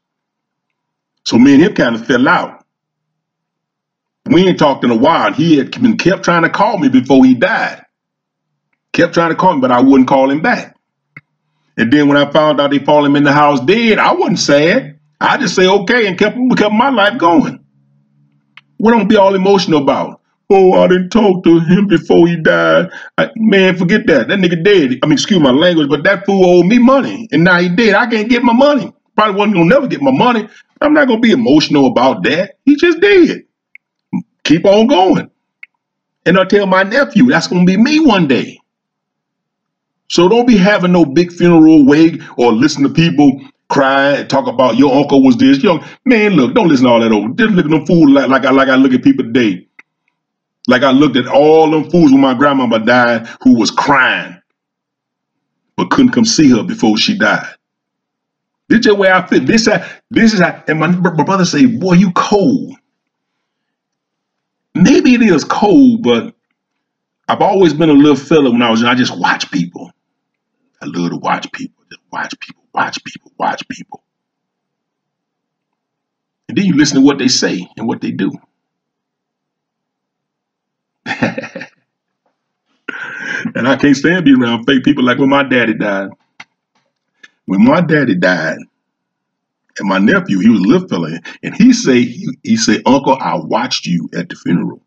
So 1.25 1.39
me 1.39 1.55
and 1.55 1.63
him 1.63 1.75
kind 1.75 1.95
of 1.97 2.07
fell 2.07 2.29
out. 2.29 2.65
We 4.27 4.47
ain't 4.49 4.59
talked 4.59 4.85
in 4.85 4.91
a 4.91 4.97
while. 4.97 5.29
And 5.29 5.37
He 5.37 5.59
had 5.59 5.71
been 5.83 5.99
kept 5.99 6.25
trying 6.25 6.43
to 6.45 6.51
call 6.51 6.79
me 6.79 6.89
before 6.89 7.25
he 7.25 7.35
died. 7.35 7.85
Kept 8.93 9.15
trying 9.15 9.31
to 9.31 9.37
call 9.37 9.55
me, 9.55 9.61
but 9.61 9.73
I 9.73 9.81
wouldn't 9.81 10.09
call 10.09 10.31
him 10.31 10.43
back. 10.43 10.77
And 11.79 11.93
then 11.93 12.09
when 12.09 12.17
I 12.17 12.31
found 12.31 12.61
out 12.61 12.71
they 12.71 12.81
found 12.81 13.07
him 13.07 13.17
in 13.17 13.25
the 13.25 13.33
house 13.33 13.61
dead, 13.61 13.99
I 13.99 14.13
wasn't 14.15 14.39
sad. 14.41 15.01
I 15.21 15.39
just 15.39 15.57
say 15.57 15.67
okay 15.67 16.07
and 16.07 16.19
kept, 16.19 16.37
kept 16.57 16.75
my 16.75 16.91
life 16.91 17.19
going. 17.19 17.65
What 18.79 18.93
don't 18.93 19.09
be 19.09 19.17
all 19.17 19.35
emotional 19.35 19.83
about? 19.83 20.23
Oh, 20.57 20.75
I 20.75 20.87
didn't 20.87 21.11
talk 21.11 21.43
to 21.43 21.59
him 21.59 21.89
before 21.89 22.29
he 22.29 22.37
died. 22.37 22.89
I, 23.19 23.29
man, 23.35 23.77
forget 23.77 24.07
that. 24.07 24.29
That 24.29 24.39
nigga 24.39 24.63
dead. 24.63 25.01
I 25.03 25.07
mean, 25.07 25.15
excuse 25.15 25.41
my 25.41 25.51
language, 25.51 25.89
but 25.89 26.05
that 26.05 26.25
fool 26.25 26.59
owed 26.59 26.67
me 26.67 26.79
money. 26.79 27.29
And 27.33 27.43
now 27.43 27.59
he 27.59 27.69
dead. 27.69 27.97
I 27.97 28.07
can't 28.07 28.29
get 28.31 28.45
my 28.45 28.53
money. 28.53 28.93
Probably 29.17 29.35
wasn't 29.35 29.55
gonna 29.57 29.67
never 29.69 29.89
get 29.89 30.01
my 30.01 30.13
money. 30.13 30.49
I'm 30.81 30.95
not 30.95 31.09
gonna 31.09 31.19
be 31.19 31.33
emotional 31.33 31.87
about 31.89 32.23
that. 32.23 32.59
He 32.65 32.77
just 32.77 33.01
dead. 33.01 33.43
Keep 34.45 34.65
on 34.65 34.87
going. 34.87 35.29
And 36.25 36.39
I'll 36.39 36.47
tell 36.47 36.67
my 36.67 36.85
nephew, 36.85 37.27
that's 37.27 37.49
gonna 37.49 37.65
be 37.65 37.77
me 37.77 37.99
one 37.99 38.29
day. 38.29 38.61
So 40.09 40.29
don't 40.29 40.47
be 40.47 40.57
having 40.57 40.93
no 40.93 41.05
big 41.05 41.33
funeral 41.33 41.85
wake 41.85 42.21
or 42.39 42.53
listen 42.53 42.85
to 42.85 42.91
people 42.91 43.41
cry 43.69 44.13
and 44.13 44.31
talk 44.31 44.47
about 44.47 44.77
your 44.77 44.95
uncle 44.95 45.25
was 45.25 45.37
this. 45.37 45.63
Young 45.65 45.85
man, 46.05 46.33
look, 46.35 46.55
don't 46.55 46.69
listen 46.69 46.87
to 46.87 46.93
all 46.93 47.01
that 47.01 47.11
over. 47.11 47.29
Just 47.35 47.55
look 47.55 47.65
at 47.65 47.71
them 47.73 47.87
fools 47.87 48.11
like, 48.11 48.29
like 48.29 48.45
I 48.45 48.53
like 48.53 48.69
I 48.69 48.77
look 48.77 48.93
at 48.93 49.03
people 49.03 49.25
today. 49.25 49.67
Like 50.69 50.83
I 50.83 50.91
looked 50.93 51.17
at 51.17 51.29
all 51.29 51.71
them 51.71 51.91
fools 51.91 52.13
when 52.13 52.21
my 52.21 52.35
grandmama 52.35 52.81
died 52.81 53.29
who 53.43 53.59
was 53.59 53.71
crying, 53.71 54.41
but 55.77 55.91
couldn't 55.91 56.13
come 56.13 56.25
see 56.25 56.51
her 56.51 56.63
before 56.65 56.97
she 56.99 57.19
died. 57.19 57.55
This 58.69 58.81
is 58.81 58.87
the 58.87 58.95
way 58.95 59.11
I 59.11 59.27
fit. 59.27 59.47
This, 59.47 59.69
this 60.11 60.35
is 60.35 60.41
how, 60.41 60.63
and 60.69 60.81
my, 60.81 60.89
my 60.89 61.25
brother 61.25 61.45
say, 61.45 61.67
boy, 61.67 61.95
you 61.95 62.13
cold. 62.13 62.77
Maybe 64.75 65.15
it 65.15 65.23
is 65.23 65.45
cold, 65.45 66.03
but 66.03 66.35
I've 67.29 67.43
always 67.43 67.75
been 67.75 67.91
a 67.91 67.95
little 67.95 68.17
fella 68.17 68.51
when 68.51 68.63
I 68.63 68.71
was. 68.71 68.85
I 68.85 68.95
just 68.95 69.19
watch 69.19 69.51
people. 69.51 69.93
I 70.83 70.87
love 70.87 71.11
to 71.11 71.17
watch 71.19 71.51
people. 71.53 71.85
Just 71.91 72.03
watch 72.13 72.39
people, 72.41 72.65
watch 72.75 73.05
people, 73.05 73.33
watch 73.39 73.69
people. 73.69 74.03
And 76.49 76.59
then 76.59 76.67
you 76.67 76.75
listen 76.75 77.01
to 77.01 77.07
what 77.07 77.19
they 77.19 77.29
say 77.29 77.69
and 77.77 77.89
what 77.89 78.01
they 78.01 78.13
do. 78.13 78.33
and 83.57 83.69
I 83.69 83.77
can't 83.77 83.97
stand 83.97 84.27
being 84.27 84.43
around 84.43 84.67
fake 84.67 84.85
people 84.85 85.05
like 85.05 85.19
when 85.19 85.31
my 85.31 85.45
daddy 85.45 85.75
died. 85.75 86.11
When 87.47 87.65
my 87.65 87.83
daddy 87.83 88.17
died, 88.17 88.59
And 89.79 89.89
my 89.89 89.99
nephew, 89.99 90.39
he 90.41 90.49
was 90.51 90.61
a 90.61 90.65
little 90.65 90.89
fella, 90.89 91.19
and 91.43 91.55
he 91.55 91.73
say, 91.73 92.03
he, 92.03 92.29
he 92.45 92.57
say, 92.57 92.81
Uncle, 92.87 93.17
I 93.21 93.35
watched 93.37 93.87
you 93.87 94.09
at 94.15 94.29
the 94.29 94.37
funeral. 94.37 94.81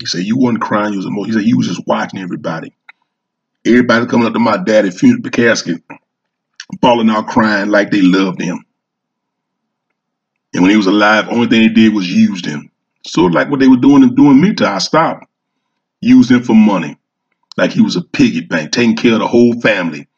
He 0.00 0.06
said, 0.06 0.24
you 0.24 0.36
wasn't 0.38 0.62
crying, 0.62 0.92
you 0.92 0.98
was 0.98 1.06
emotional. 1.06 1.26
He 1.26 1.32
said, 1.32 1.44
you 1.48 1.56
was 1.58 1.68
just 1.68 1.86
watching 1.86 2.20
everybody. 2.20 2.74
Everybody 3.66 4.06
coming 4.06 4.26
up 4.28 4.34
to 4.34 4.40
my 4.40 4.58
daddy 4.58 4.90
funeral, 4.90 5.30
casket, 5.30 5.82
falling 6.82 7.10
out 7.10 7.28
crying 7.28 7.70
like 7.70 7.92
they 7.92 8.02
loved 8.02 8.42
him. 8.42 8.64
And 10.54 10.62
when 10.62 10.72
he 10.72 10.78
was 10.78 10.88
alive, 10.88 11.28
only 11.30 11.48
thing 11.48 11.62
they 11.62 11.74
did 11.74 11.94
was 11.94 12.10
used 12.10 12.46
him. 12.46 12.71
Sort 13.06 13.32
of 13.32 13.34
like 13.34 13.50
what 13.50 13.60
they 13.60 13.68
were 13.68 13.76
doing 13.76 14.02
and 14.02 14.16
doing 14.16 14.40
me 14.40 14.54
to 14.54 14.68
I 14.68 14.78
stopped. 14.78 15.26
Used 16.00 16.30
him 16.30 16.42
for 16.42 16.54
money. 16.54 16.98
Like 17.56 17.72
he 17.72 17.82
was 17.82 17.96
a 17.96 18.02
piggy 18.02 18.40
bank, 18.40 18.72
taking 18.72 18.96
care 18.96 19.14
of 19.14 19.20
the 19.20 19.28
whole 19.28 19.60
family. 19.60 20.08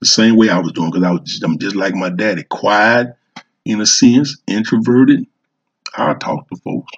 The 0.00 0.06
same 0.06 0.36
way 0.36 0.48
I 0.50 0.58
was 0.58 0.72
doing, 0.72 0.90
because 0.90 1.04
I 1.04 1.10
was 1.12 1.22
just, 1.22 1.42
I'm 1.42 1.58
just 1.58 1.76
like 1.76 1.94
my 1.94 2.10
daddy, 2.10 2.42
quiet 2.42 3.16
in 3.64 3.80
a 3.80 3.86
sense, 3.86 4.38
introverted. 4.46 5.26
I 5.96 6.14
talk 6.14 6.48
to 6.48 6.56
folks. 6.56 6.92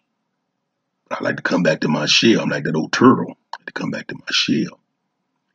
I 1.11 1.23
like 1.23 1.37
to 1.37 1.43
come 1.43 1.63
back 1.63 1.81
to 1.81 1.89
my 1.89 2.07
shell. 2.07 2.41
I'm 2.41 2.51
like 2.51 2.65
that 2.65 2.77
old 2.77 2.93
turtle. 2.93 3.37
I 3.53 3.59
like 3.59 3.67
to 3.67 3.73
come 3.73 3.91
back 3.91 4.09
to 4.09 4.15
my 4.15 4.27
shell. 4.31 4.81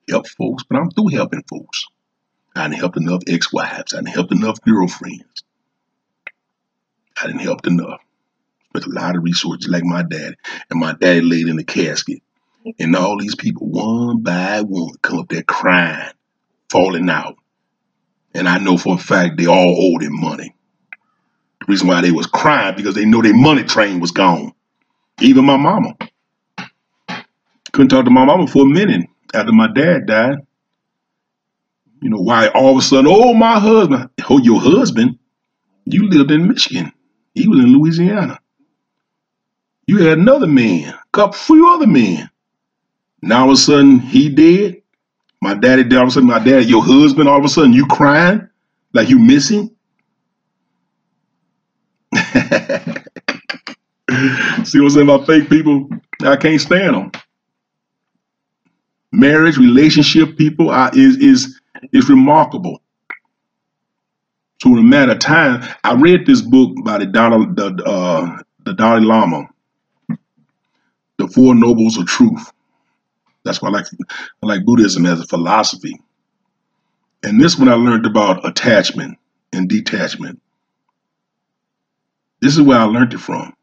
Help 0.10 0.28
folks, 0.28 0.64
but 0.64 0.78
I'm 0.78 0.90
through 0.92 1.10
helping 1.10 1.44
folks. 1.44 1.86
I 2.56 2.68
didn't 2.68 2.80
help 2.80 2.98
enough 2.98 3.24
ex-wives. 3.28 3.94
I 3.94 3.98
didn't 3.98 4.16
help 4.16 4.32
enough 4.32 4.62
girlfriends. 4.62 5.44
I 7.22 7.28
didn't 7.28 7.42
help 7.42 7.68
enough. 7.68 8.03
Spent 8.76 8.88
a 8.88 9.00
lot 9.00 9.16
of 9.16 9.24
resources 9.24 9.70
like 9.70 9.84
my 9.84 10.02
dad. 10.02 10.36
And 10.72 10.80
my 10.80 10.94
dad 10.94 11.24
laid 11.24 11.48
in 11.48 11.58
the 11.58 11.64
casket. 11.64 12.24
And 12.80 12.96
all 12.96 13.20
these 13.20 13.36
people, 13.36 13.68
one 13.68 14.24
by 14.24 14.62
one, 14.62 14.96
come 15.02 15.20
up 15.20 15.30
there 15.30 15.44
crying, 15.44 16.12
falling 16.72 17.10
out. 17.10 17.36
And 18.34 18.50
I 18.50 18.58
know 18.58 18.78
for 18.78 18.96
a 18.96 18.98
fact 18.98 19.38
they 19.38 19.46
all 19.46 19.94
owed 19.94 20.02
him 20.02 20.20
money. 20.20 20.56
The 21.60 21.66
reason 21.68 21.88
why 21.88 22.02
they 22.02 22.12
was 22.12 22.26
crying 22.26 22.76
because 22.76 22.96
they 22.96 23.06
know 23.06 23.22
their 23.22 23.36
money 23.36 23.64
train 23.64 24.00
was 24.00 24.12
gone. 24.12 24.54
Even 25.22 25.46
my 25.46 25.58
mama. 25.58 25.96
Couldn't 27.74 27.90
talk 27.90 28.06
to 28.06 28.12
my 28.12 28.26
mama 28.26 28.48
for 28.48 28.64
a 28.64 28.70
minute 28.70 29.08
after 29.36 29.52
my 29.52 29.68
dad 29.72 30.08
died. 30.08 30.38
You 32.02 32.10
know, 32.10 32.22
why 32.22 32.48
all 32.48 32.72
of 32.72 32.78
a 32.78 32.82
sudden, 32.82 33.06
oh, 33.08 33.34
my 33.36 33.60
husband. 33.60 34.10
Oh, 34.30 34.40
your 34.40 34.60
husband? 34.60 35.20
You 35.86 36.10
lived 36.10 36.32
in 36.32 36.48
Michigan. 36.48 36.92
He 37.36 37.48
was 37.48 37.60
in 37.60 37.78
Louisiana. 37.78 38.40
You 39.88 40.00
had 40.00 40.20
another 40.20 40.48
man, 40.48 40.90
a 40.94 41.00
couple 41.14 41.34
few 41.34 41.70
other 41.74 41.88
men. 41.88 42.30
Now 43.22 43.44
all 43.46 43.50
of 43.52 43.56
a 43.56 43.58
sudden 43.58 44.00
he 44.00 44.30
dead. 44.30 44.82
My 45.42 45.56
daddy 45.56 45.84
dead. 45.84 45.98
All 45.98 46.04
of 46.06 46.10
a 46.10 46.12
sudden 46.14 46.30
my 46.30 46.40
dad, 46.44 46.66
your 46.68 46.84
husband, 46.84 47.30
all 47.30 47.40
of 47.40 47.46
a 47.46 47.50
sudden 47.50 47.74
you 47.74 47.88
crying 47.88 48.50
like 48.94 49.10
you 49.10 49.20
missing. 49.20 49.72
See 54.66 54.80
what 54.80 54.86
I'm 54.86 54.90
saying 54.92 55.10
about 55.10 55.28
fake 55.28 55.50
people? 55.50 55.90
I 56.24 56.38
can't 56.38 56.62
stand 56.62 56.96
them. 56.96 57.12
Marriage, 59.14 59.58
relationship 59.58 60.38
people 60.38 60.70
are, 60.72 60.92
is 60.96 61.18
is 61.18 61.62
is 61.94 62.10
remarkable. 62.10 62.82
So 64.62 64.72
in 64.72 64.80
a 64.80 64.84
matter 64.84 65.14
of 65.14 65.20
time, 65.20 65.64
I 65.84 65.94
read 65.96 66.26
this 66.28 66.42
book 66.42 66.74
by 66.84 67.00
the 67.00 67.08
Dalai, 67.08 67.46
the, 67.56 67.84
uh, 67.86 68.40
the 68.66 68.74
Dalai 68.74 69.02
Lama, 69.02 69.50
The 71.24 71.30
Four 71.30 71.56
Nobles 71.56 71.98
of 71.98 72.06
Truth. 72.06 72.52
That's 73.46 73.62
why 73.62 73.70
I 73.70 73.72
like, 73.72 73.86
I 74.44 74.46
like 74.46 74.66
Buddhism 74.66 75.06
as 75.06 75.22
a 75.22 75.26
philosophy. 75.26 75.98
And 77.24 77.40
this 77.40 77.58
one 77.58 77.70
I 77.70 77.76
learned 77.76 78.06
about 78.06 78.46
attachment 78.46 79.18
and 79.54 79.70
detachment. 79.70 80.42
This 82.42 82.56
is 82.56 82.62
where 82.62 82.78
I 82.78 82.84
learned 82.84 83.14
it 83.14 83.20
from. 83.20 83.54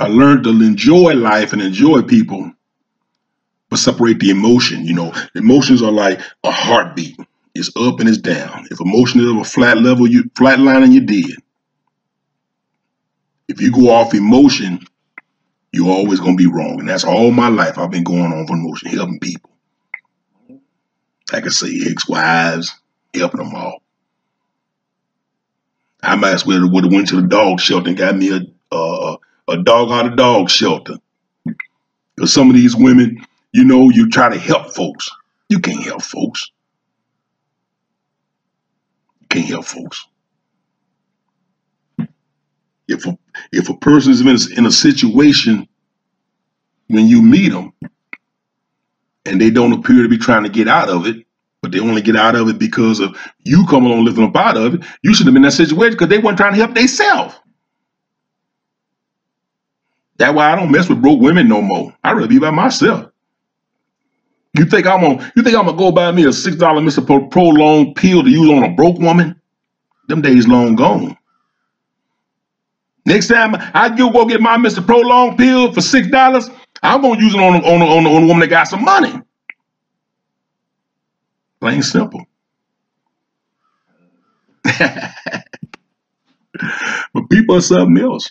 I 0.00 0.08
learned 0.08 0.42
to 0.42 0.50
enjoy 0.50 1.14
life 1.14 1.52
and 1.52 1.62
enjoy 1.62 2.02
people, 2.02 2.50
but 3.70 3.78
separate 3.78 4.18
the 4.18 4.30
emotion. 4.30 4.84
You 4.84 4.94
know, 4.94 5.12
emotions 5.36 5.82
are 5.82 5.92
like 5.92 6.20
a 6.42 6.50
heartbeat. 6.50 7.16
It's 7.54 7.70
up 7.76 8.00
and 8.00 8.08
it's 8.08 8.18
down. 8.18 8.66
If 8.72 8.80
emotion 8.80 9.20
is 9.20 9.30
of 9.30 9.36
a 9.36 9.44
flat 9.44 9.78
level, 9.78 10.08
you 10.08 10.28
flat 10.36 10.58
line 10.58 10.82
and 10.82 10.92
you're 10.92 11.04
dead. 11.04 11.36
If 13.48 13.60
you 13.60 13.72
go 13.72 13.90
off 13.90 14.14
emotion, 14.14 14.80
you're 15.72 15.88
always 15.90 16.20
gonna 16.20 16.36
be 16.36 16.46
wrong. 16.46 16.80
And 16.80 16.88
that's 16.88 17.04
all 17.04 17.30
my 17.30 17.48
life 17.48 17.78
I've 17.78 17.90
been 17.90 18.04
going 18.04 18.32
on 18.32 18.46
for 18.46 18.54
emotion, 18.54 18.90
helping 18.90 19.20
people. 19.20 19.50
Like 21.32 21.40
I 21.40 21.40
can 21.42 21.50
say, 21.50 21.80
ex-wives, 21.90 22.72
helping 23.14 23.40
them 23.40 23.54
all. 23.54 23.82
I 26.02 26.14
might 26.16 26.34
as 26.34 26.46
well 26.46 26.70
would 26.70 26.84
have 26.84 26.92
went 26.92 27.08
to 27.08 27.20
the 27.20 27.26
dog 27.26 27.60
shelter 27.60 27.88
and 27.88 27.98
got 27.98 28.16
me 28.16 28.30
a 28.30 28.40
uh, 28.74 29.16
a 29.48 29.56
dog 29.62 29.90
out 29.90 30.06
of 30.06 30.16
dog 30.16 30.50
shelter. 30.50 30.96
Because 32.14 32.32
some 32.32 32.48
of 32.48 32.56
these 32.56 32.76
women, 32.76 33.24
you 33.52 33.64
know, 33.64 33.90
you 33.90 34.08
try 34.08 34.28
to 34.28 34.38
help 34.38 34.74
folks. 34.74 35.10
You 35.48 35.60
can't 35.60 35.82
help 35.82 36.02
folks. 36.02 36.50
Can't 39.28 39.46
help 39.46 39.64
folks. 39.64 40.06
If 42.88 43.06
a, 43.06 43.18
if 43.52 43.68
a 43.70 43.76
person 43.78 44.12
is 44.12 44.20
in 44.22 44.28
a, 44.28 44.32
situation 44.72 45.68
when 46.88 47.06
you 47.06 47.22
meet 47.22 47.50
them 47.50 47.72
and 49.26 49.40
they 49.40 49.50
don't 49.50 49.72
appear 49.72 50.02
to 50.02 50.08
be 50.08 50.18
trying 50.18 50.44
to 50.44 50.50
get 50.50 50.68
out 50.68 50.88
of 50.90 51.06
it, 51.06 51.26
but 51.62 51.72
they 51.72 51.80
only 51.80 52.02
get 52.02 52.16
out 52.16 52.36
of 52.36 52.48
it 52.48 52.58
because 52.58 53.00
of 53.00 53.16
you 53.44 53.66
coming 53.66 53.92
on 53.92 54.04
lifting 54.04 54.24
up 54.24 54.36
out 54.36 54.56
of 54.56 54.74
it, 54.74 54.84
you 55.02 55.14
should 55.14 55.26
have 55.26 55.34
been 55.34 55.44
in 55.44 55.48
that 55.50 55.52
situation 55.52 55.92
because 55.94 56.08
they 56.08 56.18
weren't 56.18 56.38
trying 56.38 56.52
to 56.54 56.58
help 56.58 56.74
themselves. 56.74 57.34
That's 60.18 60.34
why 60.34 60.52
I 60.52 60.56
don't 60.56 60.72
mess 60.72 60.88
with 60.88 61.02
broke 61.02 61.20
women 61.20 61.48
no 61.48 61.62
more. 61.62 61.94
I 62.04 62.12
rather 62.12 62.28
be 62.28 62.38
by 62.38 62.50
myself. 62.50 63.10
You 64.54 64.66
think 64.66 64.86
I'm 64.86 65.00
gonna 65.02 65.32
you 65.36 65.42
think 65.42 65.56
I'm 65.56 65.66
gonna 65.66 65.78
go 65.78 65.92
buy 65.92 66.12
me 66.12 66.26
a 66.26 66.32
six 66.32 66.56
dollar 66.56 66.82
Mr. 66.82 67.06
Pro 67.06 67.28
Prolong 67.28 67.94
pill 67.94 68.22
to 68.24 68.30
use 68.30 68.50
on 68.50 68.64
a 68.64 68.74
broke 68.74 68.98
woman? 68.98 69.40
Them 70.08 70.22
days 70.22 70.48
long 70.48 70.76
gone. 70.76 71.16
Next 73.06 73.28
time 73.28 73.56
I 73.74 73.90
go 73.96 74.10
go 74.10 74.26
get 74.26 74.42
my 74.42 74.58
Mr. 74.58 74.86
Prolong 74.86 75.38
pill 75.38 75.72
for 75.72 75.82
six 75.82 76.08
dollars, 76.08 76.50
I'm 76.82 77.02
gonna 77.02 77.22
use 77.22 77.34
it 77.34 77.40
on 77.40 77.56
on 77.64 77.82
on, 77.82 78.06
on 78.06 78.24
a 78.24 78.26
woman 78.26 78.40
that 78.40 78.48
got 78.48 78.68
some 78.68 78.84
money. 78.84 79.14
Plain 81.60 81.82
simple. 81.82 82.24
but 84.64 85.14
people 87.30 87.56
are 87.56 87.60
something 87.62 88.02
else. 88.02 88.30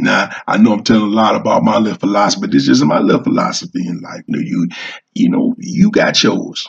Now, 0.00 0.30
I 0.46 0.58
know 0.58 0.74
I'm 0.74 0.84
telling 0.84 1.12
a 1.12 1.16
lot 1.16 1.34
about 1.36 1.64
my 1.64 1.78
little 1.78 1.98
philosophy, 1.98 2.42
but 2.42 2.50
this 2.52 2.68
is 2.68 2.84
my 2.84 3.00
little 3.00 3.22
philosophy 3.24 3.86
in 3.86 4.00
life. 4.00 4.22
You 4.28 4.36
know, 4.36 4.40
you, 4.42 4.68
you 5.14 5.28
know, 5.30 5.54
you 5.58 5.90
got 5.90 6.22
yours. 6.22 6.68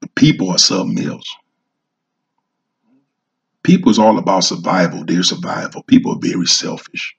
But 0.00 0.14
people 0.14 0.50
are 0.50 0.58
something 0.58 1.04
else. 1.06 1.36
People 3.68 3.90
is 3.90 3.98
all 3.98 4.18
about 4.18 4.44
survival, 4.44 5.04
their 5.04 5.22
survival. 5.22 5.82
People 5.82 6.14
are 6.14 6.18
very 6.18 6.46
selfish. 6.46 7.14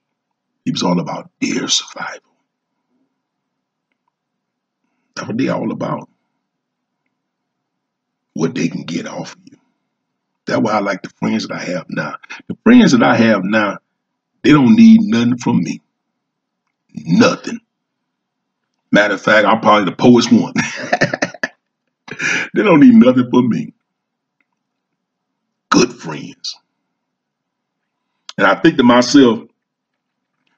It's 0.66 0.82
all 0.82 1.00
about 1.00 1.30
their 1.40 1.68
survival. 1.68 2.34
That's 5.16 5.28
what 5.28 5.38
they're 5.38 5.54
all 5.54 5.72
about. 5.72 6.10
What 8.34 8.56
they 8.56 8.68
can 8.68 8.82
get 8.84 9.06
off 9.08 9.34
of 9.36 9.42
you. 9.46 9.60
That's 10.48 10.60
why 10.62 10.72
I 10.74 10.80
like 10.80 11.04
the 11.04 11.10
friends 11.10 11.48
that 11.48 11.54
I 11.56 11.64
have 11.66 11.86
now. 11.90 12.16
The 12.48 12.58
friends 12.64 12.94
that 12.94 13.04
I 13.04 13.16
have 13.16 13.44
now, 13.44 13.78
they 14.44 14.52
don't 14.52 14.76
need 14.76 15.02
nothing 15.02 15.38
from 15.38 15.64
me. 15.64 15.82
Nothing. 16.96 17.60
Matter 18.92 19.14
of 19.16 19.22
fact, 19.22 19.48
I'm 19.48 19.62
probably 19.62 19.86
the 19.86 19.96
poorest 19.98 20.32
one. 20.32 20.54
they 22.56 22.64
don't 22.64 22.80
need 22.80 22.96
nothing 22.96 23.30
from 23.30 23.50
me. 23.50 23.74
Friends. 26.00 26.56
And 28.38 28.48
I 28.48 28.56
think 28.56 28.78
to 28.78 28.84
myself, 28.84 29.40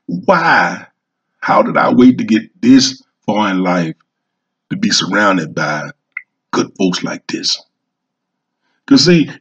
why? 0.06 0.88
How 1.40 1.64
did 1.64 1.78
I 1.78 1.94
wait 1.94 2.20
to 2.20 2.24
get 2.24 2.62
this 2.62 3.02
far 3.26 3.50
in 3.50 3.64
life 3.64 3.96
to 4.70 4.78
be 4.78 4.92
surrounded 4.92 5.56
by 5.56 5.90
good 6.52 6.72
folks 6.78 7.04
like 7.04 7.26
this? 7.28 7.62
Because 8.86 9.06
see, 9.06 9.32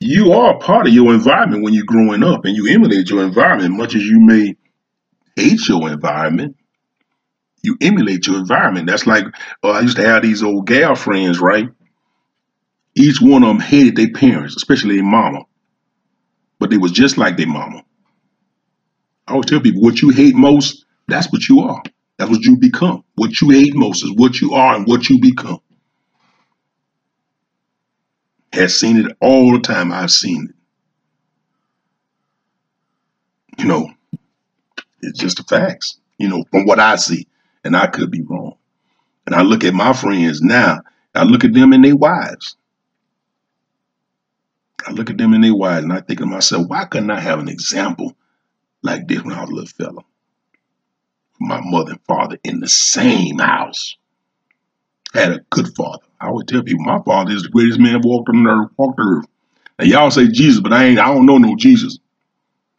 you 0.00 0.32
are 0.32 0.58
part 0.58 0.86
of 0.86 0.92
your 0.92 1.12
environment 1.12 1.64
when 1.64 1.74
you're 1.74 1.84
growing 1.84 2.22
up 2.22 2.44
and 2.44 2.56
you 2.56 2.68
emulate 2.68 3.10
your 3.10 3.24
environment 3.24 3.74
much 3.74 3.94
as 3.96 4.04
you 4.04 4.20
may 4.20 4.54
hate 5.36 5.68
your 5.68 5.90
environment 5.90 6.56
you 7.62 7.76
emulate 7.80 8.26
your 8.26 8.36
environment 8.36 8.86
that's 8.86 9.06
like 9.06 9.24
uh, 9.64 9.70
i 9.70 9.80
used 9.80 9.96
to 9.96 10.06
have 10.06 10.22
these 10.22 10.42
old 10.42 10.66
gal 10.66 10.94
friends 10.94 11.40
right 11.40 11.68
each 12.98 13.20
one 13.22 13.42
of 13.44 13.48
them 13.48 13.60
hated 13.60 13.96
their 13.96 14.10
parents 14.12 14.56
especially 14.56 14.96
their 14.96 15.04
mama 15.04 15.44
but 16.60 16.70
they 16.70 16.78
was 16.78 16.92
just 16.92 17.18
like 17.18 17.36
their 17.36 17.48
mama 17.48 17.84
i 19.28 19.32
always 19.32 19.46
tell 19.46 19.60
people 19.60 19.82
what 19.82 20.00
you 20.02 20.10
hate 20.10 20.34
most 20.36 20.84
that's 21.08 21.30
what 21.32 21.48
you 21.48 21.60
are 21.60 21.82
that's 22.18 22.30
what 22.30 22.42
you 22.42 22.56
become 22.58 23.02
what 23.16 23.40
you 23.40 23.50
hate 23.50 23.74
most 23.74 24.04
is 24.04 24.12
what 24.12 24.40
you 24.40 24.54
are 24.54 24.76
and 24.76 24.86
what 24.86 25.08
you 25.10 25.20
become 25.20 25.58
Has 28.52 28.76
seen 28.76 28.96
it 28.98 29.16
all 29.20 29.52
the 29.52 29.60
time. 29.60 29.92
I've 29.92 30.10
seen 30.10 30.48
it. 30.50 30.68
You 33.62 33.68
know, 33.68 33.90
it's 35.02 35.18
just 35.18 35.36
the 35.38 35.44
facts, 35.44 35.98
you 36.18 36.28
know, 36.28 36.44
from 36.50 36.66
what 36.66 36.78
I 36.80 36.96
see. 36.96 37.26
And 37.64 37.76
I 37.76 37.86
could 37.88 38.10
be 38.10 38.22
wrong. 38.22 38.56
And 39.26 39.34
I 39.34 39.42
look 39.42 39.64
at 39.64 39.74
my 39.74 39.94
friends 39.94 40.42
now, 40.42 40.82
I 41.14 41.24
look 41.24 41.44
at 41.44 41.54
them 41.54 41.74
and 41.74 41.84
their 41.84 41.96
wives. 41.96 42.57
I 44.86 44.92
look 44.92 45.10
at 45.10 45.18
them 45.18 45.34
and 45.34 45.42
their 45.44 45.54
wives, 45.54 45.84
and 45.84 45.92
I 45.92 46.00
think 46.00 46.20
to 46.20 46.26
myself, 46.26 46.66
why 46.68 46.84
couldn't 46.84 47.10
I 47.10 47.20
have 47.20 47.38
an 47.38 47.48
example 47.48 48.16
like 48.82 49.08
this 49.08 49.22
when 49.22 49.34
I 49.34 49.40
was 49.42 49.50
a 49.50 49.54
little 49.54 49.66
fella? 49.66 50.04
My 51.40 51.60
mother 51.62 51.92
and 51.92 52.04
father 52.06 52.38
in 52.44 52.60
the 52.60 52.68
same 52.68 53.38
house. 53.38 53.96
Had 55.14 55.32
a 55.32 55.40
good 55.50 55.74
father. 55.74 56.04
I 56.20 56.30
would 56.30 56.48
tell 56.48 56.62
people 56.62 56.84
my 56.84 57.00
father 57.04 57.32
is 57.32 57.42
the 57.42 57.48
greatest 57.48 57.80
man 57.80 58.00
walked 58.02 58.28
on 58.28 58.46
earth, 58.46 58.70
walked 58.76 58.98
the 58.98 59.02
earth. 59.02 59.26
Now 59.78 59.84
y'all 59.84 60.10
say 60.10 60.28
Jesus, 60.28 60.60
but 60.60 60.72
I 60.72 60.84
ain't 60.84 60.98
I 60.98 61.06
don't 61.06 61.26
know 61.26 61.38
no 61.38 61.56
Jesus. 61.56 61.98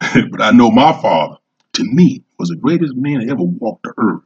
but 0.00 0.40
I 0.40 0.50
know 0.52 0.70
my 0.70 0.92
father, 1.00 1.36
to 1.74 1.84
me, 1.84 2.22
was 2.38 2.48
the 2.50 2.56
greatest 2.56 2.94
man 2.94 3.20
that 3.20 3.30
ever 3.32 3.42
walked 3.42 3.82
the 3.82 3.94
earth. 3.98 4.22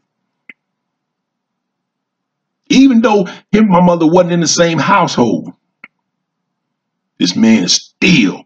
Even 2.68 3.02
though 3.02 3.24
him 3.24 3.42
and 3.52 3.68
my 3.68 3.80
mother 3.80 4.06
wasn't 4.06 4.32
in 4.32 4.40
the 4.40 4.46
same 4.46 4.78
household, 4.78 5.52
this 7.24 7.34
man 7.34 7.66
still 7.68 8.44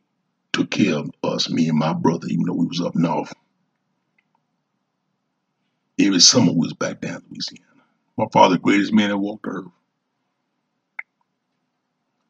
took 0.53 0.71
care 0.71 0.95
of 0.99 1.11
us, 1.25 1.51
me 1.51 1.69
and 1.69 1.77
my 1.77 1.93
brother, 1.93 2.29
even 2.29 2.45
though 2.47 2.53
we 2.53 2.67
was 2.67 2.81
up 2.81 2.95
north. 2.95 3.35
Every 5.99 6.21
summer 6.21 6.53
we 6.53 6.61
was 6.61 6.75
back 6.75 7.01
down 7.01 7.17
in 7.17 7.23
Louisiana. 7.29 7.65
My 8.17 8.27
father, 8.33 8.55
the 8.55 8.61
greatest 8.61 8.93
man 8.93 9.09
that 9.11 9.17
walked 9.17 9.47
earth. 9.49 9.65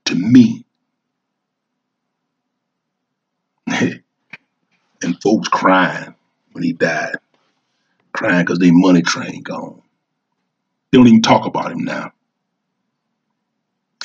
To 0.06 0.14
me. 0.14 0.64
and 3.66 4.02
folks 5.22 5.48
crying 5.48 6.14
when 6.52 6.64
he 6.64 6.72
died. 6.72 7.16
Crying 8.14 8.46
because 8.46 8.58
their 8.58 8.72
money 8.72 9.02
train 9.02 9.42
gone. 9.42 9.82
They 10.90 10.96
don't 10.96 11.08
even 11.08 11.20
talk 11.20 11.44
about 11.44 11.72
him 11.72 11.84
now. 11.84 12.12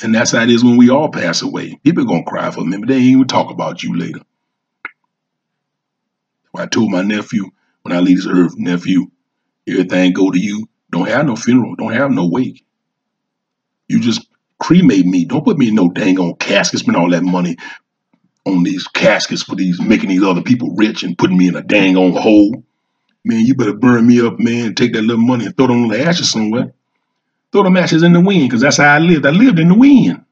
And 0.04 0.14
that's 0.14 0.32
how 0.32 0.42
it 0.42 0.50
is 0.50 0.62
when 0.62 0.76
we 0.76 0.90
all 0.90 1.08
pass 1.08 1.40
away. 1.40 1.80
People 1.82 2.04
gonna 2.04 2.24
cry 2.24 2.50
for 2.50 2.62
me, 2.62 2.76
but 2.76 2.88
they 2.88 2.96
ain't 2.96 3.04
even 3.04 3.26
talk 3.26 3.50
about 3.50 3.82
you 3.82 3.96
later. 3.96 4.20
I 6.54 6.66
told 6.66 6.90
my 6.90 7.00
nephew 7.00 7.50
when 7.82 7.96
I 7.96 8.00
leave 8.00 8.18
this 8.18 8.26
earth, 8.26 8.52
nephew, 8.58 9.06
everything 9.66 10.12
go 10.12 10.30
to 10.30 10.38
you. 10.38 10.68
Don't 10.90 11.08
have 11.08 11.24
no 11.24 11.36
funeral. 11.36 11.74
Don't 11.76 11.94
have 11.94 12.10
no 12.10 12.28
wake. 12.28 12.66
You 13.88 13.98
just 13.98 14.28
cremate 14.58 15.06
me. 15.06 15.24
Don't 15.24 15.42
put 15.42 15.56
me 15.56 15.68
in 15.68 15.74
no 15.74 15.88
dang 15.88 16.20
on 16.20 16.34
casket. 16.34 16.80
Spend 16.80 16.98
all 16.98 17.08
that 17.10 17.22
money 17.22 17.56
on 18.44 18.62
these 18.62 18.86
caskets 18.86 19.42
for 19.42 19.56
these 19.56 19.80
making 19.80 20.10
these 20.10 20.22
other 20.22 20.42
people 20.42 20.74
rich 20.76 21.02
and 21.02 21.16
putting 21.16 21.38
me 21.38 21.48
in 21.48 21.56
a 21.56 21.62
dang 21.62 21.96
on 21.96 22.12
hole. 22.12 22.62
Man, 23.24 23.46
you 23.46 23.54
better 23.54 23.72
burn 23.74 24.06
me 24.06 24.20
up, 24.20 24.38
man. 24.38 24.74
Take 24.74 24.92
that 24.92 25.02
little 25.02 25.24
money 25.24 25.46
and 25.46 25.56
throw 25.56 25.64
it 25.64 25.70
on 25.70 25.88
the 25.88 26.04
ashes 26.04 26.30
somewhere. 26.30 26.74
Throw 27.54 27.62
the 27.62 27.80
ashes 27.80 28.02
in 28.02 28.12
the 28.12 28.20
wind, 28.20 28.48
because 28.48 28.62
that's 28.62 28.78
how 28.78 28.96
I 28.96 28.98
lived. 28.98 29.24
I 29.24 29.30
lived 29.30 29.60
in 29.60 29.68
the 29.68 29.76
wind. 29.76 30.24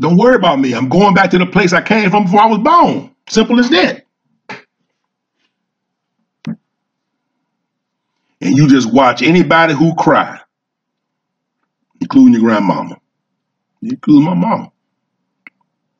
Don't 0.00 0.16
worry 0.16 0.36
about 0.36 0.58
me. 0.58 0.72
I'm 0.72 0.88
going 0.88 1.12
back 1.12 1.28
to 1.32 1.38
the 1.38 1.44
place 1.44 1.74
I 1.74 1.82
came 1.82 2.10
from 2.10 2.24
before 2.24 2.40
I 2.40 2.46
was 2.46 2.60
born. 2.60 3.14
Simple 3.28 3.60
as 3.60 3.68
that. 3.68 4.06
And 8.40 8.56
you 8.56 8.68
just 8.68 8.90
watch 8.90 9.20
anybody 9.20 9.74
who 9.74 9.94
cry, 9.96 10.40
including 12.00 12.32
your 12.32 12.40
grandmama, 12.40 12.96
including 13.82 14.24
my 14.24 14.32
mama. 14.34 14.72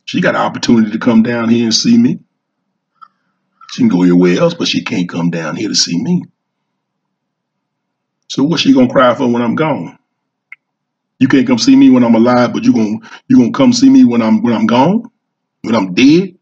She 0.07 0.23
got 0.23 0.37
an 0.37 0.41
opportunity 0.41 0.91
to 0.93 0.99
come 0.99 1.23
down 1.23 1.51
here 1.51 1.65
and 1.65 1.75
see 1.75 1.99
me. 1.99 2.21
She 3.73 3.83
can 3.83 3.89
go 3.89 4.01
anywhere 4.01 4.39
else, 4.39 4.55
but 4.55 4.69
she 4.69 4.83
can't 4.83 5.07
come 5.07 5.29
down 5.29 5.57
here 5.57 5.69
to 5.69 5.75
see 5.75 6.03
me. 6.03 6.23
So 8.29 8.45
what's 8.45 8.63
she 8.63 8.75
gonna 8.75 8.91
cry 8.91 9.15
for 9.15 9.29
when 9.29 9.43
I'm 9.43 9.55
gone? 9.57 9.99
You 11.19 11.29
can't 11.29 11.47
come 11.47 11.59
see 11.59 11.77
me 11.77 11.91
when 11.91 12.05
I'm 12.05 12.15
alive, 12.15 12.53
but 12.53 12.65
you 12.65 12.73
gonna 12.75 12.99
you 13.29 13.39
gonna 13.39 13.53
come 13.53 13.73
see 13.73 13.91
me 13.91 14.05
when 14.05 14.23
I'm 14.23 14.43
when 14.43 14.55
I'm 14.55 14.67
gone, 14.67 15.11
when 15.63 15.75
I'm 15.75 15.95
dead. 15.95 16.37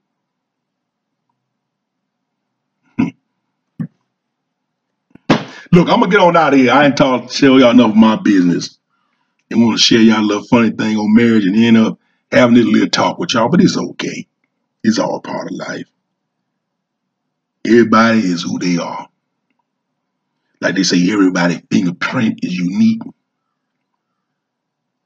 Hmm. 2.98 3.08
Look, 5.72 5.88
I'm 5.88 6.00
gonna 6.00 6.08
get 6.10 6.20
on 6.20 6.36
out 6.36 6.54
of 6.54 6.60
here. 6.60 6.72
I 6.72 6.86
ain't 6.86 6.96
talk 6.96 7.30
tell 7.30 7.60
y'all 7.60 7.70
enough 7.70 7.90
of 7.90 7.96
my 7.96 8.16
business. 8.16 8.78
And 9.50 9.64
want 9.64 9.78
to 9.78 9.84
share 9.84 10.00
y'all 10.00 10.20
a 10.20 10.26
little 10.26 10.44
funny 10.44 10.70
thing 10.70 10.96
on 10.98 11.14
marriage 11.14 11.46
and 11.46 11.56
end 11.56 11.76
up 11.78 11.98
having 12.32 12.56
a 12.58 12.60
little 12.62 12.88
talk 12.88 13.18
with 13.18 13.34
y'all, 13.34 13.48
but 13.50 13.62
it's 13.62 13.76
okay. 13.78 14.26
It's 14.84 14.98
all 14.98 15.20
part 15.20 15.50
of 15.50 15.56
life. 15.56 15.86
Everybody 17.66 18.20
is 18.20 18.42
who 18.42 18.58
they 18.58 18.78
are. 18.78 19.08
Like 20.64 20.76
they 20.76 20.84
say, 20.84 21.12
everybody 21.12 21.62
fingerprint 21.70 22.40
is 22.42 22.56
unique. 22.58 23.02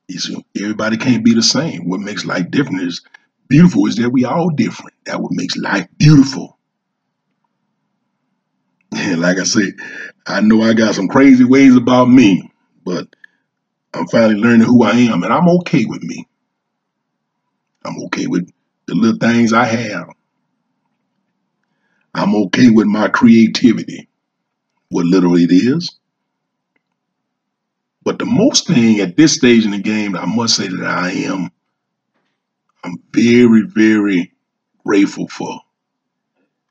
It's, 0.09 0.31
everybody 0.57 0.97
can't 0.99 1.25
be 1.25 1.35
the 1.35 1.43
same. 1.43 1.89
What 1.89 2.01
makes 2.01 2.25
life 2.25 2.51
different 2.51 2.83
is 2.83 3.03
beautiful 3.49 3.87
is 3.89 3.97
that 3.97 4.11
we 4.11 4.25
all 4.25 4.51
different. 4.51 4.95
That 5.07 5.21
what 5.21 5.33
makes 5.33 5.57
life 5.57 5.89
beautiful. 5.99 6.59
And 8.97 9.21
like 9.23 9.39
I 9.39 9.45
said, 9.45 9.75
I 10.27 10.43
know 10.43 10.63
I 10.63 10.75
got 10.75 10.95
some 10.95 11.09
crazy 11.09 11.45
ways 11.45 11.75
about 11.77 12.09
me, 12.09 12.53
but 12.85 13.09
I'm 13.93 14.07
finally 14.07 14.37
learning 14.37 14.67
who 14.69 14.85
I 14.85 14.93
am, 14.93 15.25
and 15.25 15.33
I'm 15.33 15.49
okay 15.61 15.85
with 15.87 16.05
me. 16.05 16.29
I'm 17.85 18.01
okay 18.05 18.29
with 18.29 18.49
the 18.87 18.95
little 18.95 19.19
things 19.19 19.53
I 19.53 19.65
have. 19.65 20.11
I'm 22.15 22.35
okay 22.47 22.71
with 22.71 22.87
my 22.87 23.09
creativity, 23.09 24.08
what 24.91 25.07
literally 25.07 25.45
it 25.45 25.53
is. 25.53 25.91
But 28.03 28.19
the 28.19 28.27
most 28.27 28.67
thing 28.67 29.01
at 29.01 29.17
this 29.17 29.35
stage 29.35 29.65
in 29.65 29.73
the 29.73 29.79
game, 29.79 30.17
I 30.17 30.25
must 30.25 30.57
say 30.57 30.69
that 30.69 30.85
I 30.85 31.11
am, 31.11 31.51
I'm 32.85 33.03
very, 33.13 33.63
very 33.63 34.33
grateful 34.87 35.29
for. 35.29 35.61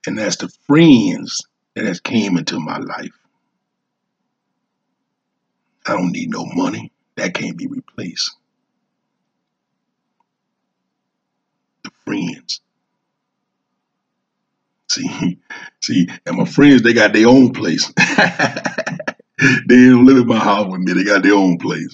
And 0.07 0.17
that's 0.17 0.37
the 0.37 0.49
friends 0.67 1.45
that 1.75 1.85
has 1.85 1.99
came 1.99 2.37
into 2.37 2.59
my 2.59 2.77
life. 2.77 3.17
I 5.85 5.93
don't 5.93 6.11
need 6.11 6.29
no 6.31 6.45
money. 6.45 6.91
That 7.15 7.33
can't 7.33 7.57
be 7.57 7.67
replaced. 7.67 8.31
The 11.83 11.91
friends 12.05 12.61
See, 14.97 15.39
see, 15.81 16.09
and 16.25 16.37
my 16.37 16.45
friends, 16.45 16.81
they 16.83 16.93
got 16.93 17.13
their 17.13 17.27
own 17.27 17.53
place. 17.53 17.91
they 17.97 18.15
don't 19.69 20.05
live 20.05 20.17
in 20.17 20.27
my 20.27 20.39
house 20.39 20.67
with 20.71 20.81
me. 20.81 20.93
They 20.93 21.03
got 21.03 21.23
their 21.23 21.35
own 21.35 21.57
place. 21.59 21.93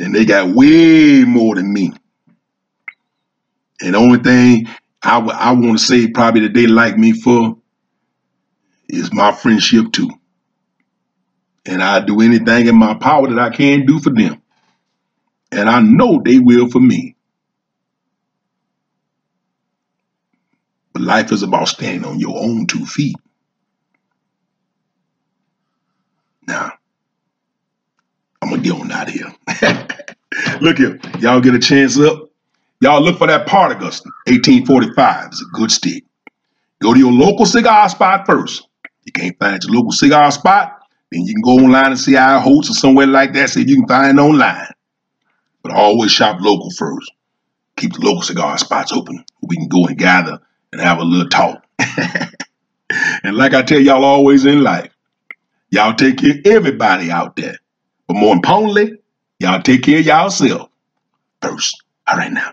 And 0.00 0.14
they 0.14 0.24
got 0.24 0.54
way 0.54 1.24
more 1.24 1.56
than 1.56 1.72
me. 1.72 1.92
And 3.80 3.94
the 3.94 3.98
only 3.98 4.18
thing 4.20 4.68
I, 5.02 5.18
I 5.18 5.52
want 5.52 5.78
to 5.78 5.84
say 5.84 6.08
probably 6.10 6.42
that 6.42 6.54
they 6.54 6.66
like 6.66 6.98
me 6.98 7.12
for 7.12 7.58
is 8.88 9.12
my 9.12 9.32
friendship 9.32 9.92
too. 9.92 10.10
And 11.66 11.82
I 11.82 12.00
do 12.00 12.20
anything 12.20 12.68
in 12.68 12.76
my 12.78 12.94
power 12.94 13.28
that 13.28 13.38
I 13.38 13.50
can 13.50 13.86
do 13.86 14.00
for 14.00 14.10
them. 14.10 14.42
And 15.52 15.68
I 15.68 15.80
know 15.80 16.22
they 16.24 16.38
will 16.38 16.68
for 16.70 16.80
me. 16.80 17.15
But 20.96 21.02
life 21.02 21.30
is 21.30 21.42
about 21.42 21.68
standing 21.68 22.06
on 22.06 22.18
your 22.18 22.42
own 22.42 22.66
two 22.66 22.86
feet. 22.86 23.16
Now, 26.48 26.72
I'm 28.40 28.48
gonna 28.48 28.62
get 28.62 28.72
on 28.72 28.90
out 28.90 29.08
of 29.08 29.12
here. 29.12 29.34
look 30.62 30.78
here, 30.78 30.98
y'all 31.18 31.42
get 31.42 31.54
a 31.54 31.58
chance 31.58 31.98
up. 32.00 32.30
Y'all 32.80 33.02
look 33.02 33.18
for 33.18 33.26
that 33.26 33.46
part 33.46 33.72
Partagas 33.72 34.06
1845. 34.26 35.26
It's 35.26 35.42
a 35.42 35.44
good 35.52 35.70
stick. 35.70 36.04
Go 36.80 36.94
to 36.94 36.98
your 36.98 37.12
local 37.12 37.44
cigar 37.44 37.90
spot 37.90 38.24
first. 38.24 38.66
You 39.04 39.12
can't 39.12 39.38
find 39.38 39.62
your 39.62 39.74
local 39.74 39.92
cigar 39.92 40.30
spot, 40.30 40.80
then 41.12 41.26
you 41.26 41.34
can 41.34 41.42
go 41.42 41.62
online 41.62 41.90
and 41.90 42.00
see 42.00 42.16
our 42.16 42.40
hosts 42.40 42.70
or 42.70 42.74
somewhere 42.74 43.06
like 43.06 43.34
that, 43.34 43.50
see 43.50 43.60
if 43.60 43.68
you 43.68 43.76
can 43.76 43.86
find 43.86 44.18
online. 44.18 44.72
But 45.62 45.72
always 45.74 46.10
shop 46.10 46.38
local 46.40 46.70
first. 46.70 47.12
Keep 47.76 47.92
the 47.92 48.00
local 48.00 48.22
cigar 48.22 48.56
spots 48.56 48.94
open. 48.94 49.22
We 49.42 49.56
can 49.56 49.68
go 49.68 49.84
and 49.84 49.98
gather 49.98 50.40
and 50.78 50.86
have 50.86 50.98
a 50.98 51.04
little 51.04 51.28
talk. 51.28 51.64
and 53.22 53.36
like 53.36 53.54
I 53.54 53.62
tell 53.62 53.80
y'all 53.80 54.04
always 54.04 54.44
in 54.44 54.62
life, 54.62 54.92
y'all 55.70 55.94
take 55.94 56.18
care 56.18 56.32
of 56.32 56.46
everybody 56.46 57.10
out 57.10 57.36
there. 57.36 57.56
But 58.06 58.18
more 58.18 58.34
importantly, 58.34 58.98
y'all 59.40 59.62
take 59.62 59.82
care 59.82 60.00
of 60.00 60.06
yourself 60.06 60.68
first. 61.40 61.82
All 62.06 62.18
right 62.18 62.32
now. 62.32 62.52